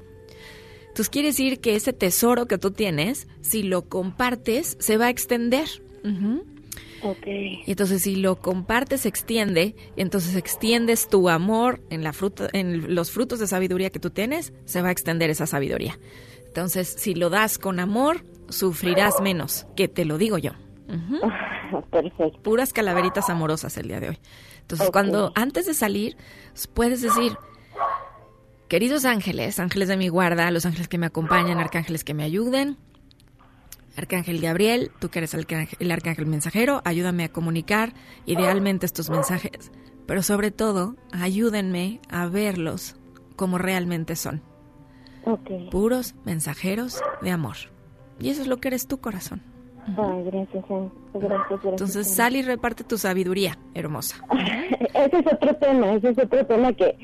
Entonces 0.89 1.11
quiere 1.11 1.29
decir 1.29 1.61
que 1.61 1.75
ese 1.75 1.93
tesoro 1.93 2.47
que 2.47 2.57
tú 2.57 2.71
tienes, 2.71 3.27
si 3.43 3.63
lo 3.63 3.89
compartes, 3.89 4.77
se 4.81 4.97
va 4.97 5.07
a 5.07 5.11
extender. 5.11 5.69
Y 7.23 7.65
entonces 7.67 8.03
si 8.03 8.17
lo 8.17 8.37
compartes, 8.37 9.03
se 9.03 9.09
extiende, 9.09 9.75
y 9.97 10.01
entonces 10.01 10.37
extiendes 10.37 11.09
tu 11.09 11.29
amor 11.29 11.81
en, 11.91 12.03
la 12.03 12.13
fruta, 12.13 12.49
en 12.53 12.95
los 12.95 13.11
frutos 13.11 13.39
de 13.39 13.47
sabiduría 13.47 13.91
que 13.91 14.01
tú 14.01 14.11
tienes, 14.11 14.53
se 14.65 14.83
va 14.83 14.89
a 14.89 14.93
extender 14.93 15.31
esa 15.31 15.47
sabiduría. 15.47 15.99
Entonces, 16.47 16.89
si 16.89 17.15
lo 17.15 17.31
das 17.31 17.59
con 17.59 17.81
amor, 17.81 18.25
sufrirás 18.49 19.21
menos, 19.21 19.67
que 19.77 19.89
te 19.89 20.05
lo 20.05 20.19
digo 20.19 20.39
yo. 20.39 20.53
Perfecto. 21.91 22.41
Puras 22.43 22.73
calaveritas 22.73 23.29
amorosas 23.29 23.77
el 23.77 23.89
día 23.89 24.01
de 24.01 24.11
hoy. 24.11 24.19
Entonces, 24.61 24.91
cuando 24.91 25.33
antes 25.35 25.67
de 25.67 25.75
salir, 25.75 26.17
puedes 26.73 27.03
decir, 27.03 27.33
queridos 28.69 29.05
ángeles, 29.05 29.59
ángeles 29.59 29.89
de 29.89 29.97
mi 29.97 30.09
guarda, 30.09 30.51
los 30.51 30.65
ángeles 30.65 30.89
que 30.89 30.99
me 30.99 31.07
acompañan, 31.07 31.59
arcángeles 31.59 32.05
que 32.05 32.15
me 32.15 32.23
ayuden, 32.25 32.79
Arcángel 33.97 34.40
Gabriel, 34.40 34.90
tú 34.99 35.09
que 35.09 35.20
eres 35.20 35.34
el 35.34 35.40
arcángel, 35.40 35.78
el 35.80 35.90
arcángel 35.90 36.26
mensajero, 36.26 36.82
ayúdame 36.84 37.24
a 37.24 37.28
comunicar 37.28 37.92
idealmente 38.26 38.86
estos 38.86 39.09
mensajes, 39.11 39.70
pero 40.07 40.22
sobre 40.22 40.51
todo, 40.51 40.97
ayúdenme 41.12 42.01
a 42.11 42.26
verlos 42.26 42.97
como 43.36 43.59
realmente 43.59 44.16
son, 44.16 44.42
puros 45.70 46.14
mensajeros 46.24 47.03
de 47.22 47.30
amor. 47.30 47.57
Y 48.20 48.30
eso 48.30 48.42
es 48.42 48.49
lo 48.49 48.59
que 48.59 48.68
eres 48.68 48.86
tu 48.86 49.01
corazón. 49.01 49.42
Ay, 49.86 50.24
gracias. 50.24 50.64
Gracias, 51.12 51.49
gracias. 51.49 51.64
Entonces 51.64 52.14
sal 52.14 52.36
y 52.36 52.42
reparte 52.42 52.84
tu 52.84 52.97
sabiduría, 52.97 53.59
hermosa. 53.74 54.16
Ese 54.95 55.18
es 55.18 55.32
otro 55.32 55.57
tema, 55.57 55.92
ese 55.92 56.11
es 56.11 56.18
otro 56.18 56.47
tema 56.47 56.72
que 56.72 56.97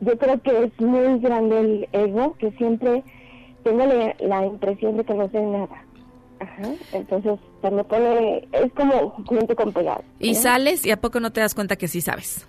yo 0.00 0.18
creo 0.18 0.40
que 0.42 0.64
es 0.64 0.80
muy 0.80 1.20
grande 1.20 1.60
el 1.60 1.88
ego, 1.92 2.34
que 2.38 2.50
siempre 2.52 3.04
tengo 3.62 3.86
la, 3.86 4.16
la 4.18 4.46
impresión 4.46 4.96
de 4.96 5.04
que 5.04 5.14
no 5.14 5.28
sé 5.30 5.40
nada. 5.40 5.83
Ajá. 6.44 6.70
Entonces, 6.92 7.38
se 7.62 7.70
me 7.70 7.82
pone, 7.84 8.48
es 8.52 8.72
como 8.74 9.10
junto 9.26 9.54
con 9.56 9.72
pegado. 9.72 10.02
Y 10.18 10.34
sales 10.34 10.84
y 10.86 10.90
a 10.90 11.00
poco 11.00 11.20
no 11.20 11.32
te 11.32 11.40
das 11.40 11.54
cuenta 11.54 11.76
que 11.76 11.88
sí 11.88 12.00
sabes. 12.00 12.46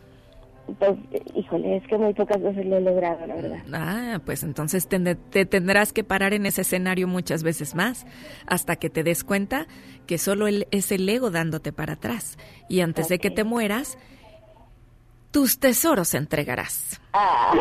Pues, 0.80 0.98
híjole, 1.36 1.78
es 1.78 1.88
que 1.88 1.96
muy 1.96 2.12
pocas 2.16 2.42
veces 2.42 2.66
lo 2.66 2.78
he 2.78 2.82
logrado, 2.82 3.28
la 3.28 3.36
verdad. 3.36 3.60
Ah, 3.72 4.20
pues 4.26 4.42
entonces 4.42 4.88
te, 4.88 5.00
te 5.16 5.46
tendrás 5.46 5.94
que 5.94 6.04
parar 6.04 6.34
en 6.34 6.48
ese 6.48 6.62
escenario 6.62 7.08
muchas 7.08 7.44
veces 7.44 7.76
más 7.76 8.08
hasta 8.48 8.76
que 8.76 8.90
te 8.90 9.04
des 9.04 9.24
cuenta 9.24 9.68
que 10.08 10.18
solo 10.18 10.48
el- 10.48 10.68
es 10.72 10.92
el 10.92 11.08
ego 11.08 11.30
dándote 11.30 11.72
para 11.72 11.94
atrás. 11.94 12.38
Y 12.68 12.80
antes 12.80 13.10
de 13.10 13.20
que 13.20 13.30
te 13.30 13.44
mueras, 13.44 14.00
tus 15.36 15.60
tesoros 15.60 16.14
entregarás. 16.14 17.02
Ah, 17.12 17.54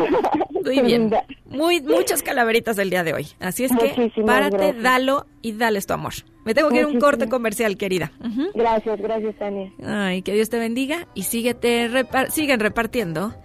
Muy 0.63 0.79
bien. 0.79 1.11
Muy, 1.45 1.81
muchas 1.81 2.23
calaveritas 2.23 2.77
del 2.77 2.89
día 2.89 3.03
de 3.03 3.13
hoy. 3.13 3.27
Así 3.41 3.65
es 3.65 3.71
que 3.77 4.11
párate, 4.25 4.55
gracias. 4.57 4.81
dalo 4.81 5.25
y 5.41 5.51
dales 5.51 5.85
tu 5.85 5.91
amor. 5.93 6.13
Me 6.45 6.53
tengo 6.53 6.69
que 6.69 6.77
ir 6.77 6.83
a 6.85 6.87
un 6.87 6.99
corte 7.01 7.27
comercial, 7.27 7.75
querida. 7.75 8.13
Gracias, 8.53 8.97
gracias, 9.01 9.35
Tania. 9.37 9.73
Ay, 9.85 10.21
que 10.21 10.31
Dios 10.31 10.49
te 10.49 10.57
bendiga 10.57 11.05
y 11.15 11.23
síguete 11.23 11.89
repar- 11.89 12.29
siguen 12.29 12.61
repartiendo 12.61 13.35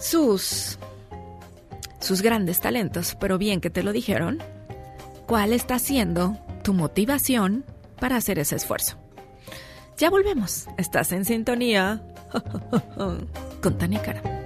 sus 0.00 0.76
sus 2.00 2.20
grandes 2.20 2.58
talentos, 2.60 3.16
pero 3.20 3.38
bien 3.38 3.60
que 3.60 3.70
te 3.70 3.84
lo 3.84 3.92
dijeron. 3.92 4.38
¿Cuál 5.28 5.52
está 5.52 5.78
siendo 5.78 6.36
tu 6.64 6.74
motivación 6.74 7.64
para 8.00 8.16
hacer 8.16 8.40
ese 8.40 8.56
esfuerzo? 8.56 8.96
Ya 9.98 10.10
volvemos. 10.10 10.66
Estás 10.78 11.12
en 11.12 11.24
sintonía 11.24 12.02
con 13.60 13.76
Tania 13.76 14.00
Cara. 14.02 14.37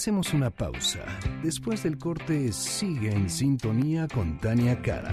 Hacemos 0.00 0.32
una 0.32 0.48
pausa. 0.48 1.00
Después 1.42 1.82
del 1.82 1.98
corte, 1.98 2.54
sigue 2.54 3.12
en 3.12 3.28
sintonía 3.28 4.08
con 4.08 4.38
Tania 4.38 4.80
Karam. 4.80 5.12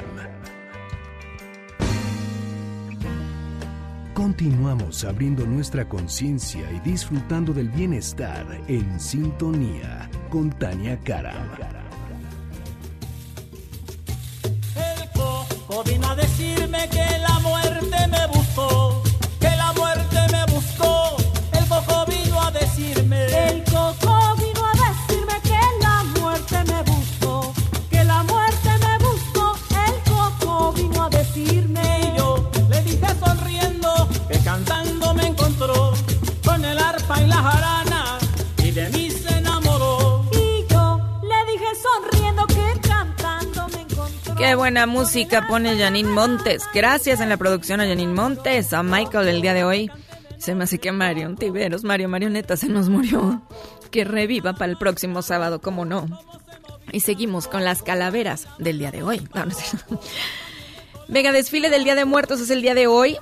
Continuamos 4.14 5.04
abriendo 5.04 5.46
nuestra 5.46 5.90
conciencia 5.90 6.72
y 6.72 6.80
disfrutando 6.90 7.52
del 7.52 7.68
bienestar 7.68 8.48
en 8.70 8.98
sintonía 8.98 10.10
con 10.30 10.52
Tania 10.58 10.98
Karam. 11.02 11.50
El 14.74 15.10
coco 15.12 15.84
vino 15.84 16.08
a 16.08 16.16
decirme 16.16 16.88
que 16.88 17.06
la 17.28 17.40
muerte 17.40 18.08
me 18.10 18.28
buscó. 18.28 18.87
Buena 44.56 44.86
música 44.86 45.46
pone 45.48 45.78
Janine 45.78 46.10
Montes. 46.10 46.64
Gracias 46.74 47.20
en 47.20 47.30
la 47.30 47.38
producción 47.38 47.82
a 47.82 47.88
Janine 47.88 48.14
Montes, 48.14 48.72
a 48.74 48.84
Michael 48.84 49.28
el 49.28 49.42
día 49.42 49.54
de 49.54 49.64
hoy. 49.64 49.92
Se 50.38 50.56
me 50.56 50.64
hace 50.64 50.80
que 50.80 50.92
Mario 50.92 51.34
Tiveros, 51.36 51.84
Mario 51.84 52.10
Marioneta 52.10 52.56
se 52.56 52.68
nos 52.68 52.90
murió. 52.90 53.42
Que 53.92 54.04
reviva 54.04 54.54
para 54.54 54.72
el 54.72 54.78
próximo 54.78 55.22
sábado, 55.22 55.62
como 55.62 55.86
no. 55.86 56.08
Y 56.92 57.02
seguimos 57.02 57.48
con 57.48 57.64
las 57.64 57.82
calaveras 57.82 58.48
del 58.58 58.80
día 58.80 58.92
de 58.92 59.04
hoy. 59.04 59.28
No, 59.34 59.46
desfile 61.32 61.70
del 61.70 61.84
Día 61.84 61.96
de 61.96 62.06
Muertos 62.06 62.42
es 62.42 62.50
el 62.50 62.62
día 62.62 62.74
de 62.74 62.88
hoy. 62.88 63.18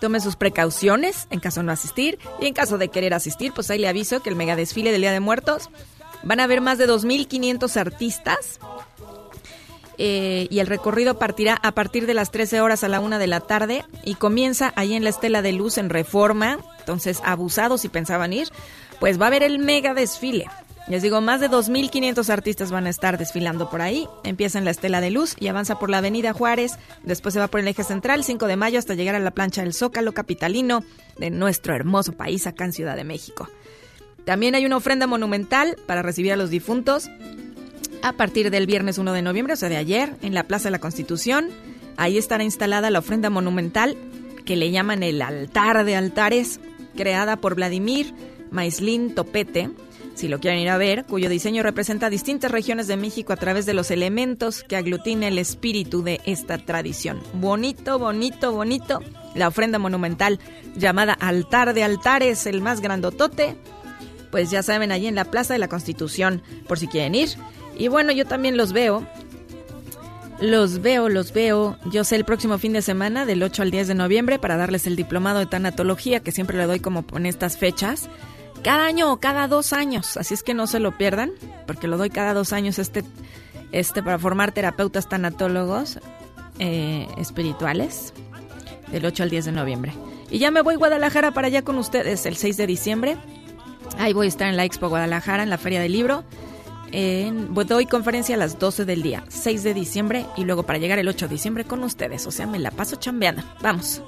Tome 0.00 0.20
sus 0.20 0.36
precauciones 0.36 1.26
en 1.30 1.40
caso 1.40 1.60
de 1.60 1.66
no 1.66 1.72
asistir. 1.72 2.18
Y 2.40 2.46
en 2.46 2.54
caso 2.54 2.78
de 2.78 2.88
querer 2.88 3.14
asistir, 3.14 3.52
pues 3.52 3.70
ahí 3.70 3.78
le 3.78 3.88
aviso 3.88 4.20
que 4.20 4.30
el 4.30 4.36
mega 4.36 4.56
desfile 4.56 4.92
del 4.92 5.00
Día 5.00 5.12
de 5.12 5.20
Muertos 5.20 5.70
van 6.22 6.40
a 6.40 6.44
haber 6.44 6.60
más 6.60 6.78
de 6.78 6.88
2.500 6.88 7.76
artistas. 7.76 8.58
Eh, 9.98 10.46
y 10.48 10.60
el 10.60 10.68
recorrido 10.68 11.18
partirá 11.18 11.58
a 11.60 11.72
partir 11.72 12.06
de 12.06 12.14
las 12.14 12.30
13 12.30 12.60
horas 12.60 12.84
a 12.84 12.88
la 12.88 13.00
1 13.00 13.18
de 13.18 13.26
la 13.26 13.40
tarde 13.40 13.84
y 14.04 14.14
comienza 14.14 14.72
ahí 14.76 14.94
en 14.94 15.02
la 15.02 15.10
Estela 15.10 15.42
de 15.42 15.52
Luz 15.52 15.76
en 15.76 15.90
Reforma. 15.90 16.58
Entonces, 16.78 17.20
abusados 17.24 17.80
si 17.80 17.88
pensaban 17.88 18.32
ir, 18.32 18.48
pues 19.00 19.20
va 19.20 19.24
a 19.24 19.28
haber 19.28 19.42
el 19.42 19.58
mega 19.58 19.94
desfile. 19.94 20.46
Les 20.88 21.02
digo, 21.02 21.20
más 21.20 21.40
de 21.40 21.50
2.500 21.50 22.30
artistas 22.30 22.70
van 22.70 22.86
a 22.86 22.90
estar 22.90 23.18
desfilando 23.18 23.68
por 23.68 23.82
ahí. 23.82 24.08
Empieza 24.24 24.58
en 24.58 24.64
la 24.64 24.70
Estela 24.70 25.02
de 25.02 25.10
Luz 25.10 25.36
y 25.38 25.48
avanza 25.48 25.78
por 25.78 25.90
la 25.90 25.98
Avenida 25.98 26.32
Juárez. 26.32 26.78
Después 27.02 27.34
se 27.34 27.40
va 27.40 27.48
por 27.48 27.60
el 27.60 27.68
eje 27.68 27.84
central, 27.84 28.24
5 28.24 28.46
de 28.46 28.56
mayo, 28.56 28.78
hasta 28.78 28.94
llegar 28.94 29.14
a 29.14 29.18
la 29.18 29.32
plancha 29.32 29.62
del 29.62 29.74
Zócalo 29.74 30.12
capitalino 30.12 30.82
de 31.18 31.28
nuestro 31.28 31.74
hermoso 31.74 32.12
país 32.12 32.46
acá 32.46 32.64
en 32.64 32.72
Ciudad 32.72 32.96
de 32.96 33.04
México. 33.04 33.50
También 34.24 34.54
hay 34.54 34.64
una 34.64 34.78
ofrenda 34.78 35.06
monumental 35.06 35.76
para 35.86 36.00
recibir 36.00 36.32
a 36.32 36.36
los 36.36 36.48
difuntos 36.48 37.10
a 38.02 38.12
partir 38.12 38.50
del 38.50 38.66
viernes 38.66 38.98
1 38.98 39.12
de 39.12 39.22
noviembre, 39.22 39.54
o 39.54 39.56
sea, 39.56 39.68
de 39.68 39.76
ayer, 39.76 40.14
en 40.22 40.34
la 40.34 40.44
Plaza 40.44 40.64
de 40.64 40.72
la 40.72 40.78
Constitución. 40.78 41.48
Ahí 41.96 42.18
estará 42.18 42.44
instalada 42.44 42.90
la 42.90 43.00
ofrenda 43.00 43.30
monumental 43.30 43.96
que 44.44 44.56
le 44.56 44.70
llaman 44.70 45.02
el 45.02 45.20
altar 45.20 45.84
de 45.84 45.96
altares, 45.96 46.60
creada 46.96 47.36
por 47.36 47.54
Vladimir 47.54 48.14
Maislin 48.50 49.14
Topete, 49.14 49.70
si 50.18 50.26
lo 50.26 50.40
quieren 50.40 50.58
ir 50.58 50.68
a 50.68 50.76
ver, 50.76 51.04
cuyo 51.04 51.28
diseño 51.28 51.62
representa 51.62 52.10
distintas 52.10 52.50
regiones 52.50 52.88
de 52.88 52.96
México 52.96 53.32
a 53.32 53.36
través 53.36 53.66
de 53.66 53.72
los 53.72 53.92
elementos 53.92 54.64
que 54.64 54.74
aglutina 54.74 55.28
el 55.28 55.38
espíritu 55.38 56.02
de 56.02 56.20
esta 56.24 56.58
tradición. 56.58 57.20
Bonito, 57.34 58.00
bonito, 58.00 58.50
bonito. 58.50 58.98
La 59.36 59.46
ofrenda 59.46 59.78
monumental 59.78 60.40
llamada 60.74 61.12
Altar 61.12 61.72
de 61.72 61.84
Altares, 61.84 62.46
el 62.46 62.60
más 62.60 62.80
grandotote. 62.80 63.56
Pues 64.32 64.50
ya 64.50 64.64
saben, 64.64 64.90
allí 64.90 65.06
en 65.06 65.14
la 65.14 65.24
Plaza 65.24 65.52
de 65.52 65.60
la 65.60 65.68
Constitución, 65.68 66.42
por 66.66 66.80
si 66.80 66.88
quieren 66.88 67.14
ir. 67.14 67.28
Y 67.78 67.88
bueno, 67.88 68.12
yo 68.12 68.26
también 68.26 68.56
los 68.56 68.72
veo. 68.72 69.06
Los 70.40 70.82
veo, 70.82 71.08
los 71.08 71.32
veo. 71.32 71.78
Yo 71.90 72.04
sé 72.04 72.16
el 72.16 72.24
próximo 72.24 72.58
fin 72.58 72.72
de 72.74 72.82
semana, 72.82 73.24
del 73.24 73.42
8 73.42 73.62
al 73.62 73.70
10 73.70 73.88
de 73.88 73.94
noviembre, 73.94 74.38
para 74.38 74.56
darles 74.56 74.86
el 74.86 74.96
diplomado 74.96 75.38
de 75.38 75.46
tanatología, 75.46 76.20
que 76.20 76.32
siempre 76.32 76.58
le 76.58 76.66
doy 76.66 76.80
como 76.80 77.04
en 77.14 77.26
estas 77.26 77.56
fechas 77.56 78.08
cada 78.62 78.86
año 78.86 79.12
o 79.12 79.18
cada 79.18 79.48
dos 79.48 79.72
años, 79.72 80.16
así 80.16 80.34
es 80.34 80.42
que 80.42 80.54
no 80.54 80.66
se 80.66 80.80
lo 80.80 80.96
pierdan, 80.96 81.30
porque 81.66 81.86
lo 81.86 81.96
doy 81.96 82.10
cada 82.10 82.34
dos 82.34 82.52
años 82.52 82.78
este, 82.78 83.04
este 83.72 84.02
para 84.02 84.18
formar 84.18 84.52
terapeutas 84.52 85.08
tanatólogos 85.08 86.00
eh, 86.58 87.06
espirituales, 87.18 88.12
del 88.90 89.04
8 89.04 89.22
al 89.22 89.30
10 89.30 89.44
de 89.46 89.52
noviembre. 89.52 89.92
Y 90.30 90.38
ya 90.38 90.50
me 90.50 90.62
voy 90.62 90.74
a 90.74 90.78
Guadalajara 90.78 91.32
para 91.32 91.46
allá 91.46 91.62
con 91.62 91.78
ustedes 91.78 92.26
el 92.26 92.36
6 92.36 92.56
de 92.56 92.66
diciembre. 92.66 93.16
Ahí 93.98 94.12
voy 94.12 94.26
a 94.26 94.28
estar 94.28 94.48
en 94.48 94.56
la 94.56 94.64
Expo 94.64 94.88
Guadalajara, 94.88 95.42
en 95.42 95.50
la 95.50 95.58
Feria 95.58 95.80
del 95.80 95.92
Libro. 95.92 96.24
En, 96.92 97.54
doy 97.54 97.86
conferencia 97.86 98.34
a 98.34 98.38
las 98.38 98.58
12 98.58 98.84
del 98.84 99.02
día, 99.02 99.24
6 99.28 99.62
de 99.62 99.74
diciembre, 99.74 100.26
y 100.36 100.44
luego 100.44 100.62
para 100.64 100.78
llegar 100.78 100.98
el 100.98 101.08
8 101.08 101.26
de 101.28 101.34
diciembre 101.34 101.64
con 101.64 101.82
ustedes. 101.84 102.26
O 102.26 102.30
sea, 102.30 102.46
me 102.46 102.58
la 102.58 102.70
paso 102.70 102.96
chambeando. 102.96 103.42
Vamos. 103.60 104.02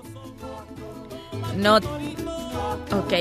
No. 1.57 1.77
Ok. 1.77 3.13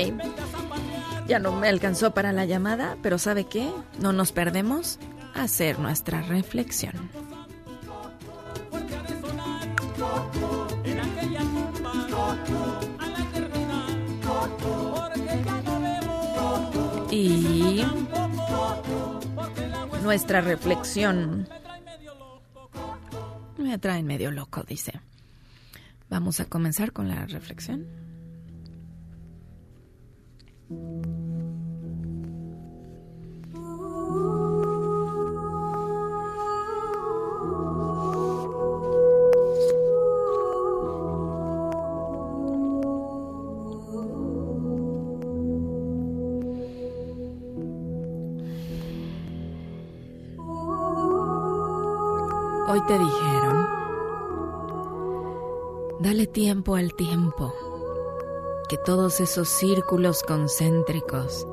Ya 1.28 1.38
no 1.38 1.52
me 1.52 1.68
alcanzó 1.68 2.12
para 2.12 2.32
la 2.32 2.44
llamada, 2.44 2.96
pero 3.02 3.18
¿sabe 3.18 3.44
qué? 3.44 3.70
No 4.00 4.12
nos 4.12 4.32
perdemos 4.32 4.98
hacer 5.34 5.78
nuestra 5.78 6.22
reflexión. 6.22 7.10
Y 17.12 17.84
nuestra 20.10 20.40
reflexión 20.40 21.46
me 23.58 23.78
trae 23.78 24.02
medio 24.02 24.32
loco, 24.32 24.64
dice. 24.64 25.00
Vamos 26.08 26.40
a 26.40 26.46
comenzar 26.46 26.92
con 26.92 27.06
la 27.08 27.26
reflexión. 27.26 27.86
Te 52.86 52.98
dijeron, 52.98 53.68
dale 56.00 56.26
tiempo 56.26 56.74
al 56.74 56.94
tiempo, 56.94 57.54
que 58.68 58.78
todos 58.78 59.20
esos 59.20 59.48
círculos 59.48 60.24
concéntricos 60.24 61.46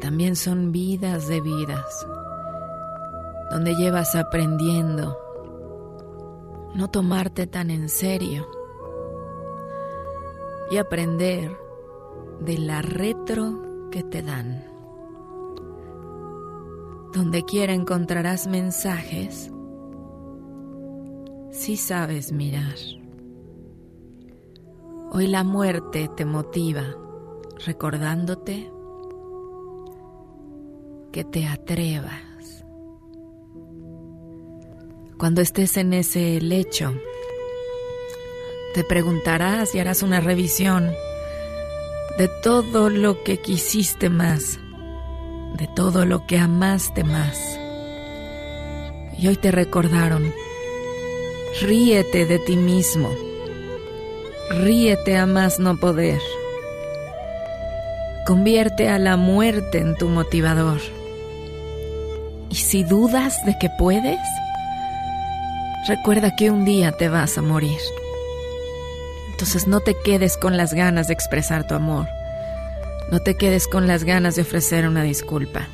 también 0.00 0.36
son 0.36 0.72
vidas 0.72 1.28
de 1.28 1.42
vidas, 1.42 2.06
donde 3.50 3.74
llevas 3.74 4.14
aprendiendo 4.14 5.18
no 6.74 6.88
tomarte 6.88 7.46
tan 7.46 7.70
en 7.70 7.90
serio 7.90 8.48
y 10.70 10.78
aprender 10.78 11.58
de 12.40 12.56
la 12.56 12.80
retro 12.80 13.90
que 13.90 14.02
te 14.02 14.22
dan. 14.22 14.64
Donde 17.12 17.44
quiera 17.44 17.74
encontrarás 17.74 18.46
mensajes 18.46 19.52
si 21.58 21.76
sabes 21.76 22.30
mirar. 22.30 22.76
Hoy 25.10 25.26
la 25.26 25.42
muerte 25.42 26.08
te 26.16 26.24
motiva 26.24 26.84
recordándote 27.66 28.70
que 31.10 31.24
te 31.24 31.46
atrevas. 31.46 32.64
Cuando 35.18 35.40
estés 35.40 35.76
en 35.76 35.94
ese 35.94 36.40
lecho, 36.40 36.94
te 38.74 38.84
preguntarás 38.84 39.74
y 39.74 39.80
harás 39.80 40.04
una 40.04 40.20
revisión 40.20 40.92
de 42.18 42.30
todo 42.44 42.88
lo 42.88 43.24
que 43.24 43.38
quisiste 43.38 44.10
más, 44.10 44.60
de 45.56 45.68
todo 45.74 46.04
lo 46.04 46.24
que 46.24 46.38
amaste 46.38 47.02
más. 47.02 47.58
Y 49.18 49.26
hoy 49.26 49.36
te 49.36 49.50
recordaron 49.50 50.32
Ríete 51.56 52.26
de 52.26 52.38
ti 52.38 52.56
mismo. 52.56 53.10
Ríete 54.50 55.16
a 55.16 55.26
más 55.26 55.58
no 55.58 55.76
poder. 55.80 56.20
Convierte 58.26 58.88
a 58.88 58.98
la 58.98 59.16
muerte 59.16 59.78
en 59.78 59.96
tu 59.96 60.08
motivador. 60.08 60.80
Y 62.50 62.54
si 62.54 62.84
dudas 62.84 63.44
de 63.44 63.56
que 63.58 63.70
puedes, 63.76 64.20
recuerda 65.88 66.36
que 66.36 66.50
un 66.50 66.64
día 66.64 66.92
te 66.92 67.08
vas 67.08 67.38
a 67.38 67.42
morir. 67.42 67.80
Entonces 69.32 69.66
no 69.66 69.80
te 69.80 69.96
quedes 70.04 70.36
con 70.36 70.56
las 70.56 70.74
ganas 70.74 71.08
de 71.08 71.14
expresar 71.14 71.66
tu 71.66 71.74
amor. 71.74 72.06
No 73.10 73.20
te 73.20 73.36
quedes 73.36 73.66
con 73.66 73.88
las 73.88 74.04
ganas 74.04 74.36
de 74.36 74.42
ofrecer 74.42 74.86
una 74.86 75.02
disculpa. 75.02 75.66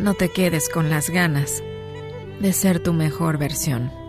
No 0.00 0.14
te 0.14 0.30
quedes 0.30 0.68
con 0.68 0.88
las 0.88 1.10
ganas 1.10 1.62
de 2.40 2.52
ser 2.52 2.78
tu 2.78 2.92
mejor 2.92 3.38
versión 3.38 4.03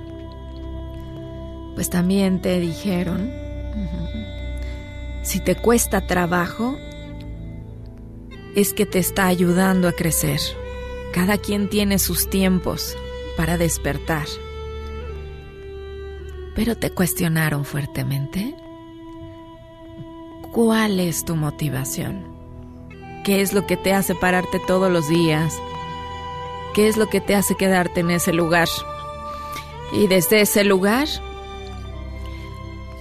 pues 1.75 1.89
también 1.89 2.41
te 2.41 2.59
dijeron, 2.59 3.31
si 5.21 5.39
te 5.39 5.55
cuesta 5.55 6.07
trabajo, 6.07 6.77
es 8.55 8.73
que 8.73 8.85
te 8.85 8.99
está 8.99 9.27
ayudando 9.27 9.87
a 9.87 9.91
crecer. 9.91 10.39
Cada 11.13 11.37
quien 11.37 11.69
tiene 11.69 11.99
sus 11.99 12.29
tiempos 12.29 12.95
para 13.35 13.57
despertar. 13.57 14.25
Pero 16.55 16.77
te 16.77 16.91
cuestionaron 16.91 17.65
fuertemente. 17.65 18.55
¿Cuál 20.53 21.01
es 21.01 21.25
tu 21.25 21.35
motivación? 21.35 22.33
¿Qué 23.25 23.41
es 23.41 23.51
lo 23.51 23.67
que 23.67 23.75
te 23.75 23.93
hace 23.93 24.15
pararte 24.15 24.61
todos 24.65 24.89
los 24.89 25.09
días? 25.09 25.59
¿Qué 26.73 26.87
es 26.87 26.95
lo 26.95 27.07
que 27.07 27.19
te 27.19 27.35
hace 27.35 27.55
quedarte 27.55 27.99
en 28.01 28.11
ese 28.11 28.31
lugar? 28.31 28.69
Y 29.91 30.07
desde 30.07 30.41
ese 30.41 30.63
lugar, 30.63 31.07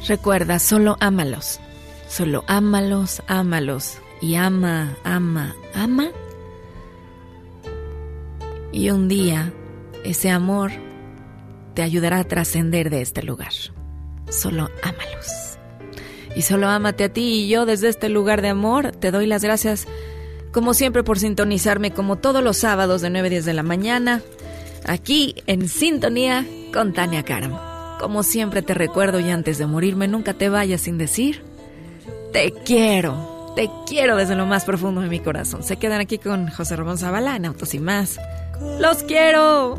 recuerda, 0.06 0.58
solo 0.58 0.96
ámalos. 1.00 1.60
Solo 2.08 2.44
ámalos, 2.46 3.22
ámalos. 3.26 3.98
Y 4.20 4.36
ama, 4.36 4.96
ama, 5.04 5.54
ama. 5.74 6.10
Y 8.72 8.90
un 8.90 9.08
día, 9.08 9.52
ese 10.04 10.30
amor 10.30 10.72
te 11.74 11.82
ayudará 11.82 12.20
a 12.20 12.24
trascender 12.24 12.90
de 12.90 13.02
este 13.02 13.22
lugar. 13.22 13.52
Solo 14.30 14.70
ámalos. 14.82 15.58
Y 16.36 16.42
solo 16.42 16.68
ámate 16.68 17.04
a 17.04 17.08
ti 17.12 17.44
y 17.44 17.48
yo 17.48 17.66
desde 17.66 17.88
este 17.88 18.08
lugar 18.08 18.42
de 18.42 18.48
amor 18.48 18.92
te 18.92 19.10
doy 19.10 19.26
las 19.26 19.44
gracias 19.44 19.86
como 20.52 20.72
siempre 20.72 21.02
por 21.02 21.18
sintonizarme 21.18 21.92
como 21.92 22.16
todos 22.16 22.42
los 22.42 22.56
sábados 22.56 23.02
de 23.02 23.10
9 23.10 23.26
a 23.26 23.30
10 23.30 23.44
de 23.44 23.54
la 23.54 23.62
mañana, 23.64 24.22
aquí 24.86 25.34
en 25.46 25.68
sintonía 25.68 26.46
con 26.72 26.92
Tania 26.92 27.24
Karam. 27.24 27.73
Como 27.98 28.22
siempre 28.22 28.62
te 28.62 28.74
recuerdo 28.74 29.20
y 29.20 29.30
antes 29.30 29.58
de 29.58 29.66
morirme 29.66 30.08
nunca 30.08 30.34
te 30.34 30.48
vayas 30.48 30.82
sin 30.82 30.98
decir, 30.98 31.42
te 32.32 32.52
quiero, 32.52 33.52
te 33.56 33.70
quiero 33.86 34.16
desde 34.16 34.34
lo 34.34 34.46
más 34.46 34.64
profundo 34.64 35.00
de 35.00 35.08
mi 35.08 35.20
corazón. 35.20 35.62
Se 35.62 35.76
quedan 35.76 36.00
aquí 36.00 36.18
con 36.18 36.48
José 36.48 36.76
Ramón 36.76 36.98
Zavala 36.98 37.36
en 37.36 37.46
Autos 37.46 37.74
y 37.74 37.78
más. 37.78 38.18
¡Los 38.78 39.02
quiero! 39.04 39.76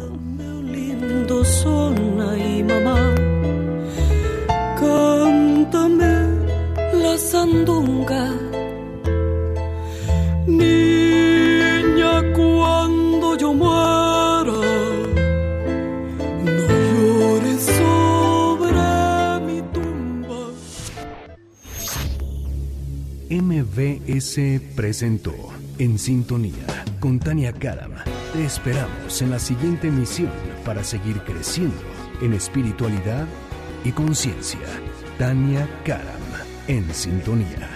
lindo 0.75 1.43
son 1.45 1.95
ay 2.29 2.63
mamá 2.63 2.97
cántame 4.79 6.13
la 7.01 7.17
sandunga 7.17 8.23
niña 10.47 12.13
cuando 12.37 13.37
yo 13.37 13.53
muera 13.53 14.04
MBS 23.41 24.61
presentó 24.75 25.33
En 25.77 25.99
Sintonía 25.99 26.85
con 27.01 27.19
Tania 27.19 27.51
Karam. 27.51 27.91
Te 28.31 28.45
esperamos 28.45 29.21
en 29.21 29.31
la 29.31 29.39
siguiente 29.39 29.89
emisión 29.89 30.31
para 30.63 30.85
seguir 30.85 31.19
creciendo 31.23 31.75
en 32.21 32.31
espiritualidad 32.31 33.27
y 33.83 33.91
conciencia. 33.91 34.61
Tania 35.17 35.67
Karam 35.83 36.05
en 36.69 36.93
Sintonía. 36.93 37.74